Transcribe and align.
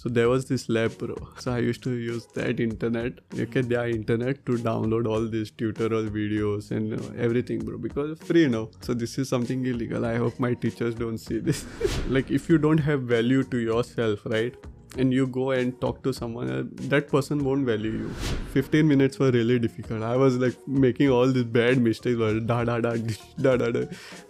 So 0.00 0.08
there 0.08 0.30
was 0.30 0.46
this 0.46 0.70
lab, 0.70 0.96
bro. 0.96 1.14
So 1.38 1.52
I 1.52 1.58
used 1.58 1.82
to 1.82 1.90
use 1.90 2.24
that 2.34 2.58
internet, 2.58 3.18
okay, 3.38 3.60
their 3.60 3.86
internet 3.86 4.46
to 4.46 4.52
download 4.52 5.06
all 5.06 5.26
these 5.28 5.50
tutorial 5.50 6.04
videos 6.04 6.70
and 6.70 6.94
uh, 6.94 7.22
everything, 7.22 7.62
bro, 7.62 7.76
because 7.76 8.18
free 8.20 8.48
now. 8.48 8.70
So 8.80 8.94
this 8.94 9.18
is 9.18 9.28
something 9.28 9.66
illegal. 9.66 10.06
I 10.06 10.16
hope 10.16 10.40
my 10.40 10.54
teachers 10.54 10.94
don't 10.94 11.18
see 11.18 11.38
this. 11.38 11.66
like 12.08 12.30
if 12.30 12.48
you 12.48 12.56
don't 12.56 12.78
have 12.78 13.02
value 13.02 13.42
to 13.44 13.58
yourself, 13.58 14.24
right? 14.24 14.54
And 14.98 15.12
you 15.12 15.26
go 15.26 15.50
and 15.52 15.80
talk 15.80 16.02
to 16.02 16.12
someone 16.12 16.50
uh, 16.50 16.62
that 16.88 17.08
person 17.08 17.44
won't 17.44 17.64
value 17.64 17.92
you. 17.92 18.08
15 18.52 18.86
minutes 18.86 19.18
were 19.18 19.30
really 19.30 19.58
difficult. 19.58 20.02
I 20.02 20.16
was 20.16 20.36
like 20.36 20.56
making 20.66 21.10
all 21.10 21.26
these 21.26 21.44
bad 21.44 21.78
mistakes 21.78 22.18
da 22.18 22.64
da 22.64 22.80
da 22.80 22.96
da 23.40 23.56
da 23.56 23.70
da. 23.70 23.84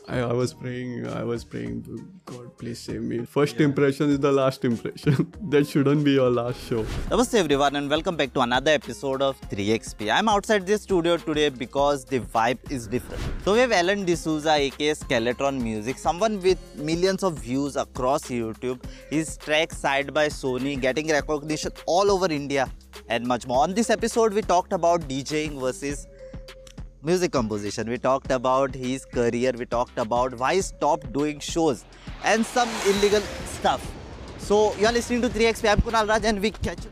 I, 0.09 0.19
I 0.19 0.33
was 0.33 0.53
praying 0.53 1.07
i 1.07 1.23
was 1.23 1.45
praying 1.45 1.85
god 2.25 2.59
please 2.59 2.79
save 2.79 3.03
me. 3.03 3.25
First 3.25 3.57
yeah. 3.59 3.67
impression 3.67 4.11
is 4.11 4.19
the 4.19 4.33
last 4.33 4.65
impression. 4.65 5.33
That 5.51 5.67
shouldn't 5.67 6.05
be 6.05 6.13
your 6.13 6.31
last 6.31 6.61
show. 6.69 6.83
Namaste 7.09 7.35
everyone 7.35 7.77
and 7.77 7.89
welcome 7.89 8.17
back 8.17 8.35
to 8.35 8.41
another 8.41 8.73
episode 8.73 9.23
of 9.23 9.41
3xp 9.53 10.13
i'm 10.13 10.29
outside 10.29 10.67
this 10.67 10.83
studio 10.83 11.17
today 11.17 11.49
because 11.49 12.05
the 12.05 12.21
vibe 12.21 12.71
is 12.71 12.87
different. 12.87 13.23
So 13.45 13.55
we 13.55 13.61
have 13.61 13.73
alan 13.73 14.05
d'souza 14.05 14.53
aka 14.53 14.93
skeletron 14.93 15.61
music. 15.63 15.99
Someone 15.99 16.41
with 16.43 16.59
millions 16.77 17.23
of 17.23 17.39
views 17.39 17.77
across 17.77 18.25
youtube. 18.25 18.85
His 19.11 19.37
track 19.39 19.73
side 19.73 20.13
by 20.13 20.29
so 20.29 20.50
Sony, 20.51 20.81
getting 20.81 21.09
recognition 21.09 21.73
all 21.87 22.11
over 22.11 22.27
India, 22.27 22.69
and 23.09 23.27
much 23.27 23.47
more. 23.47 23.63
On 23.63 23.75
this 23.75 23.91
episode, 23.91 24.35
we 24.35 24.43
talked 24.43 24.73
about 24.73 25.03
DJing 25.03 25.61
versus 25.61 26.07
music 27.03 27.33
composition. 27.33 27.89
We 27.89 27.99
talked 27.99 28.31
about 28.31 28.75
his 28.75 29.05
career. 29.05 29.53
We 29.57 29.67
talked 29.67 29.99
about 29.99 30.39
why 30.39 30.55
he 30.57 30.63
stopped 30.63 31.13
doing 31.13 31.39
shows 31.39 31.85
and 32.25 32.45
some 32.45 32.69
illegal 32.87 33.21
stuff. 33.59 33.91
So, 34.39 34.75
you 34.77 34.87
are 34.87 34.93
listening 34.93 35.23
to 35.23 35.29
3XP. 35.29 35.71
I'm 35.71 35.81
Kunal 35.83 36.09
Raj, 36.09 36.25
and 36.25 36.41
we 36.41 36.51
catch 36.51 36.85
you. 36.85 36.91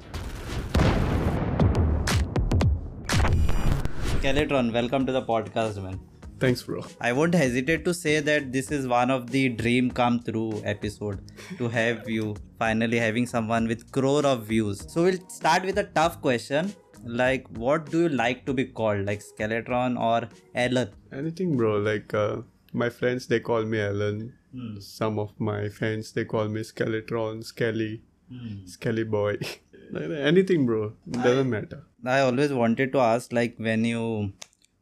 Skeletron, 4.20 4.72
welcome 4.72 5.06
to 5.06 5.12
the 5.12 5.22
podcast, 5.22 5.82
man. 5.82 6.07
Thanks, 6.40 6.62
bro. 6.62 6.84
I 7.00 7.12
won't 7.12 7.34
hesitate 7.34 7.84
to 7.84 7.92
say 7.92 8.20
that 8.20 8.52
this 8.52 8.70
is 8.70 8.86
one 8.86 9.10
of 9.10 9.30
the 9.30 9.48
dream 9.48 9.90
come 9.90 10.20
true 10.20 10.62
episode 10.64 11.20
to 11.58 11.68
have 11.68 12.08
you 12.08 12.36
finally 12.58 12.98
having 12.98 13.26
someone 13.26 13.66
with 13.66 13.90
crore 13.90 14.24
of 14.24 14.44
views. 14.44 14.84
So 14.92 15.02
we'll 15.02 15.18
start 15.28 15.64
with 15.64 15.78
a 15.78 15.84
tough 15.84 16.20
question. 16.20 16.72
Like, 17.04 17.48
what 17.56 17.90
do 17.90 18.02
you 18.02 18.08
like 18.08 18.46
to 18.46 18.54
be 18.54 18.66
called? 18.66 19.04
Like 19.04 19.20
Skeletron 19.20 19.98
or 20.00 20.28
Alan? 20.54 20.90
Anything, 21.12 21.56
bro. 21.56 21.78
Like, 21.78 22.14
uh, 22.14 22.42
my 22.72 22.88
friends, 22.88 23.26
they 23.26 23.40
call 23.40 23.64
me 23.64 23.80
Alan. 23.80 24.34
Hmm. 24.52 24.78
Some 24.78 25.18
of 25.18 25.32
my 25.40 25.68
friends, 25.68 26.12
they 26.12 26.24
call 26.24 26.48
me 26.48 26.60
Skeletron, 26.60 27.44
Skelly, 27.44 28.02
hmm. 28.30 28.64
Skelly 28.66 29.04
boy. 29.04 29.38
Anything, 29.96 30.66
bro. 30.66 30.92
Doesn't 31.10 31.46
I, 31.46 31.60
matter. 31.60 31.82
I 32.04 32.20
always 32.20 32.52
wanted 32.52 32.92
to 32.92 33.00
ask, 33.00 33.32
like, 33.32 33.56
when 33.58 33.84
you 33.84 34.32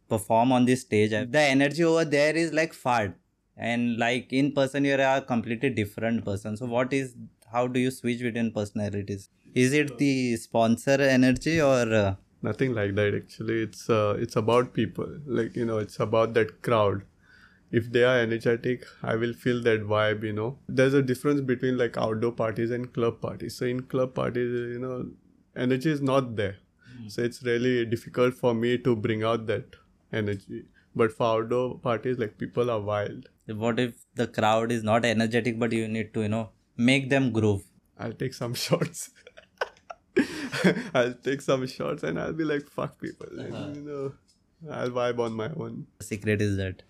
perform 0.08 0.52
on 0.52 0.64
this 0.64 0.82
stage 0.82 1.10
the 1.10 1.40
energy 1.40 1.82
over 1.84 2.04
there 2.04 2.36
is 2.36 2.52
like 2.52 2.72
fart 2.72 3.14
and 3.56 3.96
like 3.98 4.32
in 4.32 4.52
person 4.52 4.84
you're 4.84 5.00
a 5.00 5.20
completely 5.20 5.70
different 5.70 6.24
person. 6.24 6.56
So 6.56 6.66
what 6.66 6.92
is 6.92 7.14
how 7.50 7.66
do 7.66 7.80
you 7.80 7.90
switch 7.90 8.20
between 8.20 8.52
personalities? 8.52 9.30
Is 9.54 9.72
it 9.72 9.96
the 9.98 10.36
sponsor 10.36 11.00
energy 11.00 11.60
or 11.60 11.92
uh... 11.92 12.14
nothing 12.42 12.74
like 12.74 12.94
that 12.96 13.14
actually. 13.14 13.62
It's 13.62 13.88
uh, 13.88 14.16
it's 14.18 14.36
about 14.36 14.74
people. 14.74 15.08
Like 15.26 15.56
you 15.56 15.64
know 15.64 15.78
it's 15.78 15.98
about 16.00 16.34
that 16.34 16.62
crowd. 16.62 17.04
If 17.72 17.90
they 17.90 18.04
are 18.04 18.18
energetic 18.20 18.84
i 19.02 19.16
will 19.16 19.32
feel 19.32 19.60
that 19.62 19.80
vibe 19.92 20.22
you 20.22 20.32
know. 20.32 20.58
There's 20.68 20.94
a 20.94 21.02
difference 21.02 21.40
between 21.40 21.78
like 21.78 21.96
outdoor 21.96 22.32
parties 22.32 22.70
and 22.70 22.92
club 22.92 23.20
parties. 23.20 23.56
So 23.56 23.66
in 23.66 23.82
club 23.94 24.14
parties 24.14 24.52
you 24.74 24.78
know 24.78 25.06
energy 25.56 25.90
is 25.90 26.02
not 26.02 26.36
there. 26.36 26.56
Mm. 26.96 27.10
so 27.12 27.22
it's 27.22 27.42
really 27.42 27.84
difficult 27.84 28.34
for 28.34 28.54
me 28.54 28.78
to 28.78 28.96
bring 28.96 29.22
out 29.30 29.46
that 29.46 29.74
energy. 30.12 30.64
But 30.94 31.12
for 31.12 31.26
outdoor 31.26 31.78
parties, 31.78 32.18
like 32.18 32.38
people 32.38 32.70
are 32.70 32.80
wild. 32.80 33.28
What 33.46 33.78
if 33.78 33.94
the 34.14 34.26
crowd 34.26 34.72
is 34.72 34.82
not 34.82 35.04
energetic, 35.04 35.58
but 35.58 35.72
you 35.72 35.86
need 35.88 36.14
to, 36.14 36.22
you 36.22 36.28
know, 36.28 36.50
make 36.76 37.10
them 37.10 37.32
groove? 37.32 37.64
I'll 37.98 38.12
take 38.12 38.34
some 38.34 38.54
shots. 38.66 39.10
I'll 40.94 41.14
take 41.14 41.42
some 41.42 41.66
shots 41.66 42.02
and 42.02 42.18
I'll 42.18 42.32
be 42.32 42.44
like, 42.44 42.68
fuck 42.68 43.00
people. 43.00 43.28
Uh-huh. 43.38 43.56
And, 43.56 43.76
you 43.76 43.82
know, 43.82 44.72
I'll 44.72 44.90
vibe 44.90 45.18
on 45.18 45.34
my 45.34 45.50
own. 45.50 45.86
secret 46.00 46.40
is 46.40 46.56
that. 46.56 46.82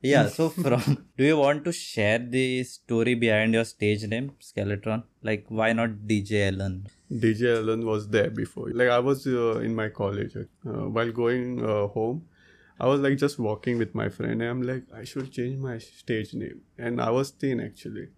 Yeah, 0.00 0.28
so 0.28 0.48
from 0.64 1.06
do 1.16 1.24
you 1.24 1.36
want 1.36 1.64
to 1.64 1.72
share 1.72 2.18
the 2.20 2.62
story 2.62 3.14
behind 3.14 3.54
your 3.54 3.64
stage 3.64 4.04
name, 4.06 4.32
Skeletron? 4.40 5.02
Like, 5.22 5.46
why 5.48 5.72
not 5.72 5.90
DJ 6.06 6.52
Alan? 6.52 6.86
DJ 7.10 7.56
Alan 7.56 7.84
was 7.84 8.08
there 8.08 8.30
before. 8.30 8.70
Like, 8.70 8.90
I 8.90 9.00
was 9.00 9.26
uh, 9.26 9.58
in 9.58 9.74
my 9.74 9.88
college. 9.88 10.36
Uh, 10.36 10.70
while 10.96 11.10
going 11.10 11.64
uh, 11.64 11.88
home, 11.88 12.26
I 12.80 12.86
was 12.86 13.00
like 13.00 13.18
just 13.18 13.38
walking 13.38 13.78
with 13.78 13.94
my 13.94 14.08
friend 14.08 14.40
and 14.40 14.50
I'm 14.50 14.62
like, 14.62 14.84
I 14.94 15.04
should 15.04 15.32
change 15.32 15.58
my 15.58 15.78
stage 15.78 16.34
name. 16.34 16.60
And 16.78 17.00
I 17.00 17.10
was 17.10 17.30
thin 17.30 17.60
actually. 17.60 18.08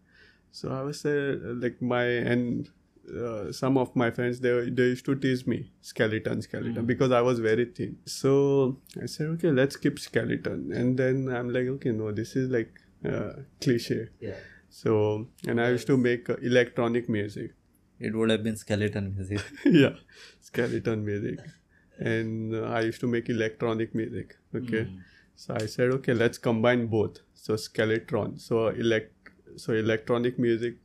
So 0.53 0.71
I 0.71 0.83
was 0.83 1.05
uh, 1.07 1.37
like 1.43 1.81
my, 1.81 2.05
and 2.05 2.69
uh, 3.09 3.53
some 3.53 3.79
of 3.79 3.95
my 3.97 4.11
friends, 4.11 4.41
they, 4.41 4.69
they 4.69 4.83
used 4.83 5.07
to 5.07 5.15
tease 5.15 5.47
me, 5.47 5.73
skeleton, 5.81 6.43
skeleton, 6.43 6.83
mm. 6.83 6.87
because 6.87 7.11
I 7.11 7.23
was 7.23 7.39
very 7.39 7.65
thin. 7.65 7.97
So 8.05 8.79
I 9.01 9.07
said, 9.07 9.29
okay, 9.29 9.51
let's 9.51 9.77
keep 9.77 9.99
skeleton. 9.99 10.73
And 10.73 10.99
then 10.99 11.33
I'm 11.35 11.51
like, 11.51 11.67
okay, 11.67 11.93
no, 11.93 12.13
this 12.13 12.37
is 12.37 12.51
like 12.51 12.73
uh, 13.09 13.33
cliche. 13.61 14.09
Yeah. 14.21 14.35
So, 14.69 15.29
and 15.47 15.61
I 15.61 15.71
used 15.71 15.87
to 15.87 15.97
make 15.97 16.29
uh, 16.29 16.37
electronic 16.43 17.09
music. 17.09 17.53
It 17.99 18.15
would 18.15 18.31
have 18.31 18.43
been 18.43 18.57
skeleton 18.57 19.15
music. 19.15 19.41
yeah, 19.65 19.95
skeleton 20.41 21.05
music 21.05 21.39
and 22.01 22.55
uh, 22.55 22.63
I 22.63 22.81
used 22.81 23.01
to 23.01 23.07
make 23.07 23.29
electronic 23.29 23.95
music. 23.95 24.37
Okay, 24.55 24.85
mm. 24.85 24.99
so 25.37 25.55
I 25.55 25.67
said, 25.67 25.91
okay, 25.99 26.15
let's 26.15 26.39
combine 26.39 26.87
both. 26.87 27.19
So 27.35 27.55
Skeletron, 27.55 28.41
so 28.41 28.69
elect, 28.69 29.13
so 29.57 29.73
electronic 29.73 30.39
music. 30.39 30.77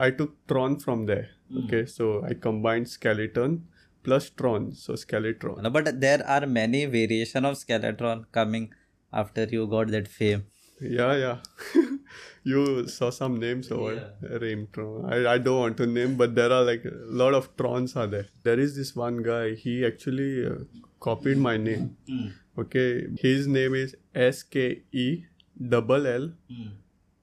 I 0.00 0.10
took 0.10 0.34
Tron 0.46 0.78
from 0.78 1.06
there. 1.06 1.28
Mm. 1.52 1.64
Okay, 1.64 1.86
so 1.86 2.24
I 2.24 2.34
combined 2.34 2.88
skeleton 2.88 3.66
plus 4.02 4.30
Tron, 4.30 4.72
so 4.72 4.94
Skeletron. 4.94 5.72
But 5.72 6.00
there 6.00 6.26
are 6.26 6.46
many 6.46 6.86
variation 6.86 7.44
of 7.44 7.56
Skeletron 7.56 8.24
coming 8.32 8.72
after 9.12 9.44
you 9.44 9.66
got 9.66 9.88
that 9.88 10.08
fame. 10.08 10.46
Yeah, 10.80 11.16
yeah. 11.16 11.38
you 12.44 12.86
saw 12.88 13.10
some 13.10 13.38
names 13.38 13.70
over 13.70 13.94
yeah. 13.94 14.38
Raimtron. 14.38 15.12
I, 15.12 15.34
I 15.34 15.38
don't 15.38 15.58
want 15.58 15.76
to 15.78 15.86
name, 15.86 16.16
but 16.16 16.34
there 16.34 16.52
are 16.52 16.62
like 16.62 16.84
a 16.84 16.92
lot 17.22 17.34
of 17.34 17.56
Trons 17.56 17.96
are 17.96 18.06
there. 18.06 18.26
There 18.44 18.58
is 18.58 18.76
this 18.76 18.94
one 18.94 19.22
guy. 19.22 19.54
He 19.54 19.84
actually 19.84 20.46
uh, 20.46 20.54
copied 21.00 21.38
my 21.38 21.56
name. 21.56 21.96
Mm. 22.08 22.32
Okay, 22.58 23.06
his 23.18 23.46
name 23.46 23.74
is 23.74 23.96
S 24.14 24.42
K 24.42 24.82
E 24.92 25.24
double 25.68 26.06
L 26.06 26.30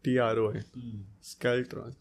T 0.03 0.19
R 0.19 0.39
O 0.39 0.49
N. 0.49 0.65
Hmm. 0.73 0.97
Skeltron. 1.21 1.95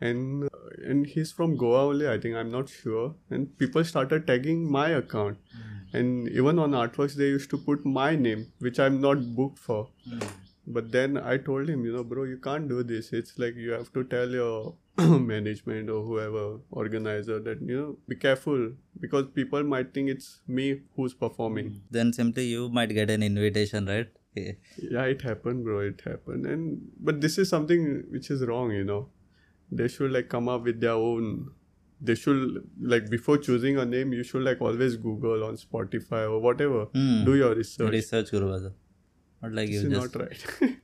And 0.00 0.44
uh, 0.44 0.48
and 0.86 1.06
he's 1.06 1.32
from 1.32 1.56
Goa 1.56 1.86
only. 1.86 2.08
I 2.08 2.18
think 2.18 2.36
I'm 2.36 2.50
not 2.50 2.68
sure. 2.68 3.14
And 3.30 3.56
people 3.58 3.84
started 3.84 4.26
tagging 4.26 4.70
my 4.70 4.90
account. 4.90 5.38
Mm. 5.56 5.94
And 5.94 6.28
even 6.28 6.58
on 6.58 6.72
artworks, 6.72 7.14
they 7.14 7.24
used 7.24 7.50
to 7.50 7.58
put 7.58 7.84
my 7.84 8.14
name, 8.14 8.52
which 8.58 8.78
I'm 8.78 9.00
not 9.00 9.34
booked 9.34 9.58
for. 9.58 9.88
Mm 10.08 10.28
but 10.76 10.90
then 10.92 11.16
i 11.32 11.36
told 11.48 11.70
him 11.72 11.84
you 11.86 11.92
know 11.92 12.04
bro 12.04 12.24
you 12.24 12.36
can't 12.36 12.68
do 12.68 12.82
this. 12.82 13.12
It's 13.12 13.38
like 13.38 13.56
you 13.56 13.72
have 13.72 13.92
to 13.94 14.04
tell 14.04 14.28
your 14.28 14.74
management 14.98 15.88
or 15.88 16.02
whoever 16.04 16.44
organizer 16.70 17.38
that 17.40 17.60
you 17.62 17.76
know 17.76 17.96
be 18.08 18.16
careful. 18.16 18.70
Because 19.00 19.26
people 19.34 19.62
might 19.62 19.92
think 19.94 20.10
it's 20.10 20.40
me 20.46 20.80
who's 20.96 21.14
performing. 21.14 21.82
Then 21.90 22.12
simply 22.12 22.46
you 22.46 22.68
might 22.68 22.94
get 23.00 23.10
an 23.10 23.22
invitation 23.22 23.86
right? 23.86 24.08
Yeah. 24.34 24.52
yeah 24.96 25.04
it 25.04 25.22
happened 25.22 25.64
bro 25.64 25.80
it 25.80 26.02
happened. 26.04 26.46
And 26.46 26.90
but 27.00 27.20
this 27.20 27.38
is 27.38 27.48
something 27.48 28.04
which 28.10 28.30
is 28.30 28.44
wrong 28.44 28.72
you 28.72 28.84
know. 28.84 29.08
They 29.70 29.88
should 29.88 30.12
like 30.12 30.28
come 30.28 30.48
up 30.48 30.64
with 30.64 30.80
their 30.80 30.98
own. 31.12 31.50
They 32.00 32.14
should 32.14 32.68
like 32.80 33.08
before 33.10 33.38
choosing 33.38 33.78
a 33.78 33.86
name 33.86 34.12
you 34.12 34.22
should 34.22 34.42
like 34.42 34.60
always 34.60 34.96
google 34.96 35.44
on 35.44 35.56
spotify 35.56 36.22
or 36.34 36.38
whatever. 36.40 36.86
Mm. 36.86 37.24
do 37.24 37.36
your 37.36 37.54
research. 37.54 37.90
Research 37.92 38.30
guru 38.30 38.52
not 39.42 39.52
like 39.52 39.68
you 39.68 39.88
just. 39.88 40.14
not 40.14 40.22
right. 40.22 40.46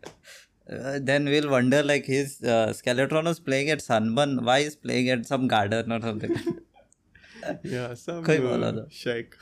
uh, 0.70 0.98
then 1.02 1.24
we'll 1.24 1.50
wonder 1.50 1.82
like 1.82 2.06
his 2.06 2.42
uh, 2.42 2.72
Skeletron 2.76 3.24
was 3.24 3.40
playing 3.40 3.70
at 3.70 3.82
Sunburn. 3.82 4.44
Why 4.44 4.58
is 4.58 4.76
playing 4.76 5.10
at 5.10 5.26
some 5.26 5.48
garden 5.48 5.92
or 5.92 6.00
something? 6.00 6.36
yeah, 7.62 7.94
some 7.94 8.24
uh, 8.24 8.82
shake. 8.88 9.34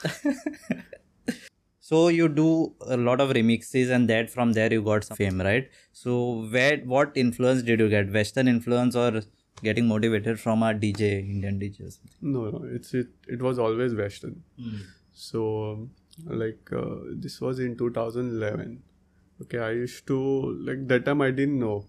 so 1.80 2.08
you 2.08 2.28
do 2.28 2.74
a 2.86 2.96
lot 2.96 3.20
of 3.20 3.30
remixes 3.30 3.90
and 3.90 4.08
that 4.08 4.30
from 4.30 4.52
there 4.52 4.72
you 4.72 4.82
got 4.82 5.04
some 5.04 5.16
fame, 5.16 5.40
right? 5.40 5.68
So 5.92 6.46
where 6.50 6.78
what 6.78 7.12
influence 7.14 7.62
did 7.62 7.80
you 7.80 7.88
get? 7.88 8.10
Western 8.10 8.48
influence 8.48 8.96
or 8.96 9.22
getting 9.62 9.86
motivated 9.86 10.40
from 10.40 10.62
a 10.62 10.72
DJ, 10.72 11.20
Indian 11.20 11.60
DJ? 11.60 11.98
No, 12.22 12.50
no, 12.50 12.64
it's 12.64 12.94
it. 12.94 13.08
It 13.28 13.42
was 13.42 13.58
always 13.58 13.94
Western. 13.94 14.42
Mm. 14.58 14.80
So 15.12 15.88
like 16.24 16.70
uh, 16.74 16.96
this 17.14 17.40
was 17.40 17.58
in 17.58 17.76
2011 17.76 18.82
okay 19.42 19.58
i 19.58 19.70
used 19.70 20.06
to 20.06 20.18
like 20.70 20.86
that 20.88 21.04
time 21.04 21.20
i 21.20 21.30
didn't 21.30 21.58
know 21.58 21.84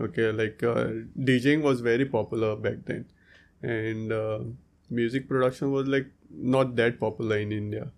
okay 0.00 0.30
like 0.32 0.62
uh, 0.62 0.86
djing 1.30 1.62
was 1.62 1.80
very 1.80 2.04
popular 2.04 2.54
back 2.56 2.84
then 2.86 3.04
and 3.62 4.12
uh, 4.12 4.38
music 4.90 5.28
production 5.28 5.72
was 5.72 5.86
like 5.88 6.06
not 6.30 6.76
that 6.76 6.98
popular 7.00 7.38
in 7.38 7.52
India. 7.52 7.90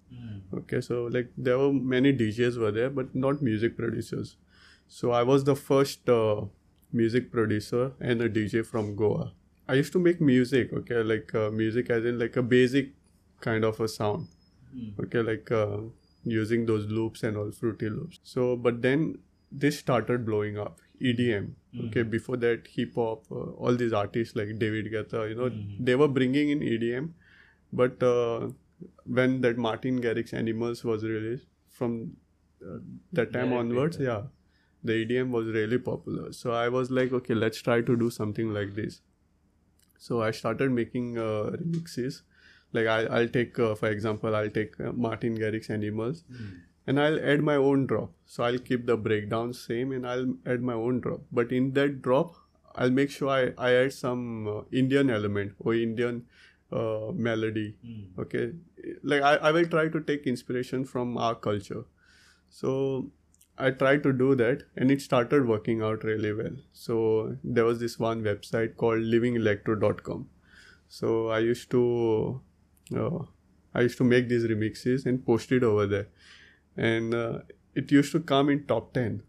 Okay, 0.52 0.80
so 0.80 1.04
like 1.04 1.30
there 1.36 1.58
were 1.58 1.72
many 1.72 2.12
DJs 2.12 2.58
were 2.58 2.72
there, 2.72 2.90
but 2.90 3.14
not 3.14 3.40
music 3.40 3.76
producers. 3.76 4.36
So 4.88 5.12
I 5.12 5.22
was 5.22 5.44
the 5.44 5.54
first 5.54 6.08
uh, 6.08 6.42
music 6.92 7.30
producer 7.30 7.92
and 8.00 8.20
a 8.20 8.28
DJ 8.28 8.62
from 8.64 8.96
Goa. 8.96 9.32
I 9.68 9.74
used 9.74 9.92
to 9.92 10.00
make 10.00 10.20
music, 10.20 10.72
okay, 10.72 11.02
like 11.02 11.32
uh, 11.34 11.50
music 11.50 11.90
as 11.90 12.04
in 12.04 12.18
like 12.18 12.36
a 12.36 12.42
basic 12.42 12.90
kind 13.40 13.64
of 13.64 13.78
a 13.80 13.86
sound, 13.86 14.26
okay, 15.00 15.20
like 15.20 15.50
uh, 15.52 15.78
using 16.24 16.66
those 16.66 16.86
loops 16.86 17.22
and 17.22 17.36
all 17.36 17.50
fruity 17.50 17.88
loops. 17.88 18.20
So, 18.22 18.56
but 18.56 18.82
then 18.82 19.18
this 19.50 19.78
started 19.78 20.24
blowing 20.26 20.58
up. 20.58 20.78
EDM, 21.02 21.52
okay. 21.86 22.02
Before 22.02 22.36
that, 22.36 22.66
hip 22.66 22.94
hop, 22.94 23.24
uh, 23.32 23.36
all 23.36 23.74
these 23.74 23.94
artists 23.94 24.36
like 24.36 24.58
David 24.58 24.92
Guetta, 24.92 25.30
you 25.30 25.34
know, 25.34 25.50
they 25.78 25.94
were 25.94 26.08
bringing 26.08 26.50
in 26.50 26.60
EDM, 26.60 27.12
but 27.72 28.02
uh, 28.02 28.48
when 29.06 29.40
that 29.40 29.56
Martin 29.56 30.00
Garrix 30.02 30.34
Animals 30.34 30.84
was 30.84 31.02
released, 31.02 31.46
from 31.70 32.16
uh, 32.62 32.78
that 33.14 33.32
time 33.32 33.54
onwards, 33.54 33.96
yeah, 33.98 34.22
the 34.84 34.92
EDM 34.92 35.30
was 35.30 35.46
really 35.46 35.78
popular. 35.78 36.32
So 36.34 36.52
I 36.52 36.68
was 36.68 36.90
like, 36.90 37.12
okay, 37.12 37.32
let's 37.34 37.62
try 37.62 37.80
to 37.80 37.96
do 37.96 38.10
something 38.10 38.52
like 38.52 38.74
this. 38.74 39.00
So 39.96 40.20
I 40.22 40.30
started 40.32 40.70
making 40.70 41.16
uh, 41.18 41.56
remixes. 41.62 42.22
Like 42.72 42.86
I, 42.86 43.04
I'll 43.06 43.28
take, 43.28 43.58
uh, 43.58 43.74
for 43.74 43.88
example, 43.88 44.34
I'll 44.34 44.50
take 44.50 44.78
uh, 44.80 44.92
Martin 44.92 45.36
Garrix 45.36 45.70
Animals, 45.70 46.24
and 46.86 47.00
I'll 47.00 47.18
add 47.20 47.42
my 47.42 47.56
own 47.56 47.86
drop. 47.86 48.12
So 48.26 48.44
I'll 48.44 48.58
keep 48.58 48.86
the 48.86 48.96
breakdown 48.96 49.52
same, 49.52 49.92
and 49.92 50.06
I'll 50.06 50.34
add 50.46 50.62
my 50.62 50.74
own 50.74 51.00
drop. 51.00 51.20
But 51.32 51.52
in 51.52 51.72
that 51.74 52.00
drop, 52.02 52.36
I'll 52.76 52.90
make 52.90 53.10
sure 53.10 53.28
I, 53.28 53.52
I 53.58 53.72
add 53.72 53.92
some 53.92 54.48
uh, 54.48 54.60
Indian 54.72 55.10
element 55.10 55.54
or 55.58 55.74
Indian 55.74 56.26
uh, 56.72 57.10
melody. 57.12 57.76
Okay, 58.18 58.52
like 59.02 59.22
I, 59.22 59.36
I 59.36 59.50
will 59.52 59.66
try 59.66 59.88
to 59.88 60.00
take 60.00 60.26
inspiration 60.26 60.84
from 60.84 61.16
our 61.18 61.34
culture. 61.34 61.84
So 62.48 63.10
I 63.58 63.70
tried 63.70 64.02
to 64.04 64.12
do 64.12 64.34
that 64.36 64.62
and 64.76 64.90
it 64.90 65.02
started 65.02 65.46
working 65.46 65.82
out 65.82 66.04
really 66.04 66.32
well. 66.32 66.56
So 66.72 67.36
there 67.44 67.64
was 67.64 67.80
this 67.80 67.98
one 67.98 68.22
website 68.22 68.76
called 68.76 69.00
livingelectro.com. 69.00 70.28
So 70.88 71.28
I 71.28 71.40
used 71.40 71.70
to 71.72 72.40
uh, 72.96 73.24
I 73.74 73.82
used 73.82 73.98
to 73.98 74.04
make 74.04 74.28
these 74.28 74.44
remixes 74.44 75.06
and 75.06 75.24
post 75.24 75.52
it 75.52 75.62
over 75.62 75.86
there. 75.86 76.08
And 76.76 77.14
uh, 77.14 77.38
it 77.74 77.90
used 77.92 78.12
to 78.12 78.20
come 78.20 78.48
in 78.50 78.64
top 78.66 78.92
10. 78.94 79.22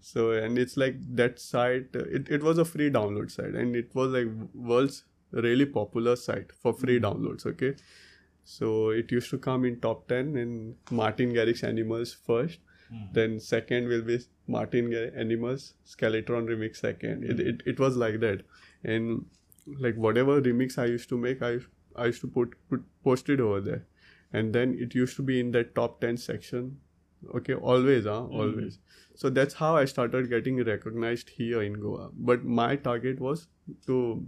So 0.00 0.30
and 0.32 0.58
it's 0.58 0.76
like 0.76 0.94
that 1.16 1.38
site 1.38 1.88
uh, 1.94 2.04
it, 2.04 2.28
it 2.30 2.42
was 2.42 2.56
a 2.58 2.64
free 2.64 2.90
download 2.90 3.30
site 3.30 3.54
and 3.54 3.76
it 3.76 3.94
was 3.94 4.10
like 4.10 4.26
world's 4.54 5.04
really 5.32 5.66
popular 5.66 6.16
site 6.16 6.50
for 6.52 6.72
free 6.72 6.98
downloads, 6.98 7.44
okay? 7.46 7.74
So 8.44 8.90
it 8.90 9.12
used 9.12 9.30
to 9.30 9.38
come 9.38 9.64
in 9.64 9.80
top 9.80 10.08
10 10.08 10.36
and 10.36 10.74
Martin 10.90 11.32
Garrix 11.32 11.62
Animals 11.62 12.14
first. 12.14 12.58
Then 13.12 13.38
second 13.38 13.86
will 13.88 14.02
be 14.02 14.18
Martin 14.48 14.92
Animals 15.14 15.74
Skeletron 15.86 16.48
remix 16.48 16.76
second. 16.76 17.22
It, 17.24 17.38
it, 17.38 17.62
it 17.66 17.78
was 17.78 17.96
like 17.96 18.18
that. 18.20 18.42
And 18.82 19.26
like 19.78 19.94
whatever 19.94 20.40
remix 20.40 20.78
I 20.78 20.86
used 20.86 21.08
to 21.10 21.18
make, 21.18 21.42
I 21.42 21.58
I 21.96 22.06
used 22.06 22.20
to 22.22 22.28
put, 22.28 22.54
put 22.68 22.82
post 23.04 23.28
it 23.28 23.40
over 23.40 23.60
there. 23.60 23.86
And 24.32 24.52
then 24.52 24.76
it 24.78 24.94
used 24.94 25.16
to 25.16 25.22
be 25.22 25.40
in 25.40 25.50
that 25.52 25.74
top 25.74 26.00
10 26.00 26.16
section. 26.16 26.78
Okay, 27.34 27.54
always, 27.54 28.04
huh? 28.04 28.24
Always. 28.26 28.78
So 29.14 29.28
that's 29.28 29.54
how 29.54 29.76
I 29.76 29.84
started 29.84 30.30
getting 30.30 30.64
recognized 30.64 31.30
here 31.30 31.62
in 31.62 31.74
Goa. 31.74 32.10
But 32.14 32.44
my 32.44 32.76
target 32.76 33.20
was 33.20 33.48
to 33.86 34.26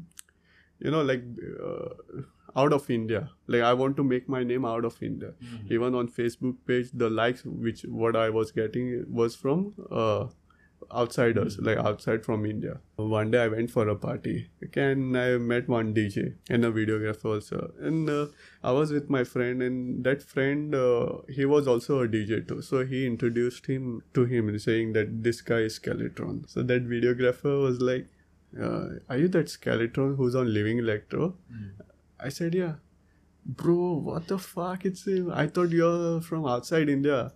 you 0.82 0.90
know 0.90 1.02
like 1.02 1.22
uh, 1.68 2.22
out 2.60 2.72
of 2.76 2.88
india 2.90 3.20
like 3.46 3.62
i 3.62 3.72
want 3.72 3.96
to 3.96 4.04
make 4.04 4.28
my 4.28 4.42
name 4.42 4.64
out 4.70 4.84
of 4.84 5.02
india 5.02 5.32
even 5.76 5.94
on 5.94 6.08
facebook 6.18 6.56
page 6.70 6.90
the 7.02 7.10
likes 7.18 7.44
which 7.66 7.82
what 8.02 8.16
i 8.16 8.28
was 8.38 8.52
getting 8.52 8.88
was 9.20 9.36
from 9.36 9.72
uh, 9.90 10.26
outsiders 10.94 11.58
like 11.58 11.78
outside 11.78 12.24
from 12.24 12.44
india 12.46 12.76
one 12.96 13.30
day 13.30 13.42
i 13.42 13.48
went 13.48 13.70
for 13.70 13.88
a 13.88 13.96
party 13.96 14.50
and 14.76 15.16
i 15.16 15.36
met 15.36 15.68
one 15.68 15.92
dj 15.94 16.34
and 16.50 16.64
a 16.64 16.70
videographer 16.70 17.34
also 17.34 17.72
and 17.80 18.10
uh, 18.10 18.26
i 18.62 18.70
was 18.70 18.92
with 18.92 19.08
my 19.08 19.24
friend 19.24 19.62
and 19.62 20.04
that 20.04 20.22
friend 20.22 20.74
uh, 20.74 21.08
he 21.28 21.44
was 21.44 21.66
also 21.66 22.00
a 22.02 22.08
dj 22.08 22.46
too 22.46 22.60
so 22.62 22.84
he 22.84 23.06
introduced 23.06 23.66
him 23.66 24.02
to 24.14 24.24
him 24.24 24.48
and 24.48 24.60
saying 24.60 24.92
that 24.92 25.22
this 25.22 25.40
guy 25.40 25.60
is 25.70 25.78
skeletron 25.78 26.42
so 26.48 26.62
that 26.62 26.88
videographer 26.88 27.60
was 27.62 27.80
like 27.80 28.06
uh, 28.60 28.88
are 29.08 29.16
you 29.16 29.28
that 29.28 29.48
skeleton 29.48 30.16
who's 30.16 30.34
on 30.34 30.52
Living 30.52 30.78
Electro? 30.78 31.34
I 32.20 32.28
said, 32.28 32.54
yeah. 32.54 32.74
Bro, 33.44 34.02
what 34.04 34.28
the 34.28 34.38
fuck? 34.38 34.84
It's 34.84 35.06
him. 35.06 35.30
I 35.32 35.46
thought 35.46 35.70
you're 35.70 36.20
from 36.20 36.46
outside 36.46 36.88
India. 36.88 37.32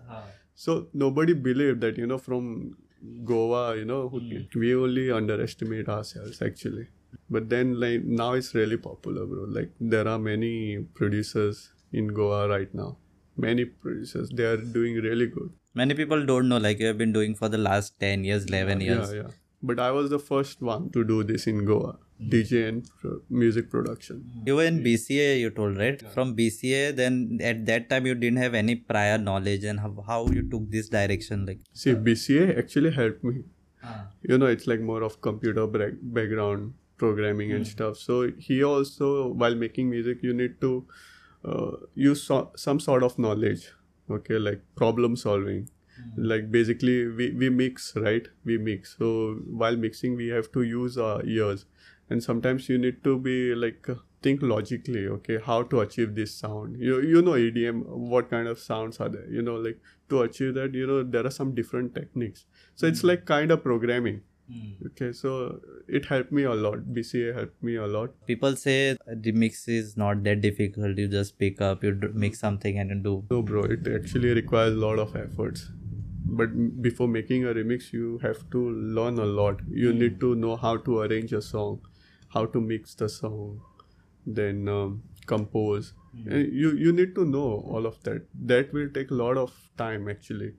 So 0.55 0.87
nobody 0.95 1.33
believed 1.33 1.81
that, 1.81 1.99
you 1.99 2.07
know, 2.07 2.19
from 2.19 2.77
Goa, 3.25 3.77
you 3.77 3.85
know, 3.85 4.09
who- 4.09 4.21
hmm. 4.21 4.59
we 4.59 4.75
only 4.75 5.11
underestimate 5.11 5.89
ourselves 5.89 6.43
actually. 6.43 6.87
But 7.31 7.49
then, 7.49 7.81
like, 7.81 8.05
now 8.05 8.33
it's 8.35 8.55
really 8.55 8.77
popular, 8.77 9.27
bro. 9.27 9.45
Like, 9.45 9.71
there 9.81 10.07
are 10.07 10.19
many 10.19 10.79
producers 10.95 11.73
in 11.93 12.09
Goa 12.09 12.49
right 12.49 12.73
now. 12.75 12.99
Many 13.37 13.65
producers. 13.65 14.31
They 14.31 14.45
are 14.45 14.57
doing 14.57 14.97
really 14.97 15.27
good. 15.27 15.51
Many 15.75 15.95
people 15.95 16.25
don't 16.25 16.49
know, 16.49 16.59
like 16.59 16.79
you 16.79 16.87
have 16.87 16.99
been 16.99 17.13
doing 17.13 17.35
for 17.35 17.49
the 17.49 17.59
last 17.59 17.99
10 18.01 18.25
years, 18.25 18.47
11 18.47 18.81
years. 18.81 19.13
Yeah, 19.13 19.23
yeah. 19.23 19.31
But 19.63 19.79
I 19.79 19.91
was 19.91 20.11
the 20.11 20.19
first 20.19 20.63
one 20.63 20.91
to 20.91 21.05
do 21.05 21.23
this 21.25 21.47
in 21.47 21.65
Goa. 21.65 21.99
Mm. 22.21 22.31
DJ 22.31 22.69
and 22.69 22.89
music 23.29 23.71
production. 23.71 24.25
You 24.47 24.57
were 24.57 24.65
in 24.65 24.83
BCA, 24.83 25.39
you 25.39 25.51
told, 25.51 25.77
right? 25.77 26.01
From 26.13 26.35
BCA, 26.35 26.97
then 26.97 27.39
at 27.43 27.67
that 27.67 27.91
time 27.91 28.07
you 28.07 28.15
didn't 28.15 28.39
have 28.39 28.55
any 28.55 28.75
prior 28.75 29.19
knowledge 29.19 29.65
and 29.65 29.81
how, 29.81 30.03
how 30.07 30.27
you 30.29 30.49
took 30.49 30.71
this 30.71 30.89
direction. 30.89 31.45
Like, 31.45 31.59
See, 31.75 31.95
BCA 31.95 32.59
actually 32.59 32.93
helped 32.93 33.23
me. 33.23 33.45
Ah. 33.85 34.07
You 34.23 34.39
know, 34.39 34.47
it's 34.47 34.67
like 34.67 34.81
more 34.81 35.03
of 35.03 35.21
computer 35.21 35.67
bra- 35.67 35.99
background 36.01 36.73
programming 36.97 37.53
and 37.53 37.65
mm. 37.65 37.69
stuff. 37.69 37.99
So 37.99 38.33
he 38.39 38.65
also, 38.65 39.29
while 39.29 39.55
making 39.55 39.91
music, 39.91 40.23
you 40.23 40.33
need 40.33 40.61
to 40.63 40.87
uh, 41.45 41.73
use 41.95 42.23
so- 42.23 42.53
some 42.57 42.81
sort 42.81 43.03
of 43.03 43.19
knowledge. 43.19 43.73
Okay, 44.11 44.39
like 44.39 44.63
problem 44.75 45.17
solving. 45.17 45.69
Mm. 46.01 46.13
Like 46.17 46.51
basically, 46.51 47.07
we, 47.09 47.31
we 47.33 47.51
mix, 47.51 47.95
right? 47.97 48.27
We 48.45 48.59
mix. 48.59 48.97
So 48.99 49.41
while 49.51 49.77
mixing, 49.77 50.17
we 50.17 50.29
have 50.29 50.51
to 50.53 50.63
use 50.63 50.97
our 50.97 51.25
ears, 51.25 51.67
and 52.11 52.23
sometimes 52.23 52.69
you 52.69 52.79
need 52.79 53.03
to 53.05 53.19
be 53.19 53.55
like 53.55 53.89
uh, 53.89 53.95
think 54.23 54.43
logically. 54.43 55.07
Okay, 55.07 55.39
how 55.45 55.63
to 55.75 55.81
achieve 55.81 56.15
this 56.15 56.35
sound? 56.35 56.81
You 56.81 57.01
you 57.01 57.23
know 57.23 57.33
EDM, 57.33 57.85
what 57.87 58.31
kind 58.31 58.49
of 58.49 58.59
sounds 58.59 59.01
are 59.01 59.09
there? 59.09 59.29
You 59.31 59.43
know, 59.43 59.57
like 59.57 59.79
to 60.09 60.23
achieve 60.23 60.55
that, 60.55 60.75
you 60.75 60.87
know, 60.87 61.03
there 61.03 61.27
are 61.27 61.31
some 61.31 61.55
different 61.55 61.95
techniques. 61.95 62.47
So 62.75 62.87
it's 62.87 63.01
hmm. 63.01 63.09
like 63.09 63.25
kind 63.25 63.51
of 63.51 63.63
programming. 63.63 64.23
Hmm. 64.51 64.87
Okay, 64.87 65.13
so 65.13 65.61
it 65.89 66.05
helped 66.07 66.31
me 66.31 66.45
a 66.45 66.55
lot. 66.55 66.85
BCA 66.99 67.35
helped 67.35 67.63
me 67.63 67.77
a 67.77 67.87
lot. 67.87 68.13
people 68.27 68.55
say 68.57 68.97
the 69.25 69.33
mix 69.33 69.67
is 69.67 69.97
not 69.97 70.23
that 70.25 70.41
difficult. 70.41 70.99
You 70.99 71.09
just 71.09 71.39
pick 71.39 71.61
up, 71.61 71.83
you 71.83 71.93
d- 71.93 72.09
make 72.15 72.37
something 72.37 72.79
and 72.79 72.91
you 72.91 73.01
do. 73.09 73.25
No, 73.31 73.43
bro, 73.43 73.65
it 73.65 73.89
actually 73.95 74.35
requires 74.35 74.75
a 74.75 74.77
lot 74.77 75.01
of 75.01 75.17
efforts. 75.17 75.69
But 76.39 76.55
before 76.83 77.09
making 77.09 77.45
a 77.45 77.55
remix, 77.55 77.93
you 77.93 78.19
have 78.23 78.49
to 78.51 78.71
learn 79.01 79.19
a 79.19 79.25
lot. 79.25 79.61
You 79.69 79.93
need 79.93 80.15
hmm. 80.15 80.21
to 80.21 80.35
know 80.37 80.57
how 80.57 80.77
to 80.89 81.01
arrange 81.01 81.33
a 81.33 81.43
song, 81.43 81.81
how 82.37 82.45
to 82.57 82.61
mix 82.73 82.95
the 83.03 83.09
song, 83.09 83.61
then 84.41 84.69
um, 84.69 85.03
compose. 85.35 85.93
And 86.25 86.53
you 86.61 86.71
you 86.85 86.93
need 86.99 87.15
to 87.17 87.25
know 87.31 87.49
all 87.73 87.87
of 87.89 87.99
that. 88.05 88.29
That 88.53 88.73
will 88.77 88.89
take 89.01 89.11
a 89.17 89.19
lot 89.23 89.43
of 89.43 89.57
time 89.83 90.09
actually. 90.13 90.55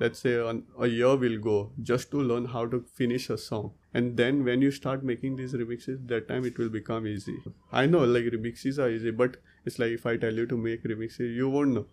Let's 0.00 0.20
say 0.24 0.34
an, 0.48 0.62
a 0.86 0.86
year 0.86 1.14
will 1.22 1.38
go 1.44 1.54
just 1.90 2.10
to 2.12 2.20
learn 2.32 2.44
how 2.54 2.66
to 2.74 2.80
finish 2.98 3.28
a 3.36 3.38
song. 3.44 3.70
And 3.94 4.16
then 4.16 4.44
when 4.48 4.62
you 4.66 4.70
start 4.70 5.02
making 5.02 5.36
these 5.40 5.54
remixes, 5.54 6.06
that 6.12 6.28
time 6.28 6.44
it 6.50 6.58
will 6.62 6.68
become 6.68 7.08
easy. 7.12 7.36
I 7.72 7.86
know 7.86 8.04
like 8.04 8.28
remixes 8.36 8.78
are 8.84 8.90
easy, 8.90 9.10
but 9.22 9.38
it's 9.64 9.78
like 9.78 9.96
if 9.98 10.06
I 10.06 10.16
tell 10.16 10.42
you 10.42 10.46
to 10.46 10.60
make 10.68 10.84
remixes, 10.84 11.34
you 11.40 11.48
won't 11.48 11.70
know. 11.78 11.86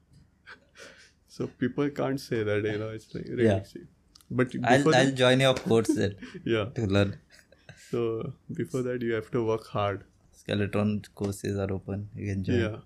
so 1.27 1.47
people 1.63 1.89
can't 2.01 2.19
say 2.19 2.43
that, 2.43 2.71
you 2.73 2.77
know, 2.77 2.89
it's 2.89 3.13
like 3.15 3.25
Yeah. 3.35 3.63
But 4.29 4.55
I'll, 4.63 4.77
before 4.77 4.95
I'll 4.95 5.11
join 5.11 5.39
your 5.39 5.53
course 5.53 5.87
then 5.87 6.15
yeah. 6.45 6.65
to 6.75 6.87
learn. 6.87 7.17
So 7.91 8.33
before 8.53 8.81
that, 8.83 9.01
you 9.01 9.13
have 9.13 9.31
to 9.31 9.43
work 9.45 9.67
hard. 9.67 10.03
Skeleton 10.31 11.03
courses 11.15 11.57
are 11.57 11.71
open. 11.71 12.09
You 12.15 12.33
can 12.33 12.43
join. 12.43 12.59
Yeah, 12.59 12.77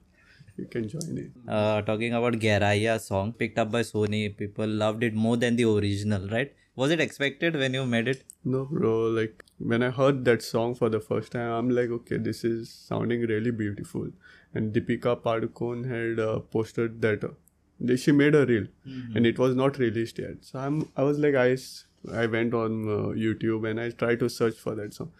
you 0.57 0.65
can 0.65 0.87
join 0.87 1.17
it. 1.17 1.31
Uh, 1.47 1.81
talking 1.81 2.13
about 2.13 2.33
Gehraiyaan 2.33 3.01
song 3.01 3.33
picked 3.33 3.57
up 3.57 3.71
by 3.71 3.81
Sony, 3.81 4.35
people 4.35 4.67
loved 4.67 5.03
it 5.03 5.13
more 5.13 5.37
than 5.37 5.55
the 5.55 5.65
original, 5.65 6.27
right? 6.29 6.53
Was 6.75 6.91
it 6.91 7.01
expected 7.01 7.55
when 7.55 7.73
you 7.73 7.85
made 7.85 8.07
it? 8.07 8.23
No, 8.45 8.65
bro. 8.71 9.07
Like 9.07 9.43
when 9.57 9.83
I 9.83 9.89
heard 9.89 10.23
that 10.25 10.41
song 10.41 10.75
for 10.75 10.89
the 10.89 10.99
first 10.99 11.31
time, 11.33 11.51
I'm 11.51 11.69
like, 11.69 11.89
okay, 11.89 12.17
this 12.17 12.43
is 12.43 12.69
sounding 12.71 13.21
really 13.21 13.51
beautiful. 13.51 14.07
And 14.53 14.73
Deepika 14.73 15.21
Padukone 15.21 15.87
had 15.89 16.19
uh, 16.25 16.39
posted 16.39 17.01
that. 17.01 17.23
Uh, 17.23 17.95
she 17.95 18.11
made 18.11 18.35
a 18.35 18.45
reel, 18.45 18.67
and 19.15 19.25
it 19.25 19.37
was 19.39 19.55
not 19.55 19.77
released 19.77 20.17
yet. 20.19 20.37
So 20.41 20.59
I'm, 20.59 20.89
I 20.95 21.03
was 21.03 21.17
like, 21.17 21.35
I, 21.35 21.57
I 22.11 22.25
went 22.27 22.53
on 22.53 22.87
uh, 22.87 22.97
YouTube 23.25 23.69
and 23.69 23.79
I 23.79 23.89
tried 23.89 24.19
to 24.19 24.29
search 24.29 24.55
for 24.55 24.75
that 24.75 24.93
song, 24.93 25.11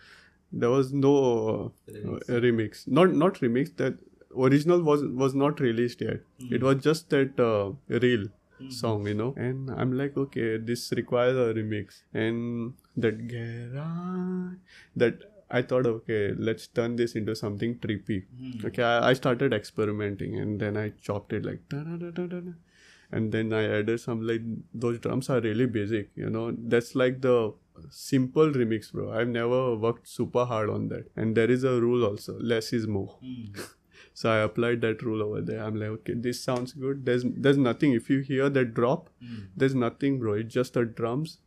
there 0.52 0.70
was 0.70 0.92
no 0.94 1.74
uh, 1.90 2.20
remix. 2.30 2.88
Not 2.88 3.14
not 3.14 3.36
remix. 3.36 3.76
That 3.78 3.96
original 4.36 4.82
was 4.82 5.04
was 5.04 5.36
not 5.36 5.60
released 5.60 6.02
yet. 6.02 6.22
It 6.52 6.64
was 6.64 6.78
just 6.84 7.10
that 7.10 7.40
uh, 7.40 7.72
reel 7.90 8.28
song, 8.70 9.08
you 9.08 9.14
know. 9.14 9.34
And 9.38 9.70
I'm 9.72 9.98
like, 9.98 10.18
okay, 10.18 10.58
this 10.58 10.92
requires 10.92 11.38
a 11.38 11.54
remix. 11.54 12.02
And 12.14 12.74
that 12.98 13.28
garage, 13.28 14.58
that 14.96 15.24
I 15.50 15.62
thought, 15.62 15.86
okay, 15.86 16.34
let's 16.38 16.68
turn 16.68 16.96
this 16.96 17.16
into 17.16 17.36
something 17.36 17.76
trippy. 17.80 18.26
Okay, 18.66 18.84
I, 18.84 19.10
I 19.10 19.14
started 19.14 19.54
experimenting, 19.54 20.38
and 20.38 20.60
then 20.60 20.78
I 20.78 20.90
chopped 21.02 21.34
it 21.34 21.46
like. 21.46 21.68
da-da-da-da-da-da. 21.70 22.52
And 23.12 23.32
then 23.32 23.54
I 23.54 23.64
added 23.80 24.00
some 24.00 24.22
like 24.26 24.42
those 24.74 25.00
drums 25.00 25.30
are 25.30 25.42
really 25.42 25.66
basic, 25.66 26.12
you 26.16 26.30
know. 26.30 26.52
That's 26.58 26.96
like 26.96 27.22
the 27.22 27.54
simple 27.90 28.52
remix, 28.52 28.92
bro. 28.92 29.12
I've 29.12 29.28
never 29.28 29.76
worked 29.76 30.08
super 30.08 30.46
hard 30.46 30.70
on 30.70 30.90
that. 30.90 31.10
And 31.16 31.36
there 31.36 31.50
is 31.50 31.64
a 31.64 31.80
rule 31.82 32.06
also: 32.06 32.38
less 32.40 32.74
is 32.74 32.88
more. 32.88 33.18
Hmm. 33.22 33.62
So 34.20 34.30
I 34.30 34.40
applied 34.40 34.82
that 34.82 35.02
rule 35.02 35.22
over 35.24 35.40
there. 35.40 35.64
I'm 35.64 35.76
like, 35.80 35.90
okay, 35.90 36.14
this 36.14 36.44
sounds 36.44 36.74
good. 36.74 37.06
There's 37.06 37.24
there's 37.26 37.58
nothing. 37.58 37.94
If 37.94 38.10
you 38.10 38.20
hear 38.20 38.50
that 38.50 38.74
drop, 38.74 39.10
hmm. 39.22 39.44
there's 39.56 39.76
nothing, 39.76 40.20
bro. 40.20 40.34
It's 40.34 40.54
just 40.54 40.74
the 40.74 40.84
drums, 40.84 41.38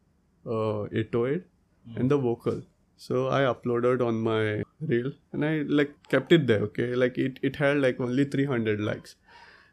uh, 0.46 0.84
808, 0.84 1.42
hmm. 1.86 1.96
and 2.00 2.10
the 2.10 2.16
vocal. 2.16 2.62
So 2.96 3.28
I 3.28 3.40
uploaded 3.42 4.00
on 4.06 4.20
my 4.20 4.62
reel 4.80 5.12
and 5.32 5.44
I 5.44 5.62
like 5.80 5.92
kept 6.08 6.32
it 6.32 6.46
there. 6.46 6.60
Okay, 6.68 6.94
like 6.94 7.18
it 7.18 7.38
it 7.42 7.56
had 7.56 7.78
like 7.78 8.00
only 8.00 8.24
300 8.24 8.80
likes. 8.80 9.16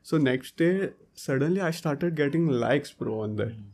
So 0.01 0.17
next 0.17 0.58
day, 0.58 0.91
suddenly 1.19 1.61
I 1.61 1.71
started 1.71 2.15
getting 2.15 2.47
likes, 2.47 2.93
bro, 2.93 3.19
on 3.21 3.35
that. 3.38 3.51
Hmm. 3.51 3.67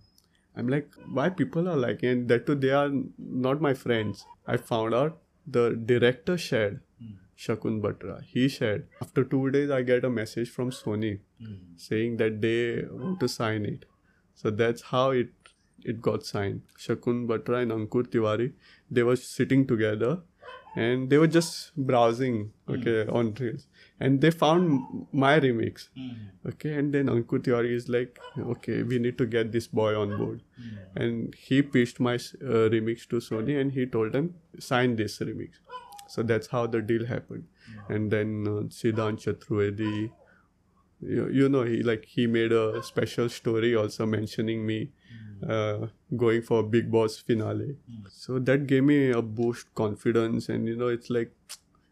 I'm 0.58 0.68
like, 0.70 0.90
why 1.12 1.30
people 1.30 1.68
are 1.70 1.76
liking 1.76 2.10
it? 2.10 2.28
That 2.30 2.46
too, 2.46 2.56
they 2.56 2.72
are 2.72 2.90
not 3.18 3.62
my 3.62 3.74
friends. 3.74 4.26
I 4.48 4.58
found 4.58 4.94
out 4.94 5.18
the 5.46 5.70
director 5.94 6.38
shared. 6.38 6.80
Hmm. 7.00 7.16
Shakun 7.38 7.82
Batra. 7.82 8.24
He 8.24 8.48
shared. 8.48 8.88
After 9.02 9.24
two 9.24 9.50
days, 9.52 9.70
I 9.70 9.82
get 9.82 10.06
a 10.06 10.10
message 10.10 10.50
from 10.50 10.72
Sony 10.72 11.20
hmm. 11.40 11.56
saying 11.76 12.18
that 12.18 12.42
they 12.42 12.86
want 12.90 13.20
to 13.20 13.28
sign 13.28 13.66
it. 13.66 13.86
So 14.36 14.50
that's 14.50 14.82
how 14.94 15.10
it 15.12 15.30
it 15.86 16.02
got 16.02 16.26
signed. 16.26 16.62
Shakun 16.84 17.28
Batra 17.28 17.62
and 17.62 17.72
Ankur 17.72 18.08
Tiwari, 18.14 18.54
they 18.90 19.04
were 19.04 19.16
sitting 19.16 19.68
together 19.68 20.22
and 20.76 21.10
they 21.10 21.18
were 21.18 21.28
just 21.28 21.76
browsing, 21.78 22.52
okay, 22.70 23.06
on 23.08 23.34
Reels. 23.40 23.68
And 24.00 24.20
they 24.22 24.30
found 24.32 25.08
my 25.14 25.40
remix. 25.40 25.88
Okay, 26.48 26.74
and 26.76 26.94
then 26.94 27.08
Ankur 27.08 27.40
Tiwari 27.40 27.74
is 27.74 27.88
like, 27.90 28.20
okay, 28.38 28.84
we 28.84 29.00
need 29.00 29.18
to 29.18 29.26
get 29.26 29.52
this 29.52 29.68
boy 29.68 30.00
on 30.00 30.18
board. 30.18 30.42
And 30.96 31.34
he 31.36 31.62
pitched 31.62 32.00
my 32.00 32.16
uh, 32.16 32.70
remix 32.76 33.08
to 33.10 33.18
Sony 33.18 33.60
and 33.60 33.72
he 33.72 33.86
told 33.86 34.12
them, 34.12 34.36
sign 34.60 34.96
this 34.96 35.20
remix. 35.20 35.60
So 36.08 36.24
that's 36.24 36.48
how 36.48 36.68
the 36.68 36.82
deal 36.82 37.06
happened. 37.06 37.46
And 37.90 38.12
then 38.12 38.46
uh, 38.48 38.52
Siddhant 38.70 39.22
Chaturvedi, 39.24 40.12
you, 41.02 41.30
you 41.30 41.50
know, 41.50 41.64
he 41.64 41.84
like 41.84 42.06
he 42.06 42.28
made 42.28 42.52
a 42.52 42.82
special 42.84 43.30
story 43.30 43.76
also 43.76 44.06
mentioning 44.06 44.66
me 44.66 44.92
uh, 45.48 45.88
going 46.16 46.42
for 46.42 46.64
Bigg 46.64 46.92
Boss 46.92 47.18
finale. 47.18 47.78
So 48.10 48.40
that 48.40 48.68
gave 48.68 48.84
me 48.84 49.12
a 49.12 49.22
boost 49.22 49.74
confidence, 49.76 50.50
and 50.50 50.68
you 50.68 50.76
know, 50.76 50.88
it's 50.88 51.10
like 51.10 51.32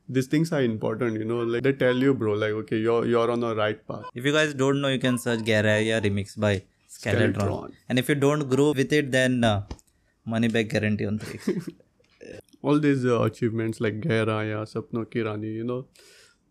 these 0.07 0.27
things 0.27 0.51
are 0.51 0.61
important. 0.61 1.17
You 1.19 1.25
know, 1.25 1.39
like 1.39 1.63
they 1.63 1.73
tell 1.73 1.95
you, 1.95 2.13
bro, 2.13 2.33
like 2.33 2.51
okay, 2.63 2.77
you're 2.77 3.05
you're 3.05 3.29
on 3.31 3.39
the 3.39 3.55
right 3.55 3.85
path. 3.87 4.05
If 4.13 4.25
you 4.25 4.33
guys 4.33 4.53
don't 4.53 4.81
know, 4.81 4.89
you 4.89 4.99
can 4.99 5.17
search 5.17 5.39
Gehraiyaan 5.51 6.03
remix 6.09 6.39
by 6.39 6.63
Skeletron. 6.89 7.33
Skeletron. 7.35 7.71
And 7.89 7.99
if 7.99 8.09
you 8.09 8.15
don't 8.15 8.49
grow 8.49 8.71
with 8.73 8.93
it, 8.93 9.11
then 9.11 9.43
uh, 9.43 9.63
money 10.25 10.47
back 10.47 10.69
guarantee 10.69 11.05
on 11.05 11.19
3x. 11.19 11.69
all 12.63 12.79
these 12.79 13.05
uh, 13.05 13.21
achievements 13.21 13.81
like 13.81 14.01
Gehraiyaan, 14.01 14.67
Sapno 14.73 15.09
Ki 15.09 15.21
Rani, 15.21 15.47
you 15.47 15.63
know, 15.63 15.85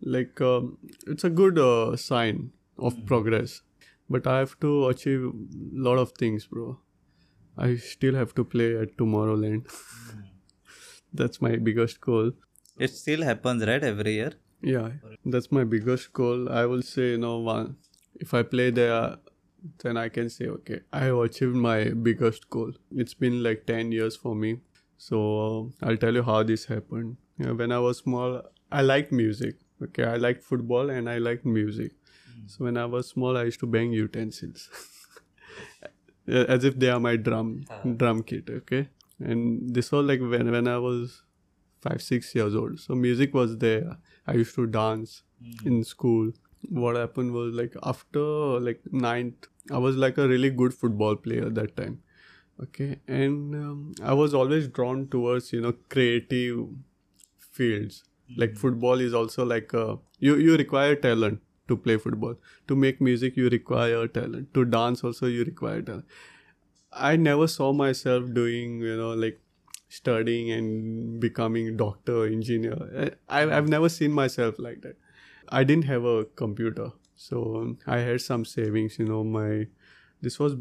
like 0.02 0.40
um, 0.40 0.78
it's 1.06 1.24
a 1.24 1.30
good 1.30 1.58
uh, 1.58 1.96
sign 1.96 2.50
of 2.78 3.04
progress. 3.06 3.62
But 4.10 4.26
I 4.26 4.38
have 4.38 4.58
to 4.60 4.88
achieve 4.88 5.22
a 5.24 5.32
lot 5.88 5.98
of 5.98 6.12
things, 6.12 6.46
bro. 6.46 6.78
I 7.56 7.76
still 7.76 8.14
have 8.14 8.34
to 8.34 8.44
play 8.44 8.76
at 8.76 8.96
Tomorrowland. 8.96 9.72
that's 11.14 11.40
my 11.40 11.56
biggest 11.56 12.00
goal. 12.00 12.32
It 12.78 12.88
still 12.88 13.22
happens, 13.22 13.64
right? 13.66 13.82
Every 13.82 14.14
year. 14.14 14.32
Yeah, 14.62 14.90
that's 15.24 15.50
my 15.50 15.64
biggest 15.64 16.12
goal. 16.12 16.48
I 16.48 16.66
will 16.66 16.82
say, 16.82 17.10
you 17.10 17.18
know, 17.18 17.38
one, 17.38 17.76
if 18.14 18.32
I 18.32 18.42
play 18.42 18.70
there, 18.70 19.16
then 19.82 19.96
I 19.96 20.08
can 20.08 20.30
say, 20.30 20.46
okay, 20.46 20.80
I 20.92 21.00
have 21.00 21.18
achieved 21.18 21.56
my 21.56 21.90
biggest 21.90 22.48
goal. 22.48 22.72
It's 22.92 23.14
been 23.14 23.42
like 23.42 23.66
10 23.66 23.90
years 23.92 24.16
for 24.16 24.34
me. 24.34 24.60
So 24.98 25.70
uh, 25.82 25.86
I'll 25.86 25.96
tell 25.96 26.14
you 26.14 26.22
how 26.22 26.42
this 26.44 26.66
happened. 26.66 27.16
You 27.38 27.46
know, 27.46 27.54
when 27.54 27.72
I 27.72 27.80
was 27.80 27.98
small, 27.98 28.42
I 28.70 28.82
liked 28.82 29.10
music. 29.12 29.56
Okay, 29.82 30.04
I 30.04 30.16
liked 30.16 30.44
football 30.44 30.90
and 30.90 31.10
I 31.10 31.18
liked 31.18 31.44
music. 31.44 31.92
So 32.46 32.64
when 32.64 32.76
I 32.76 32.84
was 32.86 33.08
small, 33.08 33.36
I 33.36 33.44
used 33.44 33.60
to 33.60 33.66
bang 33.66 33.92
utensils. 33.92 34.68
As 36.28 36.64
if 36.64 36.78
they 36.78 36.88
are 36.88 37.00
my 37.00 37.16
drum 37.16 37.64
drum 37.96 38.22
kit, 38.22 38.48
okay? 38.48 38.88
And 39.18 39.74
this 39.74 39.90
was 39.90 40.04
like 40.06 40.20
when, 40.20 40.50
when 40.50 40.68
I 40.68 40.78
was 40.78 41.21
five, 41.82 42.00
six 42.00 42.34
years 42.34 42.54
old. 42.54 42.78
So 42.80 42.94
music 42.94 43.34
was 43.34 43.58
there. 43.58 43.96
I 44.26 44.34
used 44.34 44.54
to 44.54 44.66
dance 44.66 45.22
hmm. 45.42 45.66
in 45.66 45.84
school. 45.84 46.32
What 46.68 46.96
happened 46.96 47.32
was 47.32 47.54
like 47.54 47.74
after 47.82 48.20
like 48.68 48.80
ninth, 48.92 49.48
I 49.70 49.78
was 49.78 49.96
like 49.96 50.18
a 50.18 50.28
really 50.28 50.50
good 50.50 50.72
football 50.72 51.16
player 51.16 51.50
that 51.50 51.76
time. 51.76 52.00
Okay, 52.62 53.00
and 53.08 53.54
um, 53.54 53.92
I 54.02 54.14
was 54.14 54.34
always 54.34 54.68
drawn 54.68 55.08
towards 55.08 55.52
you 55.52 55.60
know 55.60 55.74
creative 55.88 56.66
fields. 57.38 58.04
Hmm. 58.28 58.40
Like 58.40 58.56
football 58.56 59.00
is 59.00 59.14
also 59.14 59.44
like 59.44 59.72
a, 59.72 59.98
you 60.18 60.36
you 60.36 60.56
require 60.56 60.94
talent 60.94 61.40
to 61.68 61.76
play 61.76 61.96
football. 61.96 62.36
To 62.68 62.76
make 62.76 63.00
music, 63.00 63.36
you 63.36 63.48
require 63.48 64.06
talent. 64.06 64.54
To 64.54 64.64
dance 64.64 65.02
also, 65.02 65.26
you 65.26 65.44
require 65.44 65.82
talent. 65.82 66.04
I 66.92 67.16
never 67.16 67.48
saw 67.48 67.72
myself 67.72 68.32
doing, 68.34 68.80
you 68.80 68.96
know, 68.96 69.14
like 69.14 69.40
studying 69.92 70.50
and 70.50 71.20
becoming 71.20 71.76
doctor, 71.76 72.24
engineer. 72.26 73.14
I, 73.28 73.42
I've 73.56 73.68
never 73.68 73.88
seen 73.88 74.12
myself 74.12 74.58
like 74.58 74.80
that. 74.82 74.96
I 75.48 75.64
didn't 75.64 75.84
have 75.84 76.04
a 76.04 76.24
computer, 76.42 76.90
so 77.14 77.76
I 77.86 77.98
had 77.98 78.20
some 78.20 78.44
savings. 78.44 78.98
You 78.98 79.06
know, 79.06 79.22
my 79.22 79.66
this 80.22 80.38
was 80.38 80.56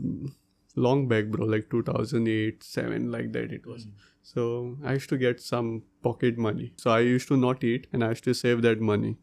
long 0.75 1.07
back, 1.07 1.27
bro, 1.27 1.45
like 1.45 1.69
2008, 1.69 2.63
seven, 2.63 3.11
like 3.11 3.31
that 3.33 3.51
it 3.51 3.65
was. 3.65 3.87
So 4.21 4.77
I 4.83 4.93
used 4.93 5.09
to 5.09 5.17
get 5.17 5.39
some 5.41 5.83
pocket 6.03 6.37
money. 6.37 6.73
So 6.77 6.91
I 6.91 6.99
used 6.99 7.27
to 7.29 7.37
not 7.37 7.63
eat, 7.63 7.87
and 7.93 8.03
I 8.03 8.09
used 8.09 8.25
to 8.25 8.33
save 8.33 8.61
that 8.63 8.81
money 8.81 9.17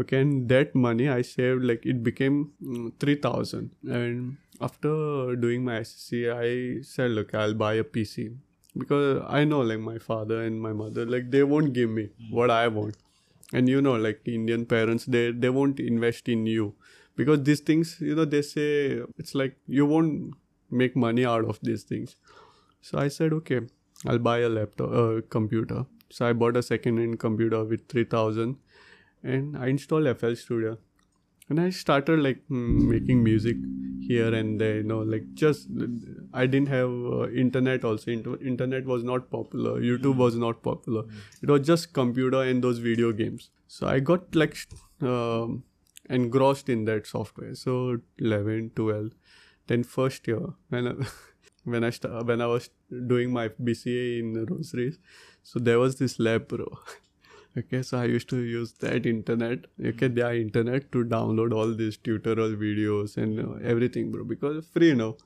okay 0.00 0.20
and 0.20 0.48
that 0.48 0.74
money 0.74 1.08
i 1.08 1.22
saved 1.22 1.64
like 1.64 1.84
it 1.84 2.02
became 2.02 2.52
mm, 2.62 2.92
3000 3.00 3.70
and 3.84 4.36
after 4.60 5.34
doing 5.36 5.64
my 5.64 5.80
ssc 5.80 6.20
i 6.34 6.80
said 6.82 7.10
look 7.10 7.34
i'll 7.34 7.54
buy 7.54 7.74
a 7.74 7.82
pc 7.84 8.36
because 8.76 9.22
i 9.28 9.44
know 9.44 9.60
like 9.60 9.80
my 9.80 9.98
father 9.98 10.42
and 10.42 10.60
my 10.60 10.72
mother 10.72 11.06
like 11.06 11.30
they 11.30 11.42
won't 11.42 11.72
give 11.72 11.90
me 11.90 12.08
what 12.30 12.50
i 12.50 12.68
want. 12.68 12.96
And 13.52 13.68
you 13.68 13.80
know 13.80 13.94
like 13.96 14.20
indian 14.26 14.66
parents 14.66 15.06
they 15.06 15.30
they 15.32 15.48
won't 15.48 15.80
invest 15.80 16.28
in 16.28 16.46
you. 16.46 16.74
Because 17.16 17.42
these 17.44 17.60
things 17.60 17.96
you 18.00 18.14
know 18.14 18.24
they 18.24 18.42
say 18.42 19.02
it's 19.18 19.34
like 19.34 19.56
you 19.66 19.86
won't 19.86 20.34
make 20.70 20.94
money 20.94 21.24
out 21.24 21.44
of 21.44 21.58
these 21.62 21.82
things. 21.82 22.16
So 22.82 22.98
i 22.98 23.08
said 23.08 23.32
okay 23.32 23.60
i'll 24.06 24.18
buy 24.18 24.38
a 24.40 24.48
laptop 24.48 24.92
a 24.92 25.22
computer. 25.22 25.86
So 26.10 26.26
i 26.26 26.32
bought 26.32 26.56
a 26.56 26.62
second 26.62 26.98
hand 26.98 27.18
computer 27.18 27.64
with 27.64 27.88
3000 27.88 28.56
and 29.22 29.56
I 29.58 29.66
installed 29.68 30.06
FL 30.06 30.34
Studio. 30.34 30.78
And 31.48 31.60
I 31.60 31.70
started 31.70 32.20
like 32.20 32.42
mm, 32.50 32.88
making 32.94 33.22
music 33.24 33.56
here 34.08 34.34
and 34.34 34.60
there, 34.60 34.76
you 34.78 34.82
know, 34.82 35.00
like 35.00 35.24
just 35.34 35.68
I 36.32 36.46
didn't 36.46 36.68
have 36.68 36.90
uh, 36.90 37.28
internet 37.30 37.84
also. 37.84 38.10
Inter- 38.10 38.38
internet 38.52 38.86
was 38.86 39.04
not 39.04 39.30
popular. 39.30 39.80
YouTube 39.80 40.16
was 40.16 40.36
not 40.36 40.62
popular. 40.62 41.04
It 41.42 41.50
was 41.50 41.66
just 41.66 41.92
computer 41.92 42.42
and 42.42 42.64
those 42.64 42.78
video 42.78 43.12
games. 43.12 43.50
So 43.68 43.86
I 43.86 44.00
got 44.00 44.34
like 44.34 44.56
um 45.02 45.62
engrossed 46.10 46.68
in 46.68 46.84
that 46.86 47.06
software. 47.06 47.54
So 47.54 47.98
11, 48.18 48.70
12, 48.76 49.10
then 49.66 49.84
first 49.84 50.26
year 50.26 50.54
when 50.70 50.88
I, 50.88 50.94
when 51.64 51.84
I 51.84 51.90
sta- 51.90 52.22
when 52.32 52.40
I 52.40 52.46
was 52.46 52.70
doing 53.14 53.32
my 53.32 53.48
BCA 53.62 54.18
in 54.20 54.46
Rosaries, 54.46 54.98
so 55.42 55.58
there 55.58 55.78
was 55.78 55.96
this 56.04 56.18
lab, 56.18 56.48
bro. 56.48 56.66
Okay, 57.56 57.82
so 57.82 57.98
I 57.98 58.04
used 58.04 58.28
to 58.28 58.36
use 58.36 58.72
that 58.80 59.06
internet, 59.06 59.60
okay, 59.80 60.06
mm-hmm. 60.06 60.14
their 60.14 60.34
internet 60.34 60.92
to 60.92 61.04
download 61.04 61.54
all 61.54 61.74
these 61.74 61.96
tutorial 61.96 62.50
videos 62.50 63.16
and 63.16 63.40
uh, 63.40 63.66
everything, 63.66 64.12
bro, 64.12 64.24
because 64.24 64.66
free 64.66 64.94
now. 64.94 65.16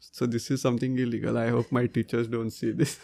So 0.00 0.26
this 0.26 0.50
is 0.50 0.60
something 0.60 0.98
illegal. 0.98 1.38
I 1.38 1.48
hope 1.48 1.70
my 1.70 1.86
teachers 1.86 2.26
don't 2.28 2.50
see 2.50 2.72
this. 2.72 2.98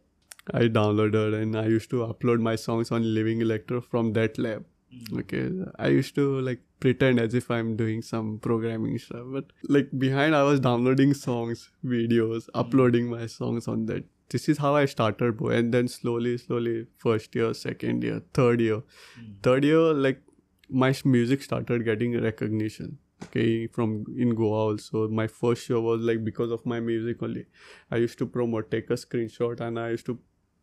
I 0.52 0.62
downloaded 0.62 1.40
and 1.40 1.56
I 1.56 1.66
used 1.66 1.90
to 1.90 1.96
upload 2.06 2.40
my 2.40 2.56
songs 2.56 2.90
on 2.90 3.14
Living 3.14 3.40
Electro 3.40 3.80
from 3.80 4.12
that 4.14 4.38
lab. 4.38 4.64
Mm. 4.94 5.20
Okay, 5.20 5.70
I 5.78 5.88
used 5.88 6.14
to 6.16 6.40
like 6.40 6.60
pretend 6.80 7.20
as 7.20 7.34
if 7.34 7.50
I'm 7.50 7.76
doing 7.76 8.02
some 8.02 8.38
programming 8.38 8.98
stuff, 8.98 9.24
but 9.26 9.44
like 9.68 9.88
behind 9.98 10.34
I 10.34 10.42
was 10.42 10.60
downloading 10.60 11.14
songs, 11.14 11.70
videos, 11.84 12.46
mm. 12.46 12.50
uploading 12.54 13.08
my 13.08 13.26
songs 13.26 13.68
on 13.68 13.86
that 13.86 14.04
this 14.32 14.48
is 14.48 14.58
how 14.58 14.74
I 14.74 14.84
started, 14.86 15.36
bro. 15.36 15.50
And 15.50 15.72
then 15.74 15.88
slowly, 15.88 16.36
slowly, 16.38 16.86
first 16.98 17.34
year, 17.34 17.54
second 17.54 18.02
year, 18.02 18.22
third 18.34 18.60
year, 18.60 18.82
hmm. 19.16 19.32
third 19.42 19.64
year, 19.64 19.94
like 20.08 20.20
my 20.68 20.94
music 21.04 21.42
started 21.42 21.84
getting 21.84 22.20
recognition. 22.20 22.98
Okay, 23.24 23.68
from 23.68 24.04
in 24.18 24.34
Goa 24.34 24.62
also. 24.68 25.08
My 25.08 25.26
first 25.28 25.66
show 25.66 25.80
was 25.80 26.00
like 26.00 26.24
because 26.24 26.50
of 26.50 26.64
my 26.66 26.80
music 26.80 27.22
only. 27.22 27.46
I 27.90 27.98
used 28.04 28.18
to 28.18 28.26
promote, 28.26 28.70
take 28.70 28.90
a 28.90 28.94
screenshot, 28.94 29.60
and 29.60 29.78
I 29.78 29.90
used 29.90 30.06
to 30.06 30.18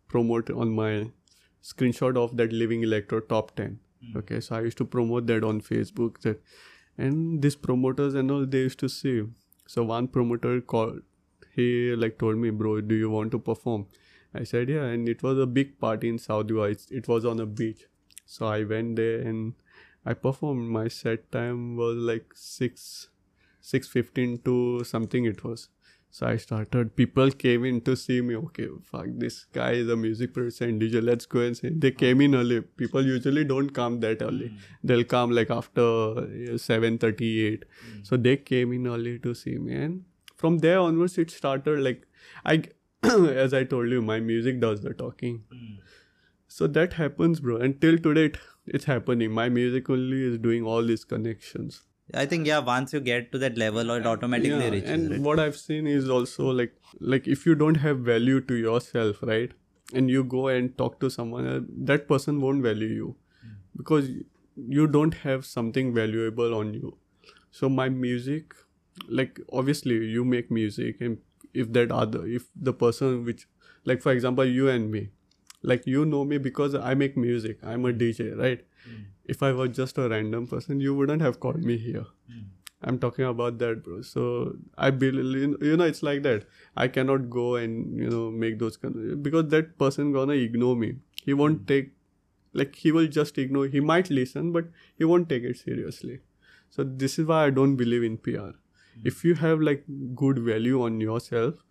promote 0.10 0.50
on 0.50 0.76
my 0.80 1.12
screenshot 1.64 2.18
of 2.24 2.36
that 2.38 2.52
Living 2.52 2.84
Electro 2.84 3.22
top 3.22 3.56
10. 3.56 3.80
Hmm. 4.02 4.18
Okay, 4.18 4.42
so 4.42 4.58
I 4.58 4.62
used 4.62 4.78
to 4.80 4.86
promote 4.98 5.28
that 5.28 5.46
on 5.52 5.62
Facebook. 5.62 6.20
That 6.28 6.42
and 7.00 7.42
these 7.42 7.56
promoters 7.56 8.14
and 8.14 8.30
all 8.30 8.46
they 8.46 8.66
used 8.70 8.80
to 8.80 8.90
see. 8.90 9.24
So 9.68 9.84
one 9.84 10.08
promoter 10.08 10.60
called, 10.62 11.02
he 11.56 11.96
like 11.96 12.18
told 12.18 12.38
me, 12.38 12.50
bro, 12.50 12.82
do 12.82 12.96
you 12.96 13.10
want 13.10 13.32
to 13.32 13.40
perform? 13.40 13.88
I 14.34 14.44
said 14.44 14.70
yeah, 14.70 14.84
and 14.84 15.10
it 15.10 15.24
was 15.24 15.40
a 15.40 15.48
big 15.48 15.80
party 15.80 16.10
in 16.10 16.20
South 16.20 16.48
Goa. 16.48 16.70
It, 16.70 17.08
was 17.08 17.26
on 17.26 17.40
a 17.40 17.46
beach, 17.46 17.86
so 18.26 18.46
I 18.46 18.64
went 18.64 18.96
there 18.96 19.20
and 19.22 19.54
I 20.06 20.14
performed. 20.14 20.70
My 20.70 20.88
set 20.88 21.32
time 21.32 21.76
was 21.76 21.98
like 21.98 22.32
six, 22.36 23.10
six 23.60 23.88
fifteen 23.88 24.38
to 24.46 24.84
something. 24.84 25.26
It 25.26 25.44
was. 25.44 25.70
So 26.12 26.28
I 26.28 26.38
started. 26.38 26.96
People 26.96 27.32
came 27.32 27.66
in 27.66 27.82
to 27.82 27.96
see 27.96 28.22
me. 28.22 28.36
Okay, 28.36 28.68
fuck, 28.84 29.08
this 29.10 29.46
guy 29.46 29.72
is 29.72 29.90
a 29.90 29.96
music 29.96 30.34
producer 30.34 30.66
and 30.66 30.80
DJ. 30.82 31.04
Let's 31.04 31.26
go 31.26 31.40
and 31.40 31.58
see. 31.58 31.70
They 31.70 31.92
came 31.92 32.22
in 32.22 32.36
early. 32.36 32.62
People 32.62 33.06
usually 33.06 33.46
don't 33.46 33.70
come 33.72 34.00
that 34.02 34.22
early. 34.22 34.50
Hmm. 34.50 34.58
They'll 34.84 35.04
come 35.04 35.32
like 35.32 35.50
after 35.50 35.82
uh, 35.82 36.58
seven 36.58 37.00
thirty 37.00 37.48
eight. 37.48 37.66
Hmm. 37.82 38.04
So 38.04 38.18
they 38.18 38.38
came 38.38 38.74
in 38.74 38.88
early 38.88 39.18
to 39.20 39.34
see 39.34 39.58
me, 39.58 39.74
and 39.74 40.04
from 40.44 40.60
there 40.66 40.80
onwards, 40.80 41.18
it 41.18 41.32
started 41.32 41.80
like 41.88 42.08
I, 42.46 42.64
as 43.44 43.54
I 43.54 43.64
told 43.76 43.90
you, 43.98 44.02
my 44.02 44.20
music 44.20 44.60
does 44.60 44.82
the 44.88 44.94
talking. 44.94 45.44
So 46.48 46.68
that 46.68 46.94
happens, 46.94 47.40
bro. 47.40 47.58
Until 47.58 47.98
today, 47.98 48.26
it, 48.26 48.38
it's 48.66 48.86
happening. 48.86 49.32
My 49.32 49.50
music 49.50 49.90
only 49.90 50.24
is 50.30 50.38
doing 50.38 50.64
all 50.64 50.84
these 50.92 51.04
connections. 51.14 51.82
I 52.22 52.26
think 52.26 52.48
yeah, 52.48 52.60
once 52.70 52.94
you 52.94 53.00
get 53.08 53.32
to 53.34 53.38
that 53.44 53.58
level, 53.64 53.92
it 53.96 54.08
automatically 54.12 54.66
Yeah, 54.66 54.70
reaches. 54.76 54.90
and 54.90 55.12
right? 55.12 55.22
what 55.22 55.40
I've 55.40 55.58
seen 55.58 55.86
is 55.96 56.10
also 56.10 56.48
like 56.60 56.74
like 57.00 57.28
if 57.28 57.46
you 57.50 57.54
don't 57.64 57.76
have 57.84 58.00
value 58.00 58.42
to 58.52 58.56
yourself, 58.62 59.22
right, 59.32 59.52
and 59.94 60.10
you 60.16 60.24
go 60.24 60.48
and 60.48 60.76
talk 60.80 61.00
to 61.04 61.10
someone, 61.18 61.52
uh, 61.52 61.60
that 61.92 62.08
person 62.08 62.42
won't 62.46 62.64
value 62.64 62.90
you 63.02 63.16
because 63.84 64.10
you 64.80 64.88
don't 64.88 65.20
have 65.28 65.46
something 65.52 65.94
valuable 66.00 66.56
on 66.62 66.74
you. 66.80 66.98
So 67.52 67.70
my 67.70 67.88
music, 67.90 68.56
like 69.08 69.40
obviously 69.52 69.96
you 70.06 70.26
make 70.26 70.52
music, 70.52 71.02
and 71.02 71.18
if 71.54 71.72
that 71.74 71.92
other 71.92 72.26
if 72.26 72.48
the 72.56 72.74
person 72.74 73.26
which 73.26 73.48
like 73.86 74.02
for 74.02 74.12
example 74.12 74.46
you 74.46 74.70
and 74.70 74.92
me, 74.92 75.10
like 75.64 75.86
you 75.86 76.06
know 76.06 76.24
me 76.26 76.38
because 76.38 76.76
I 76.76 76.94
make 76.94 77.18
music. 77.18 77.60
I'm 77.64 77.86
a 77.86 77.94
DJ, 77.94 78.38
right? 78.38 78.62
Hmm. 78.86 79.04
If 79.26 79.44
I 79.44 79.52
was 79.52 79.76
just 79.76 79.98
a 79.98 80.10
random 80.10 80.48
person, 80.48 80.80
you 80.80 80.96
wouldn't 80.96 81.22
have 81.22 81.40
called 81.40 81.64
me 81.64 81.78
here. 81.78 82.06
Hmm. 82.32 82.48
I'm 82.82 82.98
talking 82.98 83.26
about 83.26 83.58
that, 83.60 83.84
bro. 83.84 84.02
So 84.02 84.56
I 84.78 84.90
believe, 84.90 85.62
you 85.62 85.76
know, 85.76 85.84
it's 85.84 86.02
like 86.02 86.24
that. 86.24 86.46
I 86.78 86.88
cannot 86.88 87.30
go 87.30 87.56
and 87.56 87.98
you 87.98 88.10
know 88.10 88.32
make 88.32 88.60
those 88.60 88.78
con- 88.78 89.20
because 89.22 89.48
that 89.50 89.78
person 89.78 90.14
gonna 90.14 90.34
ignore 90.34 90.76
me. 90.76 90.96
He 91.24 91.34
won't 91.34 91.60
hmm. 91.60 91.66
take, 91.66 91.92
like 92.54 92.76
he 92.76 92.92
will 92.92 93.08
just 93.08 93.38
ignore. 93.38 93.68
He 93.68 93.80
might 93.80 94.10
listen, 94.10 94.52
but 94.52 94.66
he 94.96 95.04
won't 95.04 95.30
take 95.30 95.44
it 95.44 95.58
seriously. 95.58 96.20
So 96.70 96.84
this 96.84 97.20
is 97.20 97.26
why 97.26 97.46
I 97.46 97.50
don't 97.50 97.76
believe 97.76 98.04
in 98.04 98.18
PR. 98.18 98.52
If 99.04 99.24
you 99.24 99.36
have 99.36 99.62
like 99.62 99.84
good 100.16 100.40
value 100.40 100.82
on 100.84 101.00
yourself, 101.02 101.64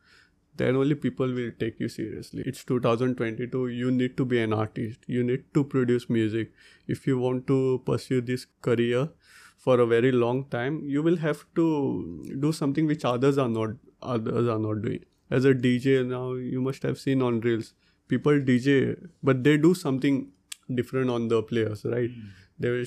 then 0.56 0.76
only 0.76 0.94
people 0.94 1.32
will 1.32 1.50
take 1.58 1.78
you 1.80 1.88
seriously. 1.88 2.42
It's 2.44 2.64
2022. 2.64 3.68
You 3.68 3.90
need 3.90 4.16
to 4.16 4.24
be 4.24 4.40
an 4.40 4.52
artist. 4.52 5.00
You 5.06 5.22
need 5.22 5.44
to 5.54 5.64
produce 5.64 6.08
music. 6.10 6.52
If 6.86 7.06
you 7.06 7.18
want 7.18 7.46
to 7.46 7.82
pursue 7.86 8.20
this 8.20 8.46
career 8.62 9.08
for 9.56 9.80
a 9.80 9.86
very 9.86 10.12
long 10.12 10.44
time, 10.46 10.80
you 10.84 11.02
will 11.02 11.16
have 11.18 11.44
to 11.56 12.24
do 12.40 12.52
something 12.52 12.86
which 12.86 13.04
others 13.04 13.38
are 13.38 13.48
not 13.48 13.70
others 14.02 14.48
are 14.48 14.58
not 14.58 14.82
doing. 14.82 15.04
As 15.30 15.44
a 15.44 15.54
DJ 15.54 16.06
now, 16.06 16.34
you 16.34 16.60
must 16.60 16.82
have 16.82 16.98
seen 16.98 17.22
on 17.22 17.40
reels. 17.40 17.74
People 18.08 18.40
DJ, 18.50 19.08
but 19.22 19.44
they 19.44 19.56
do 19.58 19.74
something 19.74 20.28
different 20.74 21.10
on 21.10 21.28
the 21.28 21.42
players, 21.42 21.84
right? 21.84 22.10
Hmm. 22.10 22.28
They 22.58 22.70
will 22.70 22.86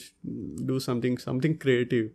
do 0.65 0.79
something 0.79 1.17
something 1.17 1.57
creative 1.57 2.09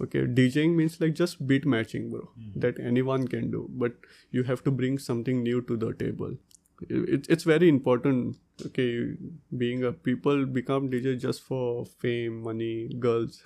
okay 0.00 0.20
djing 0.38 0.74
means 0.80 1.00
like 1.00 1.14
just 1.14 1.46
beat 1.46 1.66
matching 1.66 2.10
bro. 2.10 2.28
That 2.56 2.78
anyone 2.80 3.26
can 3.28 3.50
do 3.50 3.68
but 3.70 3.92
you 4.30 4.42
have 4.44 4.62
to 4.64 4.70
bring 4.70 4.98
something 4.98 5.42
new 5.42 5.62
to 5.62 5.76
the 5.76 5.92
table. 5.94 6.36
It, 6.88 7.26
it's 7.28 7.44
very 7.44 7.68
important 7.68 8.36
okay 8.66 9.14
being 9.56 9.84
a 9.84 9.92
people 9.92 10.46
become 10.46 10.90
dj 10.90 11.18
just 11.20 11.42
for 11.42 11.86
fame 11.86 12.42
money 12.42 12.88
girls. 13.00 13.42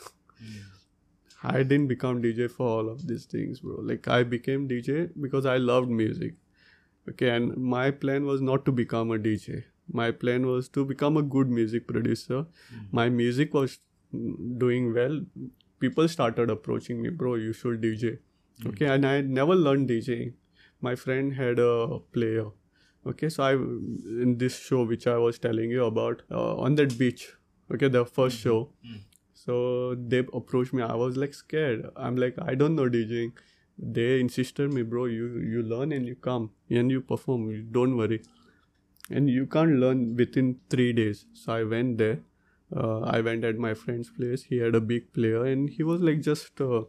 I 1.43 1.63
didn't 1.63 1.89
become 1.89 2.23
dj 2.23 2.51
for 2.51 2.67
all 2.69 2.89
of 2.89 3.07
these 3.07 3.25
things 3.27 3.61
bro. 3.61 3.77
Like 3.91 4.09
i 4.09 4.23
became 4.23 4.69
dj 4.69 5.11
because 5.21 5.47
i 5.47 5.57
loved 5.57 5.91
music 5.91 6.35
okay 7.11 7.31
and 7.31 7.57
my 7.57 7.91
plan 7.91 8.27
was 8.27 8.41
not 8.41 8.65
to 8.67 8.73
become 8.73 9.11
a 9.13 9.19
dj 9.19 9.65
my 10.01 10.11
plan 10.11 10.47
was 10.47 10.69
to 10.71 10.85
become 10.85 11.17
a 11.17 11.23
good 11.23 11.49
music 11.51 11.87
producer. 11.89 12.47
My 12.93 13.09
music 13.09 13.53
was 13.55 13.79
mm, 14.15 14.59
doing 14.59 14.95
well 14.95 15.21
people 15.85 16.09
started 16.15 16.51
approaching 16.55 17.03
me 17.03 17.17
bro 17.23 17.35
you 17.47 17.53
should 17.63 17.83
dj 17.87 18.13
hmm. 18.13 18.69
okay 18.71 18.95
and 18.95 19.11
i 19.11 19.15
had 19.19 19.37
never 19.41 19.59
learned 19.67 19.93
djing 19.95 20.33
my 20.83 20.97
friend 20.97 21.35
had 21.35 21.59
a 21.59 22.01
player. 22.13 22.47
Okay 23.11 23.29
so 23.35 23.43
i 23.45 23.53
in 24.25 24.35
this 24.41 24.59
show 24.65 24.83
which 24.91 25.07
i 25.13 25.17
was 25.23 25.39
telling 25.47 25.71
you 25.77 25.85
about 25.85 26.23
uh, 26.31 26.57
on 26.67 26.77
that 26.81 26.97
beach 26.99 27.25
okay 27.75 27.89
the 27.97 28.05
1st 28.05 28.37
hmm. 28.37 28.43
show 28.43 28.59
hmm. 28.87 29.01
so 29.35 29.95
they 30.13 30.21
approached 30.41 30.73
me. 30.73 30.83
I 30.83 30.95
was 30.95 31.17
like 31.17 31.35
scared. 31.35 31.87
I'm 31.97 32.21
like 32.25 32.39
i 32.53 32.55
don't 32.55 32.77
know 32.81 32.89
djing 32.97 33.33
they 33.97 34.21
insisted 34.21 34.73
me 34.77 34.83
bro 34.93 35.07
you 35.15 35.27
you 35.55 35.63
learn 35.73 35.97
and 35.99 36.07
you 36.13 36.15
come 36.29 36.51
and 36.83 36.97
you 36.97 37.01
perform 37.01 37.49
don't 37.79 37.97
worry. 37.97 38.23
And 39.11 39.29
you 39.29 39.47
can't 39.47 39.73
learn 39.85 40.05
within 40.17 40.53
three 40.71 40.93
days. 40.93 41.27
So 41.33 41.53
i 41.55 41.65
went 41.65 41.99
there 41.99 42.21
uh, 42.77 43.01
i 43.01 43.21
went 43.21 43.45
at 43.45 43.59
my 43.59 43.75
friend's 43.75 44.11
place. 44.11 44.45
He 44.45 44.59
had 44.59 44.75
a 44.75 44.81
big 44.81 45.13
player 45.13 45.45
and 45.45 45.71
he 45.71 45.83
was 45.83 46.01
like 46.01 46.21
just 46.21 46.61
uh, 46.61 46.83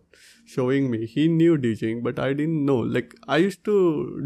showing 0.46 0.90
me. 0.90 1.06
He 1.06 1.28
knew 1.28 1.58
djing 1.58 2.04
but 2.04 2.20
i 2.20 2.34
didn't 2.34 2.66
know. 2.66 2.80
Like 2.80 3.16
i 3.28 3.38
used 3.38 3.64
to 3.66 3.78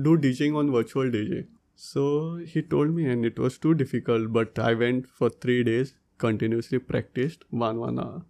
do 0.03 0.17
djing 0.17 0.57
on 0.57 0.71
virtual 0.71 1.09
dj 1.19 1.45
so 1.75 2.37
he 2.51 2.61
told 2.61 2.93
me 2.93 3.07
and 3.07 3.25
it 3.25 3.37
was 3.37 3.57
too 3.59 3.73
difficult 3.75 4.31
but 4.33 4.57
i 4.57 4.73
went 4.73 5.07
for 5.07 5.29
three 5.29 5.63
days 5.63 5.93
continuously 6.17 6.79
practiced 6.79 7.43
one 7.49 7.79
one 7.79 7.99
hour. 7.99 8.23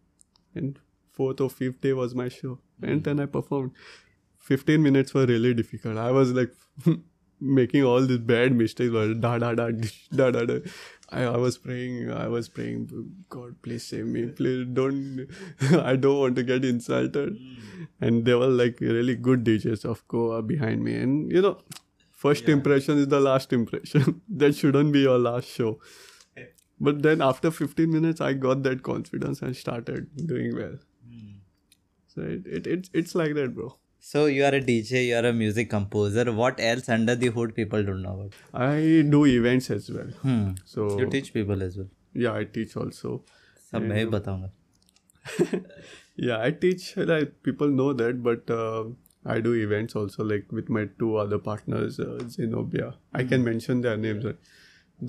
And 0.55 0.79
fourth 1.11 1.41
or 1.41 1.49
fifth 1.49 1.81
day 1.81 1.93
was 1.93 2.15
my 2.15 2.29
show. 2.29 2.59
And 2.81 3.03
then 3.03 3.19
i 3.19 3.25
performed. 3.25 3.71
15 4.39 4.81
minutes 4.81 5.13
were 5.13 5.25
really 5.25 5.53
difficult. 5.53 5.97
I 5.97 6.11
was 6.11 6.31
like 6.31 6.53
making 7.39 7.83
all 7.83 8.01
these 8.01 8.17
bad 8.17 8.53
mistakes 8.53 8.91
da 9.19 9.37
da 9.37 9.53
da 9.53 9.69
da 10.15 10.31
da 10.31 10.45
da. 10.45 10.59
I, 11.09 11.23
I 11.23 11.37
was 11.37 11.57
praying 11.57 12.11
i 12.11 12.27
was 12.27 12.49
praying 12.49 12.89
god 13.29 13.61
please 13.61 13.83
save 13.83 14.05
me. 14.05 14.25
Please 14.27 14.65
don't 14.73 15.27
i 15.83 15.95
don't 15.95 16.19
want 16.19 16.35
to 16.35 16.43
get 16.43 16.65
insulted. 16.65 17.37
And 18.01 18.25
they 18.25 18.33
were 18.33 18.47
like 18.47 18.79
really 18.81 19.15
good 19.15 19.43
djs 19.43 19.85
of 19.85 20.07
goa 20.07 20.41
behind 20.41 20.83
me. 20.83 20.95
And 20.95 21.31
you 21.31 21.41
know 21.41 21.59
first 22.11 22.49
impression 22.49 22.97
is 22.97 23.07
the 23.07 23.19
last 23.19 23.53
impression. 23.53 24.21
That 24.29 24.55
shouldn't 24.55 24.91
be 24.91 25.01
your 25.01 25.19
last 25.19 25.47
show. 25.47 25.79
But 26.79 27.01
then 27.01 27.21
after 27.21 27.49
15 27.49 27.89
minutes 27.91 28.21
i 28.21 28.33
got 28.33 28.63
that 28.63 28.83
confidence 28.83 29.41
and 29.41 29.55
started 29.55 30.09
doing 30.27 30.55
well. 30.55 30.77
Hmm. 31.07 31.37
So 32.07 32.21
it, 32.21 32.45
it, 32.45 32.67
it 32.67 32.89
it's 32.93 33.15
like 33.15 33.33
that 33.35 33.55
bro 33.55 33.75
So 34.04 34.22
you 34.26 34.44
are 34.46 34.54
a 34.58 34.60
DJ, 34.68 35.00
you 35.08 35.16
are 35.16 35.26
a 35.26 35.32
music 35.32 35.68
composer. 35.70 36.24
What 36.40 36.58
else 36.70 36.88
under 36.94 37.14
the 37.24 37.28
hood 37.36 37.54
people 37.58 37.84
don't 37.90 38.02
know 38.06 38.14
about? 38.14 38.38
i 38.70 39.02
do 39.16 39.20
events 39.34 39.70
as 39.76 39.90
well 39.98 40.10
Hmm. 40.24 40.48
so 40.72 40.86
You 41.02 41.06
teach 41.16 41.32
people 41.38 41.62
as 41.68 41.76
well. 41.82 41.90
yeah 42.24 42.40
i 42.40 42.44
teach 42.56 42.72
also 42.84 43.12
सब 43.72 43.82
मैं 43.90 43.98
ही 43.98 44.04
बताऊंगा 44.14 44.50
yeah 46.28 46.42
i 46.48 46.50
teach 46.64 46.84
like 47.10 47.30
people 47.48 47.70
know 47.80 47.92
that 48.00 48.18
but 48.26 48.50
uh, 48.56 48.82
i 49.34 49.38
do 49.46 49.52
events 49.60 49.96
also 50.00 50.24
like 50.32 50.50
with 50.58 50.68
my 50.78 50.82
two 51.02 51.10
other 51.22 51.38
partners 51.48 51.98
uh, 52.06 52.18
zenobia 52.36 52.88
i 53.20 53.24
can 53.32 53.44
mention 53.50 53.80
their 53.86 53.96
names 54.06 54.24
right? 54.30 54.50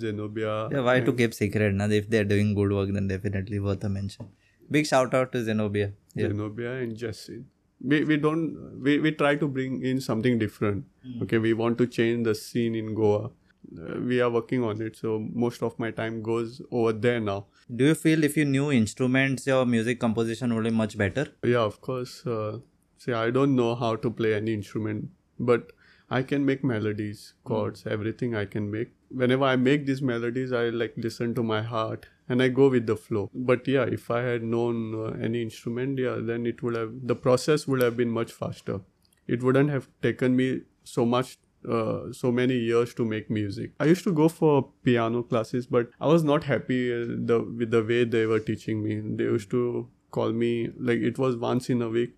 zenobia 0.06 0.54
Yeah, 0.76 0.86
why 0.90 1.00
to 1.08 1.14
keep 1.14 1.34
secret? 1.40 1.74
Na? 1.80 1.88
If 1.98 2.10
they 2.14 2.20
are 2.20 2.30
doing 2.30 2.54
good 2.60 2.72
work, 2.78 2.94
then 2.94 3.08
definitely 3.10 3.60
worth 3.66 3.84
a 3.84 3.90
mention. 3.96 4.30
Big 4.76 4.88
shout 4.92 5.14
out 5.20 5.32
to 5.34 5.42
Zenobia. 5.50 5.90
Yeah. 6.22 6.30
Zenobia 6.32 6.72
and 6.86 6.96
Jessin. 7.02 7.44
We, 7.81 8.05
we 8.05 8.17
don't 8.17 8.83
we, 8.83 8.99
we 8.99 9.13
try 9.13 9.37
to 9.37 9.47
bring 9.47 9.83
in 9.85 10.01
something 10.01 10.39
different. 10.39 10.85
Okay, 11.23 11.39
we 11.39 11.53
want 11.53 11.79
to 11.79 11.87
change 11.87 12.25
the 12.25 12.35
scene 12.35 12.75
in 12.75 12.95
Goa. 12.95 13.31
Uh, 13.77 14.01
we 14.01 14.21
are 14.21 14.31
working 14.31 14.65
on 14.65 14.81
it, 14.81 14.97
so 14.97 15.19
most 15.33 15.63
of 15.63 15.79
my 15.79 15.91
time 15.91 16.23
goes 16.23 16.61
over 16.71 16.93
there 16.93 17.21
now. 17.21 17.47
Do 17.75 17.85
you 17.85 17.95
feel 17.95 18.25
if 18.25 18.37
you 18.37 18.45
knew 18.45 18.73
instruments, 18.73 19.47
your 19.47 19.65
music 19.67 20.01
composition 20.01 20.55
would 20.55 20.65
be 20.65 20.71
much 20.71 20.97
better? 20.97 21.29
Yeah, 21.43 21.61
of 21.61 21.81
course. 21.81 22.27
Uh, 22.27 22.59
see, 22.97 23.13
I 23.13 23.31
don't 23.31 23.55
know 23.55 23.75
how 23.75 23.97
to 23.97 24.11
play 24.11 24.35
any 24.35 24.55
instrument, 24.55 25.11
but 25.39 25.73
I 26.11 26.23
can 26.23 26.47
make 26.47 26.65
melodies, 26.65 27.35
chords, 27.45 27.85
everything 27.87 28.35
I 28.35 28.47
can 28.47 28.71
make. 28.71 28.93
Whenever 29.11 29.45
I 29.45 29.57
make 29.57 29.87
these 29.87 30.01
melodies, 30.01 30.53
I 30.53 30.71
like 30.71 30.95
listen 30.97 31.35
to 31.35 31.43
my 31.43 31.63
heart 31.63 32.07
and 32.29 32.43
I 32.43 32.49
go 32.49 32.69
with 32.69 32.87
the 32.87 32.97
flow. 32.97 33.31
But 33.35 33.67
yeah, 33.69 33.85
if 33.85 34.11
I 34.11 34.23
had 34.23 34.43
known 34.43 34.95
uh, 34.95 35.11
any 35.29 35.43
instrument, 35.43 35.99
yeah, 35.99 36.17
then 36.21 36.47
it 36.47 36.63
would 36.63 36.75
have 36.77 36.93
the 37.13 37.17
process 37.17 37.67
would 37.67 37.83
have 37.83 37.97
been 37.97 38.11
much 38.11 38.33
faster. 38.33 38.81
It 39.27 39.43
wouldn't 39.43 39.71
have 39.71 39.89
taken 40.03 40.37
me 40.37 40.63
so 40.85 41.05
much 41.05 41.39
uh, 41.69 42.13
so 42.13 42.31
many 42.33 42.57
years 42.57 42.95
to 42.95 43.05
make 43.05 43.31
music. 43.31 43.73
I 43.81 43.87
used 43.87 44.05
to 44.05 44.13
go 44.13 44.29
for 44.29 44.71
piano 44.85 45.23
classes, 45.23 45.67
but 45.67 45.91
I 46.01 46.07
was 46.07 46.23
not 46.25 46.45
happy 46.45 46.93
uh, 46.93 47.05
the 47.33 47.41
with 47.63 47.71
the 47.71 47.83
way 47.85 48.05
they 48.05 48.27
were 48.27 48.41
teaching 48.41 48.83
me. 48.83 49.01
They 49.01 49.25
used 49.25 49.51
to 49.51 49.89
call 50.11 50.33
me 50.33 50.71
like 50.79 50.99
it 51.13 51.19
was 51.19 51.37
once 51.37 51.69
in 51.69 51.83
a 51.83 51.89
week, 51.89 52.15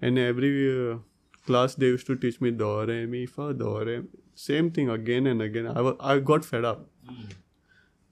and 0.00 0.18
every 0.18 0.52
uh, 0.92 0.98
class 1.46 1.74
they 1.76 1.86
used 1.86 2.06
to 2.08 2.16
teach 2.16 2.40
me 2.40 2.50
do 2.50 2.72
re 2.90 3.06
mi 3.06 3.24
fa 3.26 3.52
do 3.54 3.78
re. 3.90 4.02
Same 4.34 4.70
thing 4.70 4.88
again 4.90 5.26
and 5.26 5.42
again. 5.42 5.66
I 5.66 5.80
wa- 5.80 5.96
I 6.00 6.18
got 6.18 6.44
fed 6.44 6.64
up. 6.64 6.88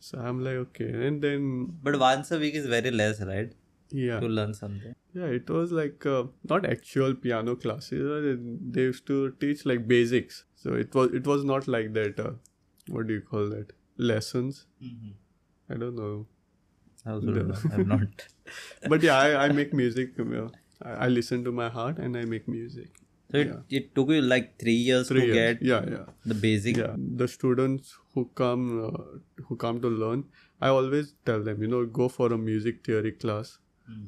So 0.09 0.19
I'm 0.19 0.43
like 0.45 0.61
okay, 0.67 0.91
and 1.07 1.23
then 1.23 1.49
But 1.89 1.99
once 1.99 2.31
a 2.37 2.39
week 2.39 2.55
is 2.55 2.67
very 2.67 2.91
less, 2.91 3.21
right? 3.31 3.53
yeah, 3.93 4.21
To 4.21 4.29
learn 4.39 4.55
something. 4.55 4.95
Yeah, 5.13 5.27
it 5.39 5.51
was 5.51 5.73
like 5.73 6.05
uh, 6.07 6.25
not 6.53 6.67
actual 6.73 7.15
piano 7.15 7.55
classes. 7.57 8.39
They 8.77 8.83
used 8.83 9.07
to 9.09 9.17
teach 9.45 9.65
like 9.71 9.87
basics. 9.93 10.45
So 10.65 10.75
it 10.75 10.95
was 10.95 11.13
it 11.21 11.27
was 11.33 11.45
not 11.53 11.67
like 11.77 11.93
that. 11.95 12.21
Uh, 12.27 12.31
what 12.99 13.09
do 13.09 13.15
you 13.15 13.25
call 13.33 13.49
that? 13.55 13.73
Lessons. 14.13 14.61
I 15.69 15.75
don't 15.75 15.97
know. 15.97 16.27
I 17.07 17.13
know? 17.49 17.57
I'm 17.75 17.89
not. 17.89 18.27
But 18.89 19.03
yeah, 19.03 19.19
I, 19.19 19.45
I 19.47 19.49
make 19.61 19.75
music. 19.83 20.15
I, 20.83 20.91
I 21.07 21.09
listen 21.09 21.45
to 21.45 21.53
my 21.53 21.69
heart 21.69 21.99
and 21.99 22.17
I 22.17 22.25
make 22.25 22.49
music. 22.49 23.00
So 23.33 23.39
it, 23.39 23.53
it 23.79 23.95
took 23.95 24.11
you 24.11 24.23
like 24.23 24.59
three 24.59 24.75
years 24.91 25.09
Three 25.09 25.21
to 25.21 25.27
years. 25.27 25.59
get 25.59 25.63
Yeah, 25.63 25.85
yeah. 25.97 26.05
the 26.27 26.35
basic. 26.35 26.77
Yeah. 26.77 26.95
The 27.23 27.29
students 27.29 27.97
who 28.15 28.25
come 28.35 28.67
uh, 28.87 29.45
who 29.49 29.57
come 29.57 29.81
to 29.81 29.89
learn, 29.89 30.25
I 30.61 30.69
always 30.69 31.15
tell 31.25 31.43
them, 31.43 31.63
you 31.63 31.69
know, 31.69 31.85
go 31.87 32.09
for 32.09 32.33
a 32.33 32.39
music 32.53 32.85
theory 32.91 33.13
class. 33.25 33.59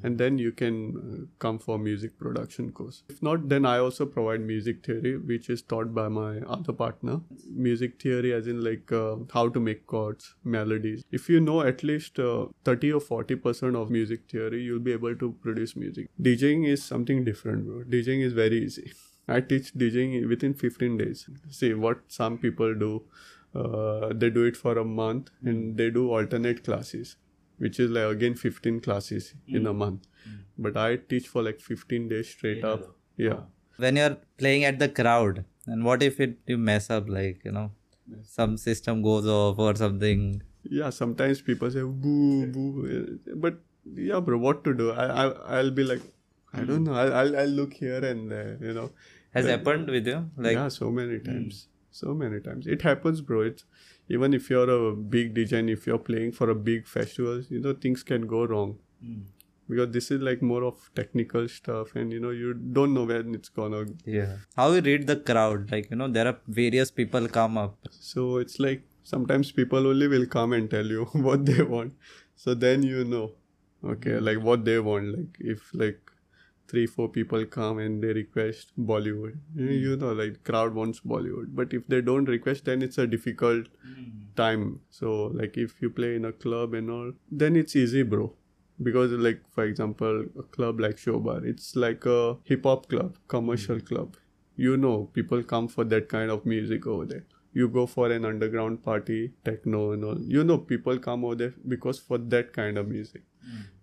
and 0.09 0.19
then 0.23 0.37
you 0.41 0.51
can 0.59 0.75
uh, 0.99 1.15
come 1.45 1.57
for 1.63 1.77
music 1.85 2.13
production 2.25 2.67
course 2.81 2.99
if 3.15 3.23
not 3.29 3.47
then 3.53 3.65
i 3.71 3.73
also 3.87 4.05
provide 4.17 4.45
music 4.51 4.77
theory 4.89 5.13
which 5.31 5.49
is 5.55 5.63
taught 5.73 5.89
by 5.97 6.05
my 6.19 6.29
other 6.57 6.75
partner 6.83 7.17
music 7.69 7.97
theory 8.05 8.33
as 8.37 8.47
in 8.53 8.61
like 8.69 8.93
uh, 9.01 9.17
how 9.35 9.45
to 9.57 9.63
make 9.69 9.83
chords 9.95 10.29
melodies 10.57 11.03
if 11.21 11.29
you 11.35 11.41
know 11.49 11.59
at 11.73 11.83
least 11.91 12.23
uh, 12.29 12.47
30 12.71 12.93
or 12.93 13.01
40 13.09 13.41
percent 13.49 13.81
of 13.83 13.91
music 13.99 14.29
theory 14.35 14.63
you'll 14.69 14.87
be 14.91 14.93
able 15.01 15.17
to 15.25 15.33
produce 15.49 15.75
music 15.85 16.09
djing 16.29 16.67
is 16.77 16.85
something 16.95 17.25
different 17.33 17.67
bro 17.73 17.83
djing 17.97 18.25
is 18.31 18.39
very 18.45 18.63
easy 18.69 18.93
i 19.29 19.41
teach 19.41 19.73
djing 19.75 20.29
within 20.29 20.55
15 20.55 20.97
days. 20.99 21.29
See 21.51 21.75
what 21.75 22.01
some 22.09 22.39
people 22.39 22.75
do 22.75 23.03
uh, 23.55 24.13
they 24.15 24.31
do 24.31 24.45
it 24.45 24.57
for 24.57 24.79
a 24.79 24.85
month 24.85 25.31
and 25.45 25.59
hmm. 25.59 25.77
they 25.77 25.91
do 25.91 26.11
alternate 26.11 26.65
classes 26.65 27.17
which 27.59 27.79
is 27.79 27.91
like 27.91 28.11
again 28.11 28.35
15 28.35 28.81
classes 28.81 29.35
in 29.47 29.63
hmm. 29.63 29.67
a 29.69 29.73
month. 29.73 30.07
Hmm. 30.25 30.37
But 30.59 30.77
i 30.77 30.97
teach 30.97 31.29
for 31.29 31.43
like 31.43 31.61
15 31.61 32.09
days 32.09 32.29
straight 32.29 32.65
up. 32.65 32.97
Yeah. 33.17 33.41
When 33.77 33.97
you're 33.97 34.17
playing 34.39 34.65
at 34.65 34.79
the 34.79 34.89
crowd, 34.89 35.45
and 35.67 35.85
what 35.85 36.03
if 36.03 36.21
it 36.21 36.39
you 36.47 36.59
mess 36.59 36.91
up, 36.91 37.09
like 37.09 37.45
you 37.45 37.53
know, 37.53 37.71
some 38.23 38.57
system 38.57 39.03
goes 39.03 39.27
off 39.27 39.59
or 39.59 39.75
something? 39.75 40.43
yeah 40.65 40.91
sometimes 40.91 41.41
people 41.41 41.71
say 41.71 41.83
boo 41.83 42.47
boo 42.47 43.19
but 43.37 43.55
yeah 43.95 44.21
bro 44.21 44.39
what 44.39 44.63
to 44.65 44.75
do? 44.75 44.93
I, 44.93 45.07
I 45.07 45.59
i'll 45.59 45.71
be 45.71 45.85
like 45.85 46.01
i 46.53 46.63
don't 46.63 46.85
know. 46.85 46.95
I'll, 46.95 47.15
I'll 47.15 47.37
i'll 47.41 47.49
look 47.49 47.75
here 47.75 48.05
and 48.05 48.31
there 48.31 48.59
you 48.61 48.75
know. 48.75 48.91
Has 49.35 49.47
happened 49.47 49.89
with 49.89 50.07
you? 50.07 50.31
Like 50.37 50.55
yeah 50.55 50.69
so 50.69 50.91
many 50.91 51.19
hmm. 51.19 51.31
times. 51.31 51.69
So 51.91 52.15
many 52.15 52.41
times. 52.41 52.67
It 52.67 52.83
happens 52.83 53.21
bro. 53.21 53.43
It's 53.43 53.65
even 54.09 54.35
if 54.35 54.51
you're 54.51 54.71
a 54.71 54.95
big 54.95 55.35
DJ 55.35 55.59
and 55.59 55.71
if 55.71 55.87
you're 55.87 55.99
playing 55.99 56.33
for 56.33 56.51
a 56.51 56.55
big 56.55 56.87
festival 56.87 57.43
you 57.49 57.61
know 57.61 57.73
things 57.73 58.03
can 58.03 58.27
go 58.27 58.45
wrong. 58.47 58.79
Hmm. 59.03 59.23
Because 59.69 59.93
this 59.93 60.11
is 60.11 60.21
like 60.21 60.43
more 60.43 60.65
of 60.65 60.91
technical 60.95 61.49
stuff 61.49 61.95
and 61.95 62.13
you 62.13 62.21
know 62.21 62.31
you 62.31 62.55
don't 62.55 62.93
know 62.93 63.05
when 63.05 63.35
it's 63.35 63.49
gonna 63.49 63.85
yeah. 64.05 64.37
How 64.57 64.71
you 64.73 64.81
read 64.81 65.07
the 65.07 65.17
crowd? 65.17 65.71
Like 65.73 65.91
you 65.91 65.97
know, 65.97 66.09
there 66.09 66.27
are 66.27 66.39
various 66.47 66.91
people 66.91 67.29
come 67.29 67.57
up. 67.57 67.77
so 67.91 68.37
it's 68.37 68.59
like 68.61 68.83
sometimes 69.03 69.53
people 69.53 69.87
only 69.87 70.09
will 70.09 70.27
come 70.27 70.53
and 70.53 70.71
tell 70.71 70.87
you 70.87 71.05
what 71.29 71.47
they 71.47 71.63
want. 71.63 71.95
So 72.37 72.55
then 72.55 72.83
you 72.83 73.05
know 73.05 73.31
okay 73.85 74.19
hmm. 74.19 74.25
like 74.25 74.43
what 74.51 74.67
they 74.67 74.79
want. 74.79 75.17
Like 75.17 75.39
if 75.41 75.71
like 75.73 76.12
three 76.69 76.87
four 76.87 77.09
people 77.09 77.45
come 77.47 77.79
and 77.79 78.03
they 78.03 78.13
request 78.19 78.73
bollywood. 78.91 79.39
You- 79.55 79.67
hmm. 79.67 79.73
you 79.87 79.97
know 79.97 80.13
like 80.13 80.43
crowd 80.45 80.75
wants 80.75 81.01
bollywood. 81.01 81.55
But 81.61 81.75
if 81.75 81.87
they 81.87 82.01
don't 82.01 82.33
request 82.37 82.65
then 82.65 82.83
it's 82.83 82.99
a 82.99 83.07
difficult 83.07 83.67
hmm. 83.83 84.05
time. 84.37 84.81
So 84.91 85.15
like 85.43 85.57
if 85.57 85.83
you 85.83 85.91
play 85.91 86.15
in 86.17 86.25
a 86.25 86.33
club 86.33 86.75
and 86.75 86.91
all 86.91 87.13
then 87.31 87.57
it's 87.57 87.77
easy 87.77 88.03
bro. 88.03 88.33
Because 88.83 89.13
like 89.13 89.43
for 89.51 89.65
example 89.65 90.25
a 90.39 90.43
club 90.57 90.81
like 90.81 90.97
showbar 90.97 91.45
it's 91.45 91.77
like 91.77 92.07
a 92.07 92.37
hip 92.45 92.65
hop 92.65 92.89
club 92.89 93.19
commercial 93.29 93.79
hmm. 93.79 93.87
club. 93.93 94.17
You 94.57 94.77
know 94.77 94.97
people 95.13 95.43
come 95.43 95.69
for 95.69 95.85
that 95.85 96.09
kind 96.09 96.31
of 96.31 96.47
music 96.47 96.87
over 96.87 97.07
there. 97.07 97.25
You 97.55 97.69
go 97.69 97.87
for 97.87 98.11
an 98.11 98.25
underground 98.25 98.83
party 98.83 99.35
techno 99.45 99.93
and 99.93 100.05
all. 100.05 100.19
You 100.37 100.43
know 100.43 100.57
people 100.59 100.99
come 100.99 101.25
over 101.25 101.35
there 101.35 101.55
because 101.69 101.99
for 101.99 102.19
that 102.35 102.53
kind 102.55 102.79
of 102.79 102.89
music. 102.89 103.23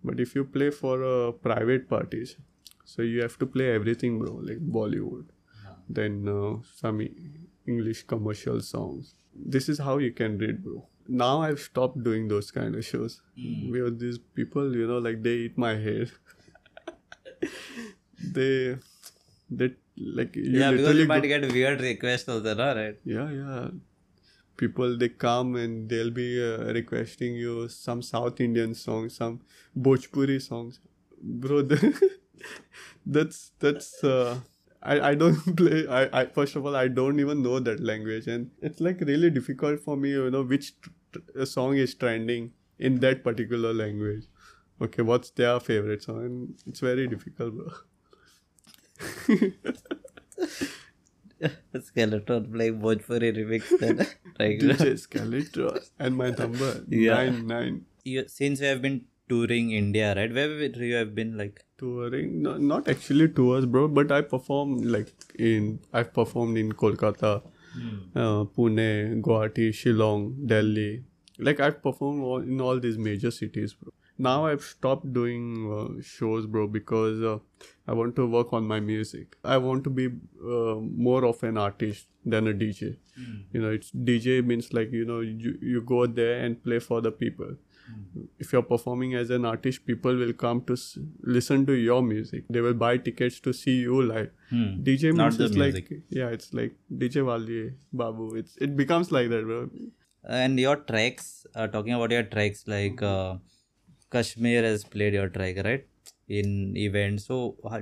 But 0.04 0.20
if 0.20 0.36
you 0.36 0.46
play 0.46 0.70
for 0.72 1.04
uh, 1.04 1.32
private 1.32 1.90
parties 1.90 2.36
so 2.92 3.08
you 3.12 3.22
have 3.26 3.38
to 3.44 3.48
play 3.58 3.68
everything 3.80 4.20
bro 4.22 4.34
like 4.50 4.62
bollywood 4.78 5.28
then 5.98 6.18
uh, 6.38 6.54
some 6.82 7.02
english 7.74 8.04
commercial 8.14 8.60
songs. 8.62 9.14
This 9.56 9.68
is 9.74 9.80
how 9.88 9.98
you 10.04 10.12
can 10.20 10.38
read 10.44 10.64
bro. 10.64 10.78
Now 11.22 11.42
i've 11.48 11.60
stopped 11.66 12.04
doing 12.08 12.28
those 12.32 12.52
kind 12.56 12.76
of 12.80 12.86
shows. 12.88 13.16
Because 13.76 13.98
these 14.04 14.18
people 14.40 14.76
you 14.82 14.88
know 14.92 14.98
like 15.08 15.22
they 15.28 15.36
eat 15.46 15.58
my 15.64 15.72
hair. 15.86 16.06
They 18.38 18.78
they 19.50 19.70
like 19.98 20.36
you 20.36 20.44
yeah, 20.60 20.72
because 20.72 20.96
you 20.98 21.06
might 21.08 21.24
go- 21.24 21.30
get 21.34 21.52
weird 21.52 21.82
requests 21.82 22.28
also, 22.30 22.54
no? 22.62 22.76
right? 22.76 22.98
yeah 23.06 23.30
yeah. 23.32 23.70
People 24.58 24.98
they 24.98 25.10
come 25.10 25.56
and 25.56 25.90
they'll 25.90 26.12
be 26.12 26.30
uh, 26.46 26.74
requesting 26.80 27.36
you 27.36 27.68
some 27.70 28.02
south 28.02 28.42
indian 28.48 28.74
songs 28.76 29.16
some 29.24 29.40
bhojpuri 29.88 30.42
songs. 30.42 30.80
Bro 31.22 31.62
the- 31.74 32.10
that's 33.06 33.52
that's 33.60 34.04
uh, 34.04 34.40
I, 34.82 35.12
I 35.12 35.16
don't 35.16 35.56
play 35.58 35.88
I, 35.88 36.22
I 36.22 36.26
first 36.28 36.56
of 36.56 36.66
all 36.66 36.76
i 36.76 36.88
don't 36.88 37.20
even 37.20 37.42
know 37.44 37.60
that 37.60 37.80
language. 37.80 38.28
And 38.28 38.52
it's 38.62 38.80
like 38.82 39.02
really 39.02 39.30
difficult 39.30 39.80
for 39.82 39.98
me 39.98 40.12
you 40.12 40.30
know 40.32 40.44
which 40.44 40.74
t- 40.82 40.92
t- 41.14 41.46
song 41.46 41.76
is 41.78 41.94
trending 41.96 42.52
in 42.78 43.00
that 43.02 43.24
particular 43.24 43.74
language. 43.74 44.26
Okay 44.82 45.02
what's 45.02 45.32
their 45.32 45.60
favorite 45.60 46.04
song? 46.04 46.26
And 46.26 46.56
it's 46.68 46.80
very 46.80 47.08
difficult 47.08 47.56
bro. 47.56 47.68
Skeleton 51.82 52.52
playing 52.52 52.80
Bhojpuri 52.82 53.30
remix 53.38 53.80
then. 53.80 53.98
dj 54.40 54.94
Skeletron 55.04 55.80
and 56.00 56.16
my 56.18 56.30
number 56.32 56.84
Yeah. 56.90 57.14
nine 57.16 57.48
nine. 57.48 57.86
You, 58.04 58.28
since 58.28 58.60
you 58.62 58.68
have 58.68 58.82
been 58.82 59.06
touring 59.30 59.72
India, 59.72 60.14
right? 60.16 60.34
Where 60.34 60.84
you 60.92 60.96
have 60.96 61.16
been 61.16 61.38
like? 61.38 61.64
touring? 61.80 62.42
No, 62.42 62.58
not 62.58 62.88
actually 62.94 63.30
tours 63.30 63.66
bro 63.66 63.88
but 63.88 64.12
i 64.12 64.22
perform 64.34 64.74
like 64.96 65.14
in 65.52 65.70
i've 65.94 66.12
performed 66.14 66.58
in 66.64 66.74
kolkata 66.84 67.32
uh, 68.16 68.44
pune 68.58 69.22
guwahati 69.28 69.70
shillong 69.84 70.28
delhi. 70.54 70.90
Like 71.48 71.62
i've 71.62 71.82
performed 71.82 72.24
all, 72.24 72.42
in 72.42 72.60
all 72.60 72.80
these 72.80 72.98
major 72.98 73.32
cities 73.32 73.74
bro. 73.74 73.94
Now 74.18 74.46
i've 74.46 74.64
stopped 74.70 75.14
doing 75.14 75.46
uh, 75.78 76.02
shows 76.02 76.46
bro 76.46 76.68
because 76.68 77.22
uh, 77.34 77.38
i 77.88 77.94
want 77.94 78.16
to 78.18 78.28
work 78.38 78.52
on 78.60 78.68
my 78.74 78.80
music. 78.80 79.38
I 79.44 79.58
want 79.58 79.86
to 79.86 79.90
be 79.90 80.08
uh, 80.08 80.76
more 81.10 81.24
of 81.26 81.44
an 81.44 81.58
artist 81.58 82.08
than 82.26 82.48
a 82.48 82.54
dj 82.54 82.98
you 83.54 83.62
know 83.62 83.70
it's 83.76 83.92
dj 84.08 84.46
means 84.46 84.74
like 84.78 84.92
you 84.92 85.06
know 85.06 85.20
you, 85.22 85.58
you 85.62 85.82
go 85.82 86.06
there 86.06 86.42
and 86.46 86.62
play 86.64 86.80
for 86.80 87.02
the 87.02 87.12
people 87.12 87.56
if 88.40 88.52
you're 88.54 88.68
performing 88.72 89.14
as 89.22 89.30
an 89.38 89.46
artist 89.46 89.86
people 89.86 90.16
will 90.22 90.34
come 90.44 90.62
to 90.70 90.74
s- 90.74 90.98
listen 91.38 91.66
to 91.70 91.74
your 91.74 92.02
music 92.10 92.46
they 92.58 92.62
will 92.68 92.78
buy 92.84 92.92
tickets 93.08 93.40
to 93.48 93.54
see 93.62 93.76
you 93.88 94.02
live 94.12 94.30
Hmm. 94.54 94.70
dj 94.90 95.10
Not 95.14 95.24
means 95.24 95.38
the 95.40 95.46
it's 95.48 95.58
like 95.64 95.90
yeah 96.20 96.30
it's 96.38 96.48
like 96.60 96.76
dj 97.04 97.24
wali 97.30 97.60
babu 98.02 98.28
it's 98.42 98.58
it 98.68 98.76
becomes 98.84 99.12
like 99.20 99.30
that 99.36 99.46
bro 99.52 99.62
And 100.38 100.60
your 100.62 100.76
tracks, 100.88 101.28
uh, 101.56 101.66
talking 101.74 101.94
about 101.98 102.12
your 102.14 102.24
tracks, 102.32 102.64
like 102.72 103.02
uh, 103.10 103.36
KSHMR 104.16 104.64
has 104.68 104.82
played 104.96 105.14
your 105.18 105.30
track, 105.36 105.60
right? 105.68 105.86
In 106.40 106.76
events. 106.82 107.26
So, 107.32 107.38
uh, 107.70 107.80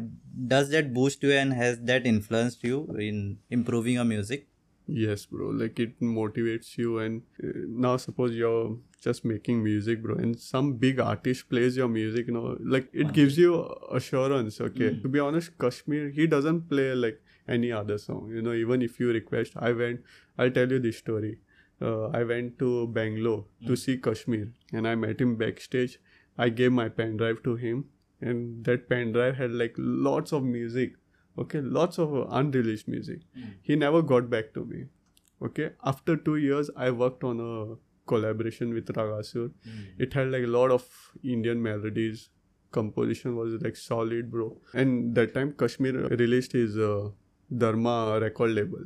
does 0.53 0.69
that 0.75 0.93
boost 0.97 1.23
you 1.27 1.31
and 1.39 1.53
has 1.61 1.79
that 1.91 2.05
influenced 2.11 2.63
you 2.69 2.77
in 3.07 3.17
improving 3.49 3.95
your 4.01 4.05
music? 4.11 4.45
Yes 4.87 5.25
bro 5.25 5.49
like 5.49 5.79
it 5.79 5.99
motivates 5.99 6.77
you 6.77 6.99
and 6.99 7.21
uh, 7.43 7.47
now 7.67 7.97
suppose 7.97 8.35
you're 8.35 8.77
just 9.01 9.25
making 9.25 9.63
music 9.63 10.01
bro 10.01 10.15
and 10.15 10.39
some 10.39 10.73
big 10.73 10.99
artist 10.99 11.49
plays 11.49 11.75
your 11.77 11.87
music 11.87 12.27
you 12.27 12.33
know 12.33 12.57
like 12.59 12.89
it 12.93 13.11
gives 13.13 13.37
you 13.37 13.63
assurance 13.91 14.59
okay 14.61 14.97
to 15.01 15.07
be 15.07 15.19
honest 15.19 15.57
KSHMR 15.57 16.13
he 16.13 16.25
doesn't 16.25 16.69
play 16.69 16.93
like 16.95 17.21
any 17.47 17.71
other 17.71 17.97
song. 17.97 18.29
You 18.33 18.41
know, 18.41 18.53
even 18.53 18.81
if 18.81 18.99
you 18.99 19.11
request, 19.11 19.53
I 19.57 19.71
went. 19.71 20.01
I'll 20.37 20.51
tell 20.51 20.69
you 20.69 20.79
this 20.79 20.97
story. 20.97 21.39
Uh, 21.81 22.07
I 22.07 22.23
went 22.23 22.57
to 22.59 22.87
Bangalore 22.87 23.45
to 23.65 23.75
see 23.75 23.97
KSHMR, 23.97 24.51
and 24.73 24.87
I 24.87 24.95
met 24.95 25.21
him 25.21 25.35
backstage. 25.35 25.99
I 26.37 26.49
gave 26.49 26.71
my 26.71 26.89
pen 26.89 27.17
drive 27.17 27.43
to 27.43 27.55
him, 27.55 27.85
and 28.21 28.63
that 28.65 28.89
pen 28.89 29.11
drive 29.11 29.35
had 29.37 29.51
like 29.51 29.75
lots 29.77 30.31
of 30.31 30.43
music. 30.43 30.93
Okay, 31.37 31.61
lots 31.61 31.99
of 31.99 32.13
unreleased 32.31 32.87
music. 32.87 33.19
He 33.61 33.75
never 33.75 34.01
got 34.01 34.29
back 34.29 34.53
to 34.53 34.65
me. 34.65 34.85
Okay, 35.41 35.71
after 35.83 36.15
two 36.17 36.37
years, 36.37 36.69
I 36.75 36.89
worked 36.91 37.23
on 37.23 37.39
a 37.39 37.75
collaboration 38.07 38.73
with 38.73 38.87
Ragasur. 38.87 39.51
It 39.99 40.13
had 40.13 40.31
like 40.31 40.43
a 40.43 40.47
lot 40.47 40.71
of 40.71 40.87
Indian 41.23 41.61
melodies. 41.61 42.29
Composition 42.71 43.35
was 43.35 43.61
like 43.61 43.75
solid, 43.75 44.31
bro. 44.31 44.57
And 44.73 45.15
that 45.15 45.33
time, 45.33 45.53
KSHMR 45.53 46.19
released 46.19 46.53
his 46.53 46.77
uh, 46.77 47.09
Dharma 47.55 48.19
record 48.19 48.51
label. 48.51 48.79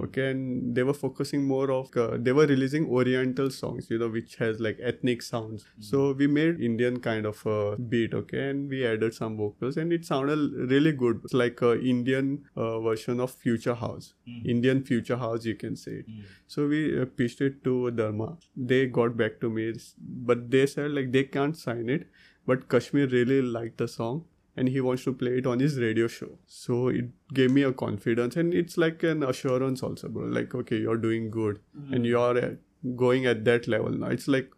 Okay, 0.00 0.30
and 0.30 0.74
they 0.74 0.82
were 0.82 0.94
focusing 0.94 1.44
more 1.44 1.70
of 1.70 1.96
uh, 1.96 2.16
they 2.18 2.32
were 2.32 2.46
releasing 2.46 2.86
Oriental 2.88 3.50
songs, 3.50 3.88
you 3.90 3.98
know, 3.98 4.08
which 4.08 4.36
has 4.36 4.58
like 4.60 4.78
ethnic 4.82 5.22
sounds. 5.22 5.64
So 5.78 6.12
we 6.12 6.26
made 6.26 6.60
Indian 6.60 6.98
kind 7.00 7.26
of 7.26 7.46
uh, 7.46 7.76
beat, 7.76 8.14
okay, 8.14 8.50
and 8.50 8.68
we 8.68 8.84
added 8.86 9.14
some 9.14 9.36
vocals, 9.36 9.76
and 9.76 9.92
it 9.92 10.04
sounded 10.04 10.38
really 10.74 10.92
good. 10.92 11.20
It's 11.24 11.34
like 11.34 11.60
a 11.62 11.80
Indian 11.80 12.44
uh, 12.56 12.80
version 12.80 13.20
of 13.20 13.30
Future 13.32 13.74
House, 13.74 14.14
Indian 14.44 14.82
Future 14.84 15.16
House, 15.16 15.44
you 15.44 15.54
can 15.54 15.76
say 15.76 15.92
it. 15.92 16.06
So 16.46 16.66
we 16.66 17.00
uh, 17.00 17.04
pitched 17.06 17.40
it 17.40 17.62
to 17.64 17.90
Dharma. 17.90 18.36
They 18.56 18.86
got 18.86 19.16
back 19.16 19.40
to 19.40 19.50
me, 19.50 19.72
but 19.98 20.50
they 20.50 20.66
said 20.66 20.90
like 20.92 21.12
they 21.12 21.24
can't 21.24 21.56
sign 21.56 21.88
it, 21.88 22.08
but 22.46 22.68
KSHMR 22.68 23.12
really 23.12 23.42
liked 23.42 23.78
the 23.78 23.88
song 23.88 24.24
and 24.56 24.68
he 24.68 24.80
wants 24.80 25.04
to 25.04 25.12
play 25.12 25.38
it 25.38 25.46
on 25.46 25.60
his 25.60 25.78
radio 25.78 26.06
show. 26.06 26.38
So 26.46 26.88
it 26.88 27.10
gave 27.34 27.50
me 27.50 27.62
a 27.62 27.72
confidence 27.72 28.36
and 28.36 28.54
it's 28.54 28.78
like 28.78 29.02
an 29.02 29.22
assurance 29.22 29.82
also, 29.82 30.08
bro. 30.08 30.24
Like, 30.24 30.54
okay, 30.54 30.78
you're 30.78 30.96
doing 30.96 31.30
good 31.30 31.60
and 31.90 32.06
you're 32.06 32.38
uh, 32.38 32.54
going 32.96 33.26
at 33.26 33.44
that 33.44 33.68
level 33.68 33.90
now. 33.90 34.08
It's 34.08 34.28
like 34.28 34.50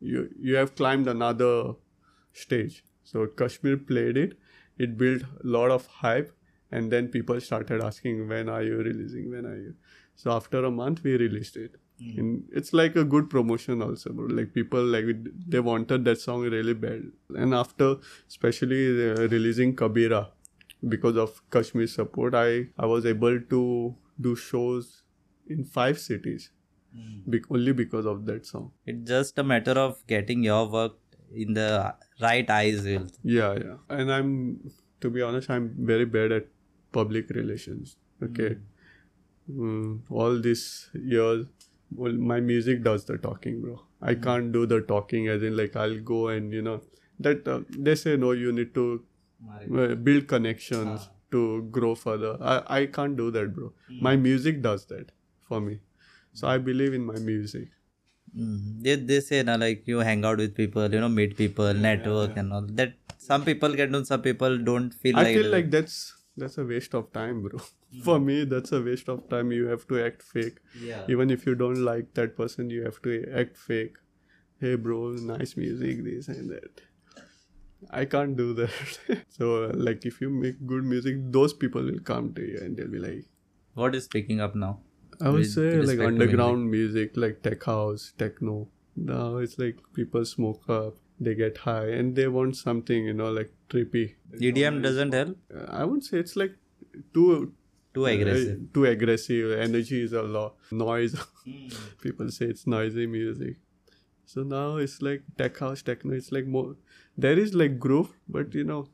you 0.00 0.28
you 0.40 0.56
have 0.56 0.76
climbed 0.76 1.08
another 1.08 1.74
stage. 2.32 2.84
So 3.04 3.26
KSHMR 3.26 3.86
played 3.86 4.16
it. 4.16 4.38
It 4.78 4.96
built 4.96 5.22
a 5.22 5.46
lot 5.46 5.70
of 5.70 5.86
hype 5.86 6.32
and 6.70 6.90
then 6.90 7.08
people 7.08 7.40
started 7.40 7.82
asking 7.82 8.28
when 8.28 8.48
are 8.48 8.62
you 8.62 8.76
releasing 8.76 9.30
when 9.30 9.46
are 9.46 9.56
you 9.56 9.74
so 10.14 10.30
after 10.30 10.64
a 10.64 10.70
month 10.70 11.02
we 11.02 11.16
released 11.16 11.56
it 11.56 11.76
and 12.00 12.44
it's 12.60 12.72
like 12.72 12.96
a 12.96 13.04
good 13.04 13.28
promotion 13.28 13.82
also 13.82 14.12
bro. 14.12 14.26
like 14.26 14.52
people 14.54 14.82
like 14.82 15.04
they 15.46 15.60
wanted 15.60 16.04
that 16.04 16.20
song 16.20 16.42
really 16.42 16.74
bad 16.74 17.02
and 17.36 17.54
after 17.54 17.96
especially 18.28 19.10
uh, 19.10 19.28
releasing 19.34 19.74
kabira 19.76 20.28
because 20.88 21.16
of 21.16 21.42
KSHMR 21.50 21.88
support 21.88 22.34
i 22.34 22.66
i 22.78 22.86
was 22.86 23.04
able 23.04 23.38
to 23.50 23.94
do 24.28 24.34
shows 24.36 25.02
in 25.48 25.64
five 25.64 25.98
cities 25.98 26.50
be- 27.28 27.42
only 27.50 27.72
because 27.72 28.06
of 28.06 28.24
that 28.26 28.46
song 28.46 28.72
It's 28.86 29.08
just 29.10 29.38
a 29.38 29.44
matter 29.44 29.72
of 29.72 30.04
getting 30.06 30.42
your 30.42 30.68
work 30.68 30.96
in 31.34 31.54
the 31.54 31.94
right 32.20 32.48
eyes. 32.50 32.82
Will 32.82 33.06
Yeah, 33.22 33.54
yeah. 33.54 33.76
And 33.88 34.12
I'm, 34.12 34.70
to 35.00 35.10
be 35.10 35.22
honest, 35.22 35.50
I'm 35.50 35.74
very 35.78 36.04
bad 36.04 36.32
at 36.32 36.46
public 36.92 37.30
relations. 37.30 37.96
Okay. 38.22 38.58
Mm, 39.50 40.00
all 40.10 40.38
these 40.40 40.90
years, 40.94 41.46
well, 41.94 42.12
my 42.12 42.40
music 42.40 42.82
does 42.82 43.04
the 43.04 43.18
talking, 43.18 43.60
bro. 43.60 43.80
I 44.00 44.14
can't 44.14 44.52
do 44.52 44.66
the 44.66 44.80
talking 44.80 45.28
as 45.28 45.42
in 45.42 45.56
like 45.56 45.76
I'll 45.76 45.98
go 46.00 46.28
and 46.28 46.52
you 46.52 46.62
know 46.62 46.80
that 47.18 47.46
uh, 47.46 47.60
they 47.68 47.94
say 47.94 48.16
no, 48.16 48.32
you 48.32 48.52
need 48.52 48.74
to 48.74 49.02
uh, 49.78 49.94
build 49.94 50.26
connections 50.28 51.08
to 51.30 51.62
grow 51.70 51.94
further. 51.94 52.36
I 52.40 52.62
I 52.78 52.86
can't 52.86 53.16
do 53.16 53.30
that, 53.32 53.54
bro. 53.54 53.72
My 54.08 54.16
music 54.16 54.62
does 54.62 54.86
that 54.86 55.12
for 55.48 55.60
me. 55.60 55.80
So 56.32 56.48
I 56.48 56.58
believe 56.58 56.94
in 56.94 57.04
my 57.04 57.18
music. 57.18 57.68
Mm. 58.36 58.82
They, 58.82 58.94
they 58.94 59.20
say 59.20 59.42
na, 59.42 59.56
like 59.56 59.86
you 59.86 59.98
hang 59.98 60.24
out 60.24 60.38
with 60.38 60.54
people, 60.54 60.92
you 60.92 61.00
know, 61.00 61.08
meet 61.08 61.36
people, 61.36 61.74
network 61.74 62.36
and 62.36 62.52
all 62.52 62.62
that. 62.62 62.94
Some 63.18 63.44
people 63.44 63.74
can 63.74 63.92
do, 63.92 64.04
some 64.04 64.22
people 64.22 64.58
don't 64.58 64.94
feel 64.94 65.18
I 65.18 65.24
like. 65.24 65.36
feel 65.36 65.50
like 65.50 65.70
that's 65.70 66.14
that's 66.36 66.58
a 66.58 66.64
waste 66.64 66.94
of 66.94 67.12
time, 67.12 67.42
bro. 67.42 67.60
For 68.04 68.18
me, 68.20 68.44
that's 68.44 68.72
a 68.72 68.80
waste 68.80 69.08
of 69.08 69.28
time. 69.28 69.50
You 69.52 69.66
have 69.66 69.86
to 69.88 70.04
act 70.04 70.22
fake. 70.22 70.58
yeah. 70.80 71.02
Even 71.08 71.30
if 71.30 71.46
you 71.46 71.54
don't 71.54 71.82
like 71.84 72.14
that 72.14 72.36
person, 72.36 72.70
you 72.70 72.84
have 72.84 73.02
to 73.02 73.16
act 73.34 73.56
fake. 73.56 73.96
Hey, 74.60 74.76
bro, 74.76 75.10
nice 75.32 75.56
music, 75.56 76.04
this 76.04 76.28
and 76.28 76.50
that. 76.50 76.82
I 77.90 78.04
can't 78.04 78.36
do 78.36 78.52
that. 78.54 79.24
so, 79.28 79.64
uh, 79.64 79.72
like, 79.74 80.04
if 80.04 80.20
you 80.20 80.30
make 80.30 80.64
good 80.66 80.84
music, 80.84 81.16
those 81.32 81.52
people 81.52 81.82
will 81.82 81.98
come 82.00 82.32
to 82.34 82.42
you 82.42 82.58
and 82.58 82.76
they'll 82.76 82.88
be 82.88 82.98
like, 82.98 83.24
What 83.74 83.94
is 83.94 84.06
picking 84.06 84.40
up 84.40 84.54
now? 84.54 84.80
I 85.20 85.28
would 85.28 85.40
With 85.40 85.50
say 85.52 85.76
like 85.82 85.98
underground 86.00 86.70
music, 86.70 87.16
like 87.16 87.42
tech 87.42 87.64
house, 87.64 88.12
techno. 88.16 88.68
Now 88.96 89.36
it's 89.38 89.58
like 89.58 89.78
people 89.94 90.24
smoke 90.24 90.68
up, 90.68 90.94
they 91.18 91.34
get 91.34 91.58
high, 91.58 91.88
and 91.88 92.14
they 92.16 92.26
want 92.28 92.56
something, 92.56 93.04
you 93.04 93.12
know, 93.14 93.30
like 93.30 93.52
trippy. 93.68 94.14
EDM 94.34 94.82
doesn't 94.82 95.12
help. 95.12 95.36
I 95.68 95.84
wouldn't 95.84 96.04
say 96.04 96.18
it's 96.18 96.36
like 96.36 96.54
too 97.14 97.52
Too 97.94 98.06
aggressive. 98.06 98.58
uh, 98.60 98.74
too 98.74 98.84
aggressive. 98.86 99.58
Energy 99.58 100.02
is 100.02 100.12
a 100.12 100.22
lot. 100.22 100.54
Noise. 100.70 101.16
People 102.02 102.30
say 102.30 102.46
it's 102.46 102.66
noisy 102.66 103.06
music. 103.06 103.56
So 104.24 104.42
now 104.44 104.76
it's 104.76 105.02
like 105.02 105.22
tech 105.36 105.58
house 105.58 105.82
techno. 105.82 106.14
It's 106.14 106.30
like 106.30 106.46
more. 106.46 106.76
There 107.18 107.38
is 107.38 107.54
like 107.54 107.78
groove, 107.80 108.10
but 108.28 108.54
you 108.54 108.64
know, 108.64 108.88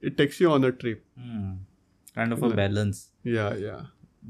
it 0.00 0.18
takes 0.18 0.38
you 0.40 0.50
on 0.50 0.64
a 0.64 0.72
trip. 0.72 1.04
Hmm. 1.18 1.52
Kind 2.14 2.32
of 2.32 2.42
a 2.42 2.50
balance. 2.50 3.10
Yeah, 3.24 3.54
yeah. 3.54 3.82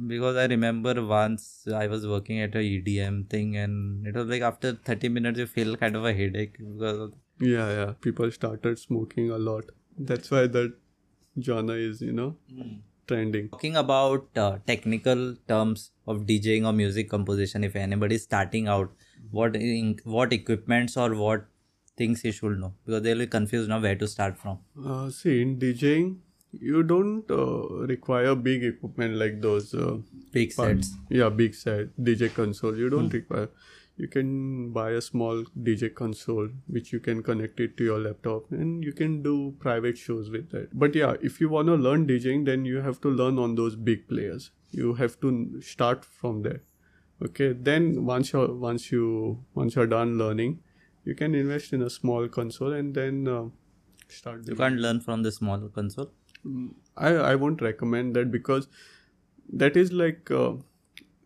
Because 0.07 0.37
I 0.37 0.47
remember 0.47 1.05
once 1.05 1.67
I 1.75 1.87
was 1.87 2.07
working 2.07 2.41
at 2.41 2.55
a 2.55 2.59
EDM 2.59 3.29
thing, 3.29 3.57
and 3.57 4.07
it 4.07 4.15
was 4.15 4.27
like 4.29 4.43
after 4.43 4.73
30 4.75 5.09
minutes 5.09 5.39
you 5.39 5.47
feel 5.47 5.77
kind 5.77 5.97
of 5.97 6.05
a 6.05 6.13
headache 6.13 6.59
because 6.59 7.01
of 7.01 7.13
Yeah, 7.41 7.71
yeah. 7.79 7.93
People 8.01 8.31
started 8.31 8.79
smoking 8.79 9.31
a 9.31 9.39
lot. 9.39 9.65
That's 9.99 10.31
why 10.31 10.47
that 10.49 10.75
genre 11.41 11.75
is, 11.75 12.01
you 12.03 12.13
know, 12.13 12.37
trending. 13.07 13.49
Talking 13.51 13.77
about 13.77 14.29
uh, 14.37 14.59
technical 14.67 15.37
terms 15.49 15.91
of 16.07 16.27
DJing 16.27 16.67
or 16.67 16.73
music 16.73 17.09
composition, 17.11 17.65
if 17.65 17.77
anybody 17.77 18.17
is 18.17 18.23
starting 18.25 18.69
out, 18.69 18.91
what 19.31 19.57
in, 19.57 19.99
what 20.05 20.33
equipments 20.33 20.97
or 20.97 21.15
what 21.15 21.47
things 21.97 22.21
he 22.21 22.31
should 22.31 22.59
know 22.61 22.75
because 22.85 23.03
they'll 23.03 23.19
be 23.19 23.27
confused 23.27 23.69
now 23.71 23.81
where 23.81 23.97
to 23.97 24.07
start 24.07 24.39
from. 24.39 24.59
Uh, 24.85 25.09
see, 25.11 25.41
in 25.41 25.59
DJing, 25.59 26.19
you 26.53 26.83
don't 26.83 27.31
uh, 27.31 27.69
require 27.87 28.35
big 28.35 28.65
equipment 28.65 29.15
like 29.17 29.41
those. 29.41 29.75
Uh, 29.75 29.97
Big 30.33 30.53
sets. 30.53 30.95
Yeah, 31.09 31.31
big 31.31 31.55
set 31.55 31.97
DJ 31.99 32.33
console. 32.35 32.77
You 32.77 32.91
don't 32.91 33.09
require. 33.09 33.49
You 33.99 34.09
can 34.09 34.73
buy 34.73 34.91
a 34.91 35.01
small 35.01 35.45
DJ 35.63 35.95
console 35.95 36.49
which 36.67 36.93
you 36.93 37.01
can 37.01 37.23
connect 37.23 37.61
it 37.61 37.77
to 37.79 37.85
your 37.85 37.99
laptop 37.99 38.51
and 38.51 38.85
you 38.85 38.93
can 38.93 39.23
do 39.23 39.55
private 39.59 39.97
shows 39.97 40.29
with 40.29 40.51
that. 40.51 40.79
But 40.79 40.95
yeah, 40.95 41.15
if 41.23 41.41
you 41.41 41.49
want 41.49 41.69
to 41.69 41.77
learn 41.77 42.07
DJing, 42.07 42.45
then 42.45 42.67
you 42.67 42.83
have 42.83 43.01
to 43.03 43.09
learn 43.09 43.39
on 43.39 43.55
those 43.55 43.75
big 43.75 44.07
players. 44.07 44.51
You 44.71 44.95
have 44.95 45.19
to 45.21 45.63
start 45.63 46.05
from 46.05 46.43
there. 46.43 46.61
Okay, 47.25 47.55
then 47.55 48.05
once 48.05 48.35
you 48.35 48.47
once 48.61 48.93
you 48.93 49.43
once 49.55 49.75
you're 49.75 49.87
done 49.87 50.19
learning, 50.19 50.61
you 51.05 51.15
can 51.15 51.35
invest 51.35 51.73
in 51.73 51.81
a 51.81 51.89
small 51.89 52.29
console 52.29 52.75
and 52.75 52.95
then 52.95 53.27
uh, 53.27 53.45
start. 54.09 54.47
You 54.47 54.57
can't 54.57 54.79
learn 54.79 55.01
from 55.01 55.23
the 55.23 55.33
small 55.33 55.69
console. 55.69 56.11
I 56.97 57.15
I 57.31 57.35
won't 57.37 57.63
recommend 57.63 58.15
that 58.17 58.31
because 58.31 58.69
that 59.49 59.77
is 59.79 59.93
like 59.93 60.31
uh, 60.31 60.53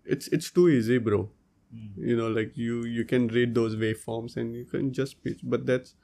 it's 0.05 0.29
it's 0.29 0.53
too 0.53 0.69
easy, 0.69 0.99
bro. 0.99 1.29
Hmm. 1.73 2.09
You 2.11 2.17
know, 2.17 2.29
like 2.29 2.57
you 2.57 2.85
you 2.85 3.05
can 3.05 3.29
read 3.29 3.55
those 3.55 3.77
waveforms 3.77 4.37
and 4.37 4.55
you 4.55 4.65
can 4.65 4.93
just 4.93 5.23
pitch, 5.23 5.41
but 5.43 5.67
that's 5.67 5.95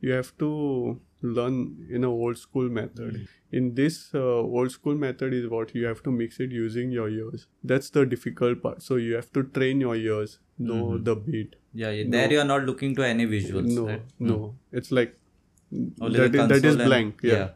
you 0.00 0.12
have 0.12 0.36
to 0.38 1.00
learn 1.22 1.88
in 1.90 2.04
a 2.04 2.10
old 2.10 2.38
school 2.38 2.68
method. 2.68 3.16
Hmm. 3.16 3.24
In 3.52 3.74
this 3.74 4.10
uh, 4.14 4.20
old 4.20 4.70
school 4.70 4.94
method 4.94 5.34
is 5.34 5.48
what 5.48 5.74
you 5.74 5.84
have 5.86 6.02
to 6.04 6.10
mix 6.10 6.40
it 6.40 6.50
using 6.50 6.90
your 6.90 7.08
ears. 7.08 7.46
That's 7.64 7.90
the 7.90 8.04
difficult 8.04 8.62
part. 8.62 8.82
So 8.82 8.96
you 8.96 9.14
have 9.14 9.32
to 9.32 9.44
train 9.44 9.80
your 9.80 9.96
ears, 9.96 10.38
know 10.58 10.96
hmm. 10.96 11.04
the 11.04 11.16
beat. 11.16 11.56
Yeah, 11.74 11.90
yeah. 11.90 12.04
there 12.08 12.32
you 12.32 12.40
are 12.40 12.50
not 12.54 12.64
looking 12.64 12.94
to 12.96 13.06
any 13.06 13.26
visuals. 13.26 13.66
No, 13.66 13.86
right? 13.86 14.02
no, 14.18 14.54
it's 14.72 14.92
like 14.92 15.18
Only 16.00 16.28
that 16.28 16.34
is, 16.34 16.48
that 16.48 16.64
is 16.64 16.76
blank. 16.76 17.20
yeah. 17.22 17.32
yeah. 17.32 17.48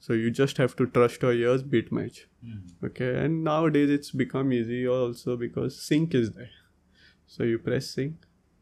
So 0.00 0.12
you 0.12 0.30
just 0.30 0.58
have 0.58 0.76
to 0.76 0.86
trust 0.86 1.22
your 1.22 1.32
ears, 1.32 1.62
beat 1.62 1.90
match. 1.90 2.28
Okay, 2.84 3.16
and 3.18 3.42
nowadays 3.42 3.90
it's 3.90 4.10
become 4.12 4.52
easy 4.52 4.86
also 4.86 5.36
because 5.36 5.80
sync 5.80 6.14
is 6.14 6.30
there. 6.32 6.50
So 7.28 7.44
you 7.44 7.58
press 7.58 7.90
sync, 7.90 8.14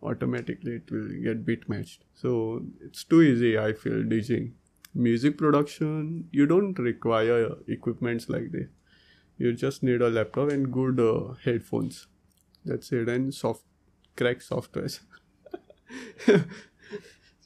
automatically 0.02 0.76
it 0.76 0.90
will 0.90 1.08
get 1.24 1.46
beat 1.46 1.68
matched. 1.68 2.04
So 2.14 2.62
it's 2.84 3.04
too 3.04 3.22
easy, 3.22 3.58
I 3.58 3.72
feel, 3.72 4.02
DJing. 4.14 4.52
Music 4.94 5.38
production, 5.38 6.28
you 6.32 6.46
don't 6.46 6.78
require 6.78 7.54
equipments 7.68 8.28
like 8.28 8.52
this. 8.52 8.68
You 9.38 9.52
just 9.54 9.82
need 9.82 10.02
a 10.02 10.10
laptop 10.10 10.50
and 10.50 10.72
good 10.72 11.00
uh, 11.00 11.34
headphones. 11.44 12.06
That's 12.64 12.92
it, 12.92 13.08
and 13.08 13.32
soft 13.34 13.64
crack 14.16 14.38
softwares. 14.40 15.00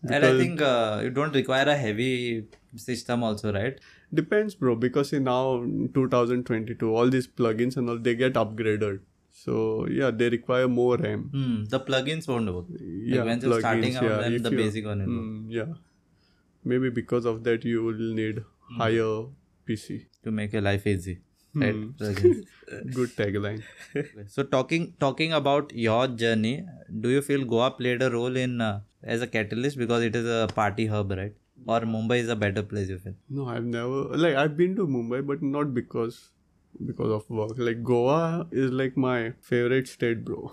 And 0.02 0.24
I 0.24 0.36
think 0.38 0.62
uh, 0.62 1.00
you 1.02 1.10
don't 1.10 1.34
require 1.34 1.68
a 1.68 1.76
heavy 1.76 2.46
system 2.76 3.22
also, 3.22 3.52
right? 3.52 3.78
Depends, 4.14 4.54
bro. 4.54 4.74
Because 4.74 5.12
in 5.12 5.24
now 5.24 5.58
2022, 5.94 6.94
all 6.96 7.10
these 7.10 7.28
plugins 7.28 7.76
and 7.76 7.90
all 7.90 7.98
they 7.98 8.14
get 8.14 8.34
upgraded. 8.34 9.00
So 9.44 9.56
yeah, 9.98 10.10
they 10.22 10.28
require 10.34 10.68
more 10.68 10.96
RAM. 11.04 11.22
Hmm. 11.34 11.58
The 11.74 11.80
plugins 11.90 12.28
won't 12.32 12.52
work. 12.54 12.66
Yeah, 12.78 13.18
like 13.18 13.26
when 13.30 13.40
you're 13.46 13.60
starting 13.60 13.94
plugins, 13.94 14.02
out, 14.16 14.32
yeah, 14.32 14.38
the 14.48 14.50
you- 14.56 14.62
basic 14.62 14.86
one. 14.92 15.00
Mm, 15.12 15.30
yeah, 15.58 15.70
maybe 16.64 16.90
because 16.90 17.24
of 17.24 17.42
that 17.44 17.64
you 17.64 17.82
will 17.88 18.04
need 18.20 18.42
Hmm. 18.68 18.80
higher 18.84 19.12
PC. 19.68 19.98
to 20.24 20.30
make 20.38 20.52
your 20.56 20.62
life 20.62 20.86
easy. 20.94 21.18
Right? 21.62 21.76
Hmm. 22.08 22.88
Good 22.96 23.10
tagline. 23.20 23.62
so 24.34 24.42
talking 24.54 24.84
talking 25.04 25.32
about 25.38 25.72
your 25.84 26.02
journey, 26.22 26.52
do 27.06 27.08
you 27.14 27.22
feel 27.28 27.44
Goa 27.52 27.70
played 27.78 28.02
a 28.08 28.10
role 28.10 28.36
in 28.42 28.60
uh, 28.66 28.80
as 29.14 29.22
a 29.26 29.26
catalyst 29.36 29.78
because 29.84 30.04
it 30.10 30.14
is 30.20 30.28
a 30.34 30.40
party 30.58 30.86
hub, 30.92 31.10
right? 31.20 31.32
Or 31.66 31.80
Mumbai 31.94 32.18
is 32.24 32.28
a 32.34 32.36
better 32.42 32.62
place, 32.74 32.88
you 32.94 32.98
feel? 33.06 33.16
No, 33.38 33.46
I've 33.54 33.64
never 33.72 34.02
like 34.26 34.36
I've 34.44 34.56
been 34.60 34.76
to 34.76 34.86
Mumbai, 34.98 35.20
but 35.32 35.42
not 35.56 35.74
because 35.80 36.20
because 36.86 37.10
of 37.10 37.28
work. 37.30 37.52
Like 37.56 37.82
Goa 37.82 38.46
is 38.50 38.70
like 38.70 38.96
my 38.96 39.32
favorite 39.40 39.88
state, 39.88 40.24
bro. 40.24 40.52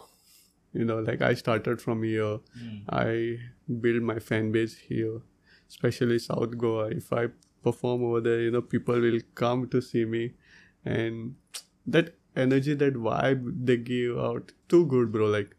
You 0.74 0.86
know, 0.86 1.00
like 1.00 1.22
I 1.22 1.34
started 1.34 1.82
from 1.82 2.04
here. 2.04 2.40
Hmm. 2.60 2.78
I 2.90 3.38
build 3.82 4.04
my 4.04 4.20
fan 4.20 4.52
base 4.52 4.76
here, 4.76 5.22
especially 5.70 6.20
South 6.20 6.58
Goa. 6.58 6.90
If 6.90 7.12
I 7.12 7.28
perform 7.64 8.04
over 8.04 8.22
there, 8.22 8.42
you 8.42 8.52
know, 8.52 8.62
people 8.62 9.00
will 9.00 9.20
come 9.36 9.68
to 9.70 9.82
see 9.82 10.06
me, 10.06 10.34
and 10.86 11.36
that 11.86 12.16
energy, 12.36 12.76
that 12.76 12.94
vibe 12.94 13.66
they 13.66 13.78
give 13.78 14.18
out, 14.20 14.52
too 14.70 14.86
good, 14.86 15.12
bro. 15.12 15.28
Like 15.28 15.56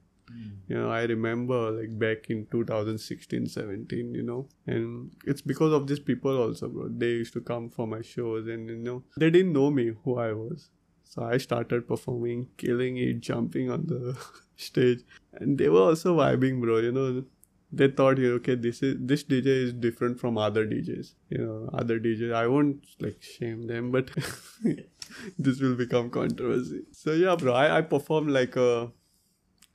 you 0.68 0.76
know 0.76 0.90
i 0.90 1.02
remember 1.04 1.70
like 1.70 1.98
back 1.98 2.30
in 2.30 2.46
2016 2.50 3.46
17 3.46 4.14
you 4.14 4.22
know 4.22 4.46
and 4.66 5.10
it's 5.26 5.40
because 5.40 5.72
of 5.72 5.86
these 5.86 6.00
people 6.00 6.36
also 6.36 6.68
bro. 6.68 6.88
They 6.88 7.06
used 7.08 7.32
to 7.34 7.40
come 7.40 7.70
for 7.70 7.86
my 7.86 8.02
shows 8.02 8.46
and 8.46 8.68
you 8.68 8.76
know 8.76 9.02
they 9.16 9.30
didn't 9.30 9.52
know 9.52 9.70
me 9.70 9.92
who 10.04 10.18
i 10.18 10.32
was. 10.32 10.70
So 11.04 11.22
i 11.24 11.38
started 11.38 11.88
performing 11.88 12.48
killing 12.58 12.98
it 12.98 13.20
jumping 13.20 13.70
on 13.70 13.86
the 13.86 14.16
stage. 14.56 15.00
And 15.32 15.56
they 15.58 15.68
were 15.68 15.82
also 15.82 16.16
vibing 16.16 16.60
bro 16.60 16.78
you 16.78 16.92
know. 16.92 17.24
They 17.70 17.88
thought 17.88 18.18
okay 18.18 18.54
this 18.54 18.82
is 18.82 18.96
this 18.98 19.24
dj 19.24 19.46
is 19.46 19.72
different 19.74 20.18
from 20.18 20.38
other 20.38 20.66
djs 20.66 21.12
you 21.28 21.38
know 21.38 21.68
other 21.74 22.00
djs 22.00 22.32
i 22.32 22.46
won't 22.46 22.86
like 22.98 23.22
shame 23.22 23.66
them 23.66 23.90
but 23.90 24.10
this 25.38 25.60
will 25.60 25.74
become 25.74 26.10
controversy. 26.10 26.82
So 26.92 27.12
yeah 27.12 27.36
bro 27.36 27.52
i, 27.54 27.78
I 27.78 27.80
perform 27.82 28.28
like 28.28 28.56
a 28.56 28.90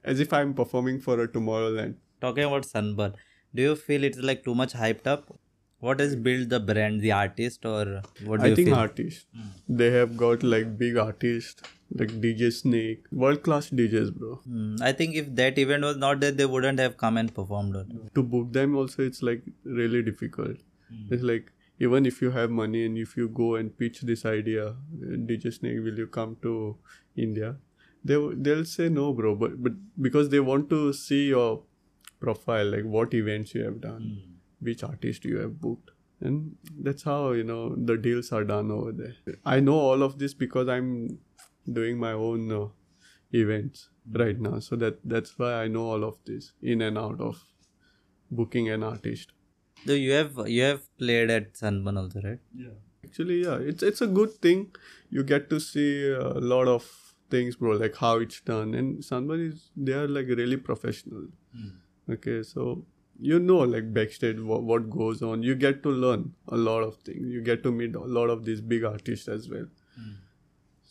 as 0.03 0.19
if 0.19 0.33
I'm 0.33 0.53
performing 0.53 0.99
for 0.99 1.19
a 1.21 1.27
Tomorrowland. 1.27 1.95
Talking 2.21 2.43
about 2.45 2.65
Sunburn, 2.65 3.15
do 3.53 3.61
you 3.61 3.75
feel 3.75 4.03
it's 4.03 4.17
like 4.19 4.43
too 4.43 4.55
much 4.55 4.73
hyped 4.73 5.07
up? 5.07 5.39
What 5.79 5.99
has 5.99 6.15
built 6.15 6.47
the 6.47 6.59
brand, 6.61 7.01
the 7.01 7.11
artist, 7.11 7.65
or 7.65 8.01
what 8.23 8.39
do 8.39 8.45
I 8.45 8.49
you 8.49 8.55
think 8.55 8.69
feel? 8.69 8.75
artists, 8.75 9.25
they 9.67 9.91
have 9.91 10.15
got 10.15 10.41
like 10.41 10.77
big 10.77 10.95
artists 10.97 11.61
like 11.93 12.09
DJ 12.21 12.51
Snake, 12.53 13.03
world 13.11 13.43
class 13.43 13.69
DJs, 13.69 14.13
bro. 14.15 14.35
Hmm, 14.45 14.77
I 14.81 14.93
think 14.93 15.15
if 15.15 15.35
that 15.35 15.57
event 15.57 15.83
was 15.83 15.97
not 15.97 16.21
there, 16.21 16.31
they 16.31 16.45
wouldn't 16.45 16.79
have 16.79 16.95
come 16.95 17.17
and 17.17 17.33
performed. 17.33 17.75
on. 17.75 18.09
To 18.15 18.23
book 18.23 18.53
them 18.53 18.77
also, 18.77 19.03
it's 19.03 19.21
like 19.21 19.43
really 19.65 20.01
difficult. 20.01 20.55
It's 21.09 21.21
like 21.23 21.51
even 21.79 22.05
if 22.05 22.21
you 22.21 22.31
have 22.31 22.49
money 22.49 22.85
and 22.85 22.97
if 22.97 23.17
you 23.17 23.27
go 23.27 23.55
and 23.55 23.77
pitch 23.77 24.01
this 24.01 24.25
idea, 24.25 24.67
uh, 24.69 24.73
DJ 25.29 25.51
Snake, 25.53 25.79
will 25.83 25.97
you 25.97 26.07
come 26.07 26.37
to 26.43 26.77
India? 27.17 27.55
They 28.03 28.15
w- 28.15 28.35
they'll 28.47 28.65
say 28.65 28.89
no, 28.89 29.13
bro. 29.13 29.35
But 29.35 29.61
but 29.63 29.73
because 30.07 30.29
they 30.29 30.39
want 30.39 30.69
to 30.71 30.93
see 30.93 31.27
your 31.29 31.63
profile, 32.19 32.71
like 32.77 32.85
what 32.97 33.13
events 33.23 33.55
you 33.59 33.63
have 33.71 33.81
done. 33.89 34.05
which 34.67 34.81
artist 34.87 35.25
you 35.29 35.37
have 35.39 35.55
booked 35.63 35.89
and 36.27 36.35
that's 36.87 37.03
how 37.07 37.15
you 37.37 37.43
know 37.47 37.57
the 37.89 37.95
deals 38.05 38.27
are 38.37 38.43
done 38.51 38.69
over 38.75 38.91
there 38.99 39.35
i 39.53 39.55
know 39.63 39.75
all 39.87 40.05
of 40.07 40.13
this 40.21 40.35
because 40.43 40.69
i'm 40.75 40.87
doing 41.79 41.97
my 42.03 42.11
own 42.27 42.45
uh, 42.59 42.61
events 43.41 43.81
right 44.21 44.39
now 44.47 44.53
so 44.67 44.79
that 44.85 45.01
that's 45.15 45.35
why 45.41 45.49
i 45.63 45.67
know 45.73 45.83
all 45.95 46.05
of 46.11 46.15
this 46.31 46.47
in 46.75 46.85
and 46.87 47.01
out 47.03 47.25
of 47.29 47.43
booking 48.41 48.69
an 48.77 48.83
artist 48.93 49.33
So 49.89 49.95
you 50.01 50.11
have 50.17 50.37
you 50.55 50.61
have 50.65 50.83
played 51.01 51.31
at 51.37 51.57
Sunburn 51.61 51.97
also, 52.01 52.21
right? 52.25 52.39
Yeah. 52.65 52.75
Actually 53.07 53.37
yeah 53.45 53.57
it's 53.71 53.83
it's 53.91 54.01
a 54.05 54.07
good 54.19 54.35
thing 54.45 54.61
you 55.17 55.23
get 55.31 55.49
to 55.53 55.59
see 55.69 55.87
a 56.11 56.29
lot 56.53 56.69
of 56.73 56.85
things 57.35 57.55
bro 57.63 57.75
like 57.83 57.95
how 58.05 58.13
it's 58.25 58.39
done. 58.53 58.73
And 58.81 59.03
somebody 59.11 59.45
is 59.51 59.69
they 59.89 59.93
are 60.01 60.07
like 60.17 60.27
really 60.41 60.57
professional. 60.71 61.27
Okay 62.17 62.41
so 62.55 62.65
you 63.29 63.39
know 63.39 63.57
like 63.73 63.93
backstage 63.97 64.39
what, 64.51 64.63
what 64.73 64.89
goes 64.97 65.21
on. 65.29 65.43
You 65.51 65.55
get 65.67 65.83
to 65.83 65.89
learn 66.05 66.25
a 66.47 66.57
lot 66.69 66.83
of 66.89 66.97
things. 67.09 67.31
You 67.37 67.41
get 67.51 67.63
to 67.69 67.71
meet 67.79 67.95
a 67.95 68.05
lot 68.19 68.29
of 68.37 68.43
these 68.49 68.61
big 68.75 68.83
artists 68.95 69.27
as 69.37 69.49
well. 69.55 69.67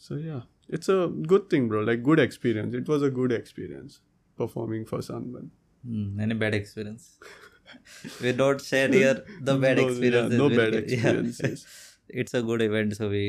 So 0.07 0.16
yeah. 0.31 0.40
It's 0.76 0.88
a 0.88 0.98
good 1.31 1.50
thing 1.50 1.68
bro. 1.70 1.81
Like 1.87 2.02
good 2.02 2.20
experience. 2.20 2.74
It 2.74 2.88
was 2.88 3.02
a 3.02 3.11
good 3.11 3.33
experience 3.33 4.00
performing 4.37 4.85
for 4.92 5.02
sunburn 5.02 5.50
Hmm, 5.87 6.20
any 6.24 6.35
bad 6.40 6.55
experience? 6.55 7.18
we 8.22 8.33
don't 8.40 8.61
share 8.61 8.88
here 8.88 9.14
the 9.48 9.57
bad 9.64 9.78
No, 9.78 9.83
yeah, 9.83 9.88
experiences. 9.90 10.38
no 10.38 10.46
with- 10.48 10.57
bad 10.61 10.74
yeah. 10.74 10.81
experiences. 10.81 11.66
it's 12.22 12.35
a 12.40 12.42
good 12.50 12.62
event, 12.66 12.94
so 12.96 13.09
we 13.14 13.22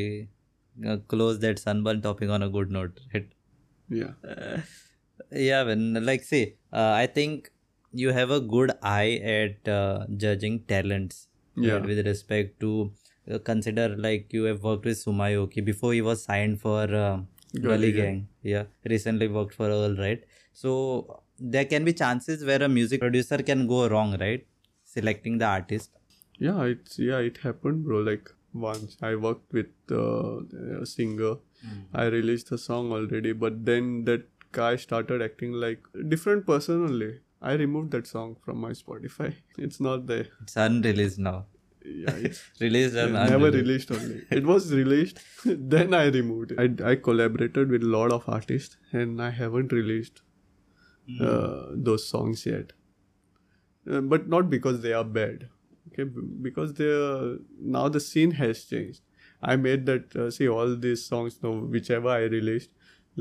uh, 0.87 0.97
close 1.07 1.39
that 1.39 1.59
Sunburn 1.59 2.01
topic 2.01 2.29
on 2.29 2.43
a 2.43 2.49
good 2.49 2.71
note. 2.71 2.99
Right? 3.13 3.29
yeah 3.89 4.13
yeah 5.31 5.63
when 5.63 6.03
like 6.05 6.23
say 6.23 6.55
uh, 6.71 6.93
i 7.03 7.05
think 7.05 7.51
you 7.91 8.09
have 8.11 8.31
a 8.31 8.39
good 8.39 8.71
eye 8.81 9.19
at 9.35 9.67
uh, 9.79 10.05
judging 10.25 10.59
talents 10.73 11.27
Yeah. 11.55 11.73
right, 11.73 11.85
with 11.89 11.99
respect 12.07 12.53
to 12.61 12.69
uh, 13.31 13.37
consider 13.49 13.83
like 14.05 14.31
you 14.37 14.43
have 14.49 14.63
worked 14.67 14.85
with 14.89 14.97
sumayoki 15.01 15.63
before 15.67 15.91
he 15.93 16.01
was 16.07 16.23
signed 16.29 16.55
for 16.63 16.81
uh, 17.01 17.19
gully 17.65 17.91
Gang. 17.91 17.99
gang 18.05 18.17
yeah 18.53 18.63
recently 18.93 19.27
worked 19.35 19.53
for 19.59 19.67
earl 19.75 19.95
right 20.05 20.23
so 20.61 20.71
there 21.55 21.67
can 21.73 21.85
be 21.89 21.93
chances 22.01 22.45
where 22.49 22.63
a 22.69 22.69
music 22.77 23.03
producer 23.05 23.39
can 23.51 23.61
go 23.73 23.81
wrong 23.93 24.17
right 24.23 24.47
selecting 24.95 25.37
the 25.43 25.45
artist 25.57 25.91
yeah 26.47 26.63
it's 26.73 26.97
yeah 27.09 27.19
it 27.29 27.37
happened 27.45 27.85
bro 27.89 27.99
like 28.09 28.33
once 28.53 28.97
i 29.01 29.15
worked 29.15 29.51
with 29.51 29.67
uh, 29.91 30.39
a 30.81 30.85
singer. 30.85 31.35
I 31.93 32.05
released 32.05 32.51
a 32.51 32.57
song 32.57 32.91
already 32.91 33.31
but 33.31 33.65
then 33.65 34.03
that 34.05 34.23
guy 34.51 34.75
started 34.75 35.21
acting 35.21 35.53
like 35.53 35.85
a 35.99 36.03
different 36.03 36.45
person 36.45 36.83
only. 36.83 37.19
I 37.41 37.53
removed 37.53 37.91
that 37.91 38.07
song 38.07 38.35
from 38.43 38.59
my 38.59 38.71
spotify. 38.71 39.33
It's 39.57 39.79
not 39.79 40.07
there. 40.07 40.27
It's 40.41 40.55
unreleased 40.55 41.19
now. 41.19 41.45
Yeah 41.85 42.15
it's 42.27 42.43
released 42.61 42.95
and 42.95 43.13
never 43.13 43.51
released 43.51 43.91
only. 43.91 44.21
It 44.31 44.45
was 44.45 44.73
released 44.73 45.19
then 45.45 45.93
i 45.93 46.05
removed 46.05 46.51
it. 46.51 46.59
I, 46.59 46.91
I 46.91 46.95
collaborated 46.95 47.69
with 47.69 47.83
a 47.83 47.91
lot 47.97 48.11
of 48.11 48.27
artists 48.27 48.77
and 48.91 49.21
i 49.21 49.29
haven't 49.29 49.71
released 49.71 50.21
uh, 51.19 51.65
those 51.71 52.07
songs 52.07 52.45
yet. 52.45 52.71
Uh, 53.89 53.99
but 53.99 54.29
not 54.29 54.49
because 54.49 54.81
they 54.81 54.93
are 54.93 55.03
bad 55.03 55.49
okay 55.93 56.03
because 56.41 56.79
are 56.81 57.37
now 57.59 57.87
the 57.89 57.99
scene 57.99 58.31
has 58.31 58.65
changed. 58.65 59.01
I 59.41 59.55
made 59.57 59.85
that 59.87 60.15
uh, 60.15 60.31
see 60.31 60.47
all 60.47 60.75
these 60.75 61.05
songs 61.05 61.37
now 61.43 61.51
whichever 61.51 62.09
i 62.09 62.21
released 62.33 62.69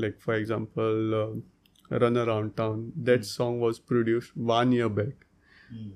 like 0.03 0.19
for 0.25 0.33
example 0.35 1.15
uh, 1.21 1.97
run 2.03 2.17
around 2.17 2.55
town 2.57 2.91
that 3.09 3.25
song 3.25 3.59
was 3.59 3.79
produced 3.79 4.35
one 4.35 4.71
year 4.71 4.89
back. 4.89 5.25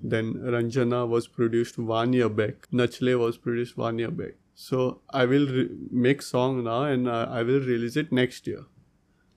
Then 0.03 0.33
ranjana 0.55 1.07
was 1.07 1.27
produced 1.27 1.77
one 1.77 2.13
year 2.13 2.29
back. 2.29 2.67
Nachle 2.73 3.17
was 3.19 3.37
produced 3.37 3.77
one 3.77 3.99
year 3.99 4.11
back. 4.11 4.35
So 4.55 5.01
i 5.09 5.25
will 5.25 5.47
re- 5.47 5.69
make 5.91 6.21
song 6.21 6.63
now 6.63 6.83
and 6.83 7.07
uh, 7.07 7.27
i 7.29 7.43
will 7.43 7.59
release 7.59 7.95
it 7.95 8.11
next 8.11 8.47
year. 8.47 8.63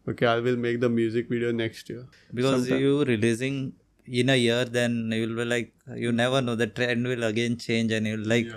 Okay 0.09 0.26
i 0.26 0.38
will 0.40 0.57
make 0.57 0.81
the 0.81 0.88
music 0.88 1.29
video 1.29 1.53
next 1.53 1.90
year. 1.94 2.07
Because 2.40 2.62
Sometime- 2.62 2.81
you 2.87 3.05
releasing 3.05 3.59
in 4.10 4.28
a 4.28 4.36
year 4.36 4.64
then 4.64 5.10
you'll 5.12 5.36
be 5.36 5.44
like 5.44 5.72
you 5.94 6.12
never 6.12 6.40
know 6.40 6.54
the 6.54 6.66
trend 6.66 7.06
will 7.06 7.24
again 7.24 7.56
change 7.56 7.92
and 7.92 8.06
you'll 8.06 8.26
like 8.26 8.48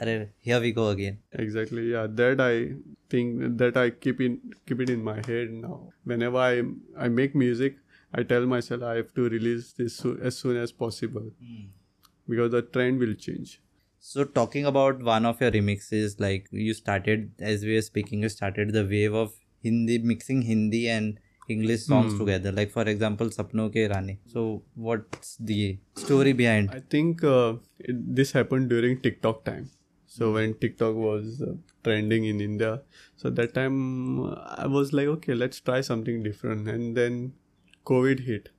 "Arre, 0.00 0.30
here 0.40 0.60
we 0.60 0.72
go 0.72 0.88
again. 0.88 1.18
Exactly 1.32 1.90
yeah 1.92 2.06
that 2.20 2.40
i 2.40 2.72
think 3.10 3.58
that 3.58 3.76
i 3.76 3.90
keep 3.90 4.20
in 4.20 4.38
keep 4.66 4.80
it 4.80 4.90
in 4.90 5.04
my 5.04 5.16
head 5.26 5.50
now. 5.52 5.88
Whenever 6.04 6.38
i 6.38 6.62
i 6.96 7.08
make 7.08 7.34
music 7.34 7.76
i 8.14 8.22
tell 8.22 8.46
myself 8.46 8.82
i 8.82 8.94
have 8.96 9.12
to 9.14 9.28
release 9.28 9.72
this 9.72 9.96
so, 9.96 10.16
as 10.22 10.38
soon 10.38 10.56
as 10.56 10.72
possible. 10.72 11.28
Hmm. 11.42 11.66
Because 12.28 12.52
the 12.52 12.62
trend 12.62 12.98
will 13.00 13.14
change. 13.14 13.60
So 13.98 14.24
talking 14.24 14.64
about 14.66 15.02
one 15.02 15.26
of 15.26 15.40
your 15.40 15.50
remixes 15.50 16.18
like 16.18 16.48
you 16.50 16.74
started 16.74 17.30
as 17.38 17.64
we 17.64 17.74
were 17.74 17.82
speaking 17.82 18.22
you 18.22 18.28
started 18.28 18.72
the 18.72 18.84
wave 18.84 19.14
of 19.14 19.34
hindi 19.62 19.98
mixing 19.98 20.42
hindi 20.42 20.88
and 20.88 21.18
english 21.48 21.82
songs 21.82 22.16
together 22.18 22.52
like 22.52 22.70
for 22.70 22.84
example 22.88 23.30
sapno 23.36 23.68
ke 23.76 23.88
rani 23.92 24.18
so 24.34 24.62
what's 24.74 25.36
the 25.36 25.78
story 25.96 26.32
behind? 26.32 26.70
I 26.70 26.80
think 26.80 27.24
uh, 27.24 27.54
it, 27.78 28.16
this 28.16 28.32
happened 28.32 28.68
during 28.68 29.00
tiktok 29.00 29.44
time. 29.44 29.70
So 30.06 30.32
when 30.32 30.54
tiktok 30.54 30.94
was 30.94 31.42
uh, 31.42 31.54
trending 31.84 32.24
in 32.24 32.40
india 32.40 32.82
so 33.16 33.30
that 33.30 33.54
time 33.54 34.24
uh, 34.24 34.34
i 34.64 34.66
was 34.66 34.92
like 34.92 35.08
okay 35.08 35.34
let's 35.34 35.60
try 35.60 35.80
something 35.80 36.22
different. 36.22 36.68
And 36.68 36.96
then 36.96 37.32
covid 37.84 38.20
hit. 38.20 38.50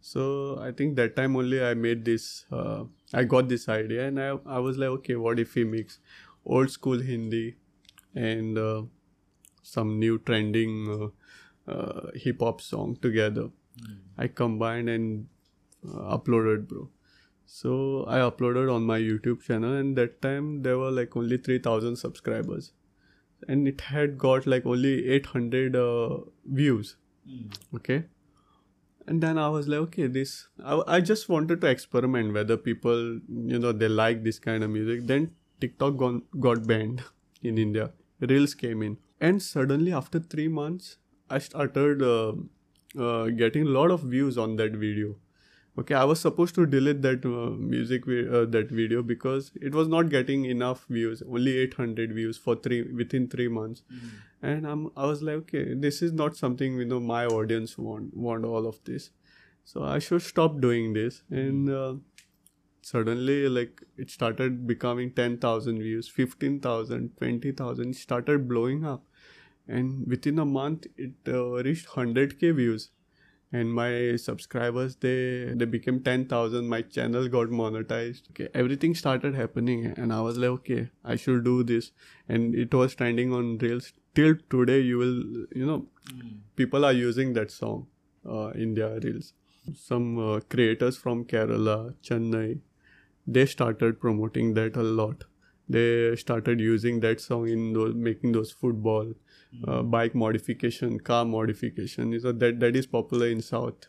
So 0.00 0.58
i 0.60 0.72
think 0.72 0.96
that 0.96 1.16
time 1.16 1.36
only 1.36 1.62
i 1.62 1.74
made 1.74 2.04
this 2.04 2.46
uh, 2.50 2.84
I 3.14 3.24
got 3.24 3.48
this 3.48 3.68
idea 3.68 4.06
and 4.08 4.20
I, 4.20 4.38
I 4.46 4.58
was 4.58 4.78
like, 4.78 4.88
okay, 4.88 5.16
what 5.16 5.38
if 5.38 5.54
we 5.54 5.64
mix 5.64 5.98
old 6.44 6.70
school 6.70 7.00
Hindi 7.00 7.56
and 8.14 8.58
uh, 8.58 8.82
some 9.62 9.98
new 9.98 10.18
trending 10.18 11.12
uh, 11.66 12.08
hip 12.14 12.40
hop 12.40 12.60
song 12.60 12.96
together? 13.00 13.50
I 14.18 14.28
combined 14.28 14.88
and 14.88 15.26
uh, 15.86 16.16
uploaded, 16.18 16.68
bro. 16.68 16.88
So 17.46 18.04
I 18.08 18.18
uploaded 18.18 18.72
on 18.74 18.82
my 18.84 18.98
YouTube 18.98 19.42
channel, 19.42 19.74
and 19.74 19.96
that 19.96 20.22
time 20.22 20.62
there 20.62 20.78
were 20.78 20.90
like 20.90 21.16
only 21.16 21.36
3000 21.36 21.96
subscribers, 21.96 22.72
and 23.48 23.68
it 23.68 23.80
had 23.82 24.18
got 24.18 24.46
like 24.46 24.66
only 24.66 25.08
800 25.08 25.76
uh, 25.76 26.18
views. 26.46 26.96
Okay. 27.74 28.04
And 29.06 29.20
then 29.20 29.36
I 29.36 29.48
was 29.48 29.66
like, 29.66 29.80
okay, 29.80 30.06
this, 30.06 30.48
I, 30.64 30.80
I 30.86 31.00
just 31.00 31.28
wanted 31.28 31.60
to 31.62 31.66
experiment 31.66 32.32
whether 32.32 32.56
people, 32.56 33.18
you 33.28 33.58
know, 33.58 33.72
they 33.72 33.88
like 33.88 34.22
this 34.22 34.38
kind 34.38 34.62
of 34.62 34.70
music. 34.70 35.06
Then 35.06 35.32
TikTok 35.60 35.96
gone, 35.96 36.22
got 36.38 36.66
banned 36.66 37.02
in 37.42 37.58
India. 37.58 37.92
Reels 38.20 38.54
came 38.54 38.82
in. 38.82 38.98
And 39.20 39.42
suddenly, 39.42 39.92
after 39.92 40.20
three 40.20 40.48
months, 40.48 40.98
I 41.36 41.38
started 41.38 42.02
uh, 42.02 42.32
uh, 43.02 43.26
getting 43.42 43.66
a 43.66 43.70
lot 43.80 43.90
of 43.90 44.02
views 44.14 44.38
on 44.38 44.56
that 44.56 44.72
video. 44.72 45.14
Okay 45.80 45.94
i 45.98 46.04
was 46.08 46.20
supposed 46.20 46.54
to 46.56 46.64
delete 46.72 47.00
that 47.04 47.24
uh, 47.28 47.50
music 47.74 48.02
uh, 48.08 48.44
that 48.56 48.72
video 48.78 49.02
because 49.02 49.46
it 49.68 49.76
was 49.78 49.88
not 49.92 50.10
getting 50.14 50.44
enough 50.54 50.82
views 50.96 51.22
only 51.36 51.54
800 51.60 52.12
views 52.18 52.40
for 52.46 52.56
three 52.66 52.82
within 52.98 53.28
3 53.34 53.48
months. 53.48 53.82
And 54.50 54.66
i'm 54.72 54.82
i 55.04 55.06
was 55.12 55.22
like 55.28 55.38
okay 55.44 55.62
this 55.86 56.02
is 56.08 56.12
not 56.12 56.36
something 56.42 56.76
you 56.82 56.88
know 56.90 57.00
my 57.12 57.24
audience 57.38 57.78
want 57.78 58.14
want 58.28 58.44
all 58.44 58.68
of 58.72 58.82
this. 58.90 59.10
So 59.72 59.84
i 59.94 59.98
should 60.08 60.26
stop 60.28 60.60
doing 60.66 60.92
this. 60.98 61.22
And 61.30 61.70
uh, 61.70 61.94
suddenly 62.82 63.48
like 63.48 63.82
it 63.96 64.10
started 64.10 64.66
becoming 64.66 65.12
10000 65.22 65.78
views 65.78 66.08
15000 66.08 67.10
20000 67.18 67.96
started 67.96 68.48
blowing 68.48 68.84
up 68.84 69.04
and 69.68 70.06
within 70.06 70.38
a 70.38 70.44
month 70.44 70.86
it 70.96 71.12
uh, 71.28 71.62
reached 71.62 71.88
100k 71.88 72.54
views. 72.56 72.90
And 73.54 73.74
my 73.74 74.16
subscribers 74.16 74.96
they 74.96 75.52
they 75.54 75.66
became 75.66 76.00
10000 76.02 76.68
my 76.68 76.80
channel 76.80 77.28
got 77.28 77.48
monetized. 77.48 78.30
Okay 78.30 78.48
everything 78.54 78.94
started 78.94 79.34
happening 79.34 79.84
and 79.86 80.12
i 80.12 80.20
was 80.22 80.38
like 80.38 80.50
okay 80.50 80.88
i 81.04 81.16
should 81.16 81.44
do 81.44 81.62
this. 81.62 81.92
And 82.28 82.54
it 82.54 82.72
was 82.72 82.94
trending 82.94 83.34
on 83.34 83.58
reels. 83.58 83.92
Till 84.14 84.36
today 84.48 84.80
you 84.80 84.96
will 84.98 85.18
you 85.60 85.66
know 85.66 85.86
people 86.56 86.84
are 86.86 86.92
using 86.92 87.34
that 87.34 87.50
song 87.50 87.86
uh, 88.26 88.48
in 88.50 88.74
their 88.74 88.98
reels. 89.00 89.34
Some 89.74 90.18
uh, 90.18 90.40
creators 90.48 90.96
from 90.96 91.24
kerala 91.26 91.94
chennai 92.02 92.60
they 93.26 93.46
started 93.46 94.00
promoting 94.00 94.54
that 94.54 94.76
a 94.76 94.82
lot. 94.82 95.24
They 95.68 96.16
started 96.16 96.60
using 96.60 97.00
that 97.00 97.20
song 97.20 97.48
in 97.48 97.72
those 97.72 97.94
making 97.94 98.32
those 98.32 98.50
football 98.50 99.12
uh, 99.68 99.82
bike 99.82 100.14
modification 100.14 100.98
car 101.00 101.24
modification 101.24 102.18
so 102.20 102.32
that 102.32 102.60
that 102.60 102.76
is 102.76 102.86
popular 102.86 103.26
in 103.26 103.42
south. 103.42 103.88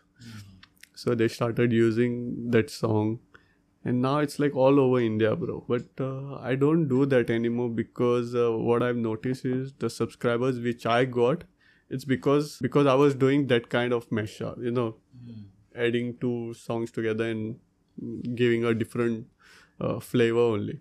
So 0.95 1.15
they 1.15 1.27
started 1.27 1.71
using 1.73 2.51
that 2.51 2.69
song. 2.69 3.19
And 3.85 4.01
now 4.01 4.19
it's 4.19 4.39
like 4.39 4.55
all 4.55 4.79
over 4.79 4.99
india 4.99 5.35
bro. 5.35 5.65
But 5.67 5.87
uh, 5.99 6.35
i 6.49 6.55
don't 6.55 6.87
do 6.87 7.05
that 7.05 7.29
anymore 7.29 7.69
because 7.69 8.33
uh, 8.33 8.51
what 8.51 8.83
i've 8.83 8.95
noticed 8.95 9.45
is 9.45 9.73
the 9.79 9.89
subscribers 9.89 10.59
which 10.59 10.85
i 10.85 11.03
got 11.05 11.43
it's 11.89 12.05
because 12.05 12.57
because 12.61 12.87
i 12.87 12.93
was 12.93 13.15
doing 13.23 13.47
that 13.47 13.69
kind 13.69 13.93
of 13.93 14.09
mashup 14.09 14.63
you 14.63 14.71
know 14.71 14.95
adding 15.75 16.15
two 16.21 16.53
songs 16.53 16.91
together 16.91 17.29
and 17.29 18.35
giving 18.35 18.63
a 18.63 18.73
different 18.73 19.27
uh, 19.81 19.99
flavor 19.99 20.39
only 20.39 20.79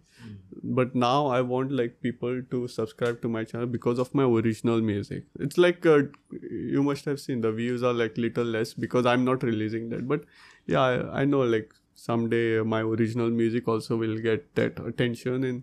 but 0.65 0.95
now 0.95 1.27
i 1.27 1.41
want 1.41 1.73
like 1.73 2.01
people 2.07 2.41
to 2.51 2.59
subscribe 2.69 3.21
to 3.23 3.29
my 3.29 3.43
channel 3.45 3.67
because 3.67 3.99
of 3.99 4.15
my 4.15 4.23
original 4.25 4.81
music. 4.81 5.25
It's 5.41 5.59
like 5.59 5.85
uh, 5.87 6.03
you 6.51 6.83
must 6.83 7.05
have 7.07 7.19
seen 7.21 7.41
the 7.41 7.51
views 7.53 7.83
are 7.83 7.93
like 7.93 8.17
little 8.17 8.45
less 8.45 8.73
because 8.75 9.07
i'm 9.13 9.25
not 9.25 9.43
releasing 9.43 9.89
that 9.91 10.07
but 10.07 10.25
yeah 10.67 10.81
i, 10.81 11.23
I 11.23 11.25
know 11.25 11.41
like 11.43 11.75
someday 11.95 12.61
my 12.61 12.81
original 12.83 13.31
music 13.31 13.67
also 13.67 13.97
will 13.97 14.17
get 14.19 14.55
that 14.55 14.79
attention 14.93 15.45
and 15.45 15.63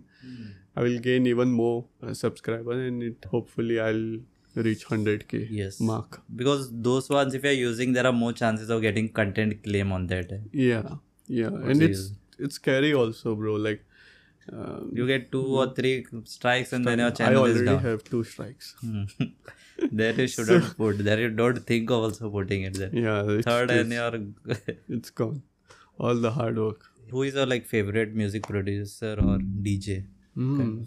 i 0.76 0.82
will 0.82 0.98
gain 0.98 1.26
even 1.26 1.50
more 1.50 1.86
uh, 2.02 2.12
subscribers 2.14 2.86
and 2.88 3.02
it 3.02 3.24
hopefully 3.30 3.80
i'll 3.80 4.04
reach 4.56 4.84
100k 4.86 5.46
Yes. 5.48 5.78
mark. 5.80 6.22
Because 6.34 6.70
those 6.72 7.08
ones, 7.08 7.34
if 7.34 7.44
you're 7.44 7.52
using, 7.52 7.92
there 7.92 8.04
are 8.04 8.12
more 8.12 8.32
chances 8.32 8.68
of 8.68 8.82
getting 8.82 9.08
content 9.08 9.62
claim 9.62 9.92
on 9.92 10.08
that. 10.08 10.32
yeah. 10.52 10.96
Yeah. 11.28 11.46
And 11.70 11.80
it's 11.80 12.12
it's 12.38 12.56
scary 12.56 12.92
also 12.92 13.36
bro. 13.36 13.54
Like 13.54 13.84
uh, 14.52 14.80
You 14.92 15.06
get 15.06 15.30
two 15.32 15.44
or 15.62 15.66
three 15.74 16.04
strikes 16.24 16.72
and 16.72 16.84
then 16.84 16.98
your 16.98 17.08
i 17.08 17.16
channel 17.20 17.44
is 17.44 17.56
already 17.56 17.66
down. 17.70 17.78
have 17.88 18.04
two 18.04 18.22
strikes 18.24 18.74
Hmm. 18.80 19.02
there 20.00 20.12
you 20.20 20.26
shouldn't 20.28 20.76
put. 20.76 20.98
There 21.04 21.20
you 21.20 21.28
don't 21.30 21.60
think 21.66 21.90
of 21.90 22.02
also 22.08 22.30
putting 22.30 22.62
it 22.70 22.74
there. 22.74 22.90
yeah 22.92 23.22
it's, 23.36 23.46
Third 23.46 23.70
and 23.70 23.92
your 23.92 24.12
it's 24.98 25.10
gone 25.10 25.42
all 25.98 26.14
the 26.28 26.32
hard 26.38 26.58
work 26.58 26.86
who 27.10 27.22
is 27.28 27.34
your 27.34 27.46
like 27.46 27.66
favorite 27.66 28.14
music 28.14 28.44
producer 28.46 29.12
or 29.28 29.38
DJ? 29.68 30.04
Mm. 30.36 30.86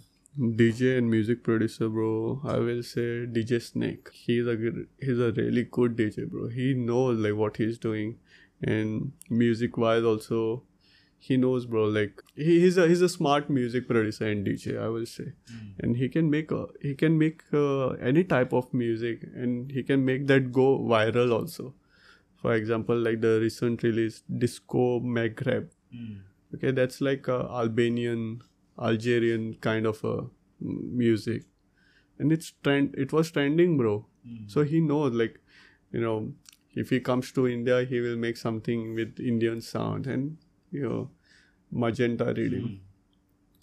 DJ 0.59 0.97
and 0.97 1.09
music 1.09 1.43
producer, 1.43 1.89
bro. 1.89 2.41
I 2.43 2.57
will 2.59 2.81
say 2.81 3.01
DJ 3.37 3.61
Snake. 3.61 4.09
He's 4.13 4.47
a 4.47 4.55
good, 4.55 4.87
he's 4.99 5.19
a 5.19 5.31
really 5.33 5.63
good 5.77 5.97
DJ, 5.97 6.27
bro. 6.29 6.47
He 6.47 6.73
knows 6.73 7.19
like 7.19 7.35
what 7.35 7.57
he's 7.57 7.77
doing, 7.77 8.15
and 8.61 9.11
music 9.29 9.77
wise 9.77 10.03
also, 10.13 10.63
he 11.27 11.37
knows, 11.37 11.65
bro. 11.65 11.85
Like 11.97 12.23
he, 12.35 12.59
he's 12.61 12.77
a 12.77 12.87
he's 12.87 13.01
a 13.01 13.09
smart 13.09 13.49
music 13.49 13.87
producer 13.87 14.27
and 14.27 14.45
DJ. 14.45 14.77
I 14.87 14.89
will 14.95 15.05
say, 15.05 15.27
and 15.79 15.97
he 15.97 16.09
can 16.17 16.29
make 16.29 16.51
a 16.51 16.65
he 16.81 16.95
can 17.03 17.17
make 17.17 17.43
uh, 17.53 17.89
any 18.11 18.23
type 18.23 18.53
of 18.53 18.73
music, 18.73 19.23
and 19.45 19.71
he 19.71 19.83
can 19.91 20.03
make 20.11 20.27
that 20.33 20.51
go 20.51 20.67
viral 20.95 21.37
also. 21.39 21.73
For 22.41 22.53
example, 22.55 22.97
like 22.97 23.21
the 23.21 23.39
recent 23.41 23.83
release 23.83 24.23
Disco 24.45 24.99
Maghreb 24.99 25.69
okay 26.53 26.71
that's 26.71 27.01
like 27.01 27.27
a 27.27 27.39
albanian 27.61 28.41
algerian 28.79 29.55
kind 29.61 29.85
of 29.85 30.03
a 30.03 30.15
mm, 30.17 30.91
music 31.03 31.43
and 32.19 32.31
it's 32.31 32.53
trend 32.63 32.93
it 32.97 33.13
was 33.13 33.31
trending 33.31 33.77
bro 33.77 34.05
so 34.47 34.63
he 34.63 34.79
knows 34.79 35.13
like 35.13 35.39
you 35.91 36.01
know 36.01 36.31
if 36.75 36.89
he 36.89 36.99
comes 36.99 37.31
to 37.31 37.47
india 37.47 37.83
he 37.83 37.99
will 37.99 38.15
make 38.15 38.37
something 38.37 38.95
with 38.95 39.19
indian 39.19 39.61
sound 39.61 40.07
and 40.07 40.37
you 40.73 40.89
know 40.89 41.09
magenta 41.71 42.33
reading. 42.37 42.81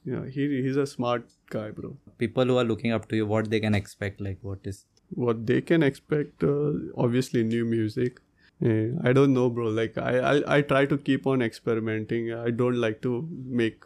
Yeah 0.05 0.25
he, 0.35 0.63
he's 0.63 0.77
a 0.77 0.87
smart 0.87 1.27
guy 1.51 1.71
bro. 1.71 1.97
People 2.19 2.45
who 2.47 2.57
are 2.59 2.65
looking 2.65 2.93
up 2.93 3.09
to 3.09 3.17
you, 3.17 3.27
what 3.27 3.51
they 3.51 3.61
can 3.61 3.75
expect? 3.75 4.21
Like 4.21 4.39
what 4.41 4.61
is 4.65 4.85
what 5.11 5.47
they 5.47 5.61
can 5.61 5.83
expect 5.83 6.45
uh, 6.45 6.73
obviously 6.97 7.43
new 7.45 7.65
music. 7.65 8.21
Eh, 8.65 8.89
i 9.05 9.13
don't 9.13 9.33
know 9.35 9.49
bro. 9.51 9.69
Like 9.69 9.97
I, 9.99 10.19
I 10.33 10.57
i 10.57 10.61
try 10.63 10.87
to 10.87 10.99
keep 11.11 11.27
on 11.27 11.43
experimenting. 11.43 12.33
I 12.33 12.51
don't 12.51 12.81
like 12.87 13.01
to 13.03 13.29
make 13.63 13.85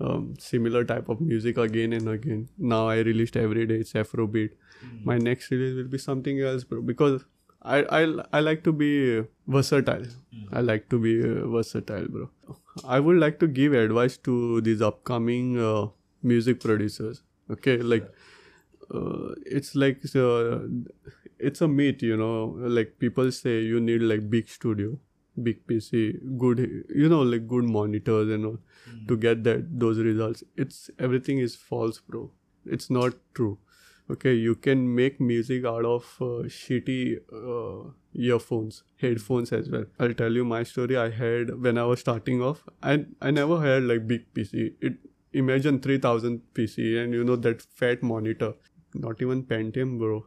um, 0.00 0.34
similar 0.38 0.84
type 0.84 1.08
of 1.08 1.20
music 1.20 1.58
again 1.66 1.92
and 1.92 2.08
again. 2.08 2.48
Now 2.58 2.88
i 2.88 2.98
released 3.10 3.36
every 3.36 3.66
day 3.66 3.76
it's 3.86 3.92
afrobeat. 3.92 4.50
My 5.04 5.18
next 5.18 5.50
release 5.50 5.76
will 5.76 5.90
be 5.90 5.98
something 5.98 6.40
else 6.40 6.64
bro 6.64 6.82
because 6.82 7.24
i 7.64 7.78
i, 7.98 8.06
I 8.32 8.40
like 8.40 8.62
to 8.64 8.72
be 8.72 9.22
versatile. 9.46 10.06
I 10.52 10.60
like 10.60 10.88
to 10.90 10.98
be 10.98 11.12
uh, 11.22 11.46
versatile 11.46 12.06
bro. 12.08 12.28
I 12.84 13.00
would 13.00 13.18
like 13.18 13.38
to 13.40 13.46
give 13.46 13.72
advice 13.72 14.16
to 14.28 14.60
these 14.60 14.82
upcoming 14.82 15.58
uh, 15.58 15.86
music 16.22 16.60
producers 16.60 17.22
okay? 17.50 17.76
Like 17.78 18.08
uh, 18.94 19.34
it's 19.46 19.74
like 19.74 20.02
uh, 20.14 20.60
it's 21.38 21.60
a 21.60 21.68
myth 21.68 22.02
you 22.02 22.16
know? 22.16 22.56
Like 22.78 22.98
people 22.98 23.32
say 23.32 23.60
you 23.60 23.80
need 23.80 24.02
like 24.02 24.28
big 24.30 24.48
studio 24.48 24.98
big 25.42 25.66
pc 25.66 26.18
good 26.36 26.58
you 26.94 27.08
know 27.08 27.22
like 27.22 27.48
good 27.48 27.64
monitors 27.64 28.28
and 28.28 28.44
all 28.44 28.58
to 29.08 29.16
get 29.16 29.44
that 29.44 29.64
those 29.80 29.98
results. 29.98 30.44
It's 30.56 30.90
everything 30.98 31.38
is 31.38 31.56
false 31.56 32.00
bro. 32.00 32.30
It's 32.66 32.90
not 32.90 33.14
true 33.34 33.58
okay 34.12 34.32
you 34.34 34.54
can 34.54 34.94
make 34.94 35.20
music 35.20 35.64
out 35.64 35.84
of 35.84 36.04
uh, 36.20 36.42
shitty 36.58 37.18
uh, 37.32 37.90
earphones 38.14 38.82
headphones 39.00 39.52
as 39.52 39.70
well. 39.70 39.84
I'll 39.98 40.14
tell 40.14 40.32
you 40.32 40.44
my 40.44 40.62
story. 40.62 40.96
I 40.96 41.10
had 41.10 41.54
when 41.62 41.78
i 41.78 41.84
was 41.84 42.00
starting 42.00 42.42
off 42.42 42.64
i 42.82 43.04
i 43.20 43.30
never 43.30 43.60
had 43.62 43.84
like 43.84 44.06
big 44.06 44.26
pc 44.34 44.74
it 44.80 44.98
imagine 45.32 45.80
3000 45.80 46.42
pc 46.54 47.02
and 47.02 47.14
you 47.14 47.24
know 47.24 47.36
that 47.36 47.62
fat 47.62 48.02
monitor. 48.02 48.52
Not 48.94 49.22
even 49.22 49.42
pentium 49.44 49.98
bro. 49.98 50.26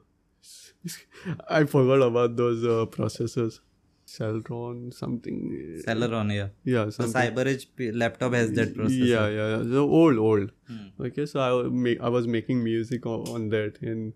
I 1.50 1.64
forgot 1.66 2.02
about 2.02 2.36
those 2.36 2.64
uh, 2.64 2.86
processors 2.88 3.60
celeron 4.06 4.94
something 4.94 5.38
Celeron? 5.86 6.34
Yeah. 6.34 6.50
yeah 6.64 6.86
The 6.86 6.92
something 6.92 7.22
Cyber 7.22 7.46
Edge 7.48 7.68
laptop 7.94 8.34
has 8.34 8.52
that 8.54 8.76
processor. 8.76 9.08
yeah, 9.08 9.28
yeah, 9.28 9.58
yeah. 9.58 9.64
So 9.64 9.90
old, 9.90 10.18
old. 10.18 10.52
Hmm. 10.68 11.04
Okay, 11.08 11.26
so 11.26 11.40
I 11.40 11.70
make 11.70 12.02
I 12.02 12.10
was 12.10 12.28
making 12.28 12.64
music 12.64 13.06
on, 13.06 13.28
on 13.30 13.50
that, 13.50 13.82
and 13.82 14.14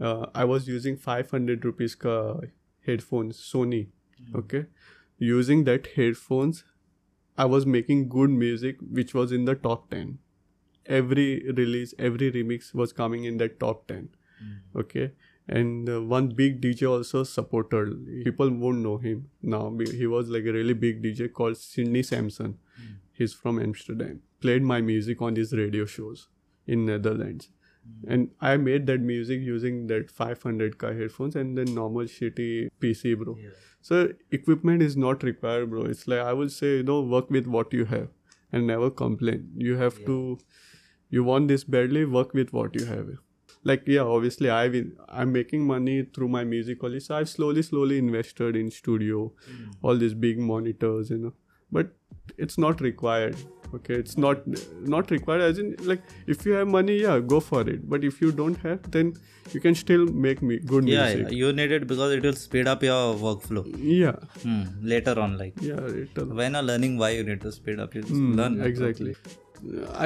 uh, 0.00 0.26
I 0.34 0.44
was 0.44 0.68
using 0.68 0.96
500 0.96 1.64
rupees 1.64 1.94
ka 1.94 2.16
headphones, 2.86 3.38
Sony. 3.52 3.88
Hmm. 4.30 4.38
Okay, 4.38 4.66
using 5.18 5.64
that 5.64 5.88
headphones, 5.96 6.64
I 7.36 7.44
was 7.44 7.66
making 7.66 8.08
good 8.08 8.30
music, 8.30 8.76
which 9.00 9.14
was 9.14 9.32
in 9.32 9.44
the 9.44 9.54
top 9.54 9.90
ten. 9.90 10.18
Every 10.86 11.52
release, 11.52 11.92
every 11.98 12.32
remix 12.32 12.74
was 12.74 12.92
coming 12.92 13.24
in 13.24 13.36
that 13.38 13.60
top 13.60 13.86
ten. 13.88 14.08
Okay, 14.76 15.10
and 15.48 15.88
uh, 15.88 16.02
one 16.02 16.28
big 16.28 16.60
DJ 16.60 16.90
also 16.90 17.24
supported. 17.24 18.24
People 18.24 18.50
won't 18.50 18.78
know 18.78 18.98
him 18.98 19.30
now. 19.42 19.76
He 19.92 20.06
was 20.06 20.28
like 20.28 20.44
a 20.44 20.52
really 20.52 20.74
big 20.74 21.02
DJ 21.02 21.32
called 21.32 21.56
Sidney 21.56 22.02
Samson. 22.02 22.58
He's 23.12 23.32
from 23.32 23.60
Amsterdam. 23.60 24.20
Played 24.40 24.62
my 24.62 24.80
music 24.80 25.22
on 25.22 25.34
these 25.34 25.52
radio 25.52 25.86
shows 25.86 26.28
in 26.66 26.84
Netherlands. 26.86 27.48
And 28.06 28.30
I 28.40 28.56
made 28.58 28.86
that 28.88 29.00
music 29.00 29.40
using 29.40 29.86
that 29.86 30.12
500k 30.14 30.98
headphones 31.00 31.36
and 31.36 31.56
then 31.56 31.74
normal 31.74 32.02
shitty 32.02 32.68
PC, 32.80 33.16
bro. 33.18 33.38
So 33.80 34.10
equipment 34.30 34.82
is 34.82 34.96
not 34.96 35.22
required, 35.22 35.70
bro. 35.70 35.82
It's 35.86 36.06
like 36.06 36.20
I 36.20 36.34
would 36.34 36.52
say, 36.52 36.76
you 36.78 36.82
know, 36.82 37.00
work 37.00 37.30
with 37.30 37.46
what 37.46 37.72
you 37.72 37.86
have 37.86 38.08
and 38.52 38.66
never 38.66 38.90
complain. 38.90 39.50
You 39.56 39.76
have 39.78 40.04
to, 40.04 40.38
you 41.10 41.24
want 41.24 41.48
this 41.48 41.64
badly, 41.64 42.04
work 42.04 42.34
with 42.34 42.52
what 42.52 42.74
you 42.74 42.84
have. 42.86 43.08
Like 43.70 43.86
yeah, 43.94 44.06
obviously 44.16 44.50
I 44.56 44.68
will. 44.74 44.88
I'm 45.08 45.32
making 45.36 45.66
money 45.74 45.96
through 46.16 46.28
my 46.38 46.44
music 46.54 46.82
only, 46.88 47.00
so 47.08 47.16
I've 47.20 47.28
slowly, 47.34 47.62
slowly 47.68 47.98
invested 48.06 48.56
in 48.64 48.70
studio, 48.80 49.22
all 49.82 49.96
these 50.06 50.14
big 50.26 50.38
monitors, 50.50 51.10
you 51.14 51.18
know. 51.26 51.32
But 51.78 51.94
it's 52.46 52.58
not 52.66 52.80
required. 52.80 53.36
Okay, 53.76 53.96
it's 54.02 54.16
not 54.24 54.46
not 54.92 55.10
required. 55.14 55.42
As 55.46 55.58
in, 55.62 55.72
like 55.90 56.02
if 56.34 56.46
you 56.46 56.52
have 56.58 56.68
money, 56.74 56.94
yeah, 57.06 57.18
go 57.32 57.40
for 57.48 57.60
it. 57.72 57.82
But 57.94 58.04
if 58.10 58.20
you 58.22 58.30
don't 58.38 58.62
have, 58.68 58.86
then 58.94 59.10
you 59.56 59.60
can 59.66 59.74
still 59.80 60.06
make 60.28 60.40
me 60.50 60.58
good 60.72 60.88
Yeah, 60.92 61.02
music. 61.02 61.26
yeah, 61.32 61.36
you 61.42 61.50
need 61.58 61.74
it 61.78 61.86
because 61.90 62.12
it 62.18 62.22
will 62.28 62.38
speed 62.44 62.70
up 62.74 62.86
your 62.88 63.02
workflow. 63.26 63.64
Yeah, 63.96 64.16
Hmm. 64.46 64.62
Later 64.94 65.14
on, 65.26 65.36
like 65.42 65.60
yeah. 65.72 65.82
Uh, 66.22 66.24
when 66.40 66.56
you're 66.58 66.62
learning 66.70 66.96
why 67.02 67.10
you 67.18 67.26
need 67.28 67.42
to 67.48 67.52
speed 67.58 67.84
up, 67.86 67.98
you 68.00 68.02
just 68.08 68.22
Mm, 68.22 68.32
learn. 68.40 68.56
exactly. 68.70 69.14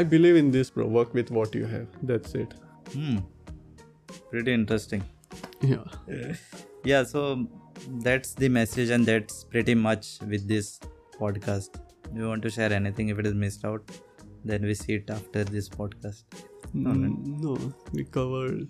I 0.00 0.02
believe 0.16 0.36
in 0.42 0.50
this, 0.58 0.70
bro. 0.78 0.88
Work 0.98 1.14
with 1.20 1.30
what 1.38 1.54
you 1.60 1.66
have. 1.76 1.86
That's 2.12 2.34
it. 2.46 2.58
Hmm. 2.96 3.18
Pretty 4.30 4.52
interesting. 4.52 5.02
Yeah. 5.60 5.84
Yeah, 6.84 7.04
so 7.04 7.46
that's 8.08 8.34
the 8.34 8.48
message, 8.48 8.90
and 8.90 9.06
that's 9.06 9.44
pretty 9.44 9.74
much 9.74 10.18
with 10.28 10.48
this 10.48 10.80
podcast. 11.18 11.76
You 12.14 12.28
want 12.28 12.42
to 12.42 12.50
share 12.50 12.72
anything 12.72 13.08
if 13.08 13.18
it 13.18 13.26
is 13.26 13.34
missed 13.34 13.64
out? 13.64 13.90
Then 14.44 14.62
we 14.62 14.74
see 14.74 14.94
it 14.94 15.08
after 15.10 15.44
this 15.44 15.68
podcast. 15.68 16.24
Mm, 16.74 17.40
no, 17.42 17.56
we 17.92 18.04
covered. 18.04 18.68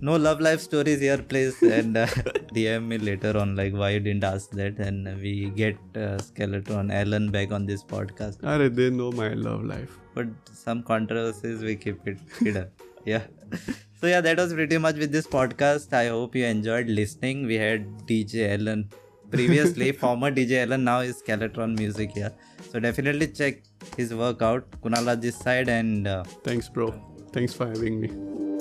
No 0.00 0.16
love 0.16 0.40
life 0.40 0.60
stories 0.60 1.00
here, 1.00 1.18
please, 1.18 1.62
and 1.62 1.96
uh, 1.96 2.06
DM 2.54 2.86
me 2.88 2.98
later 2.98 3.36
on 3.38 3.56
like 3.56 3.72
why 3.74 3.90
you 3.90 4.00
didn't 4.00 4.24
ask 4.24 4.50
that, 4.50 4.78
and 4.78 5.06
we 5.20 5.50
get 5.50 5.76
uh, 5.94 6.16
Skeletron 6.28 6.92
Alan 6.92 7.30
back 7.30 7.52
on 7.52 7.66
this 7.66 7.82
podcast. 7.82 8.44
Are 8.44 8.68
they 8.68 8.90
know 8.90 9.10
my 9.12 9.28
love 9.34 9.64
life. 9.64 9.98
but 10.14 10.26
some 10.58 10.82
controversies 10.82 11.62
we 11.62 11.76
keep 11.76 12.06
it 12.10 12.18
hidden 12.38 12.68
yeah. 13.06 13.26
So 13.98 14.06
yeah 14.06 14.20
that 14.20 14.36
was 14.36 14.52
pretty 14.52 14.76
much 14.76 14.96
with 14.96 15.10
this 15.10 15.26
podcast. 15.26 15.94
I 15.94 16.08
hope 16.08 16.34
you 16.36 16.44
enjoyed 16.44 16.88
listening. 16.88 17.46
We 17.46 17.54
had 17.54 17.86
dj 18.10 18.50
ellen 18.56 18.90
previously. 19.30 19.90
Former 20.02 20.30
dj 20.30 20.58
ellen 20.64 20.84
now 20.84 20.98
is 21.00 21.22
skeletron 21.22 21.78
music 21.78 22.12
here 22.12 22.32
so 22.70 22.80
definitely 22.80 23.28
check 23.28 23.62
his 23.96 24.14
work 24.14 24.42
out. 24.42 24.70
Kunala 24.82 25.20
this 25.20 25.38
side 25.38 25.68
and 25.68 26.06
uh, 26.06 26.24
Thanks, 26.44 26.68
bro. 26.68 26.92
Thanks 27.32 27.54
for 27.54 27.66
having 27.66 28.00
me. 28.00 28.55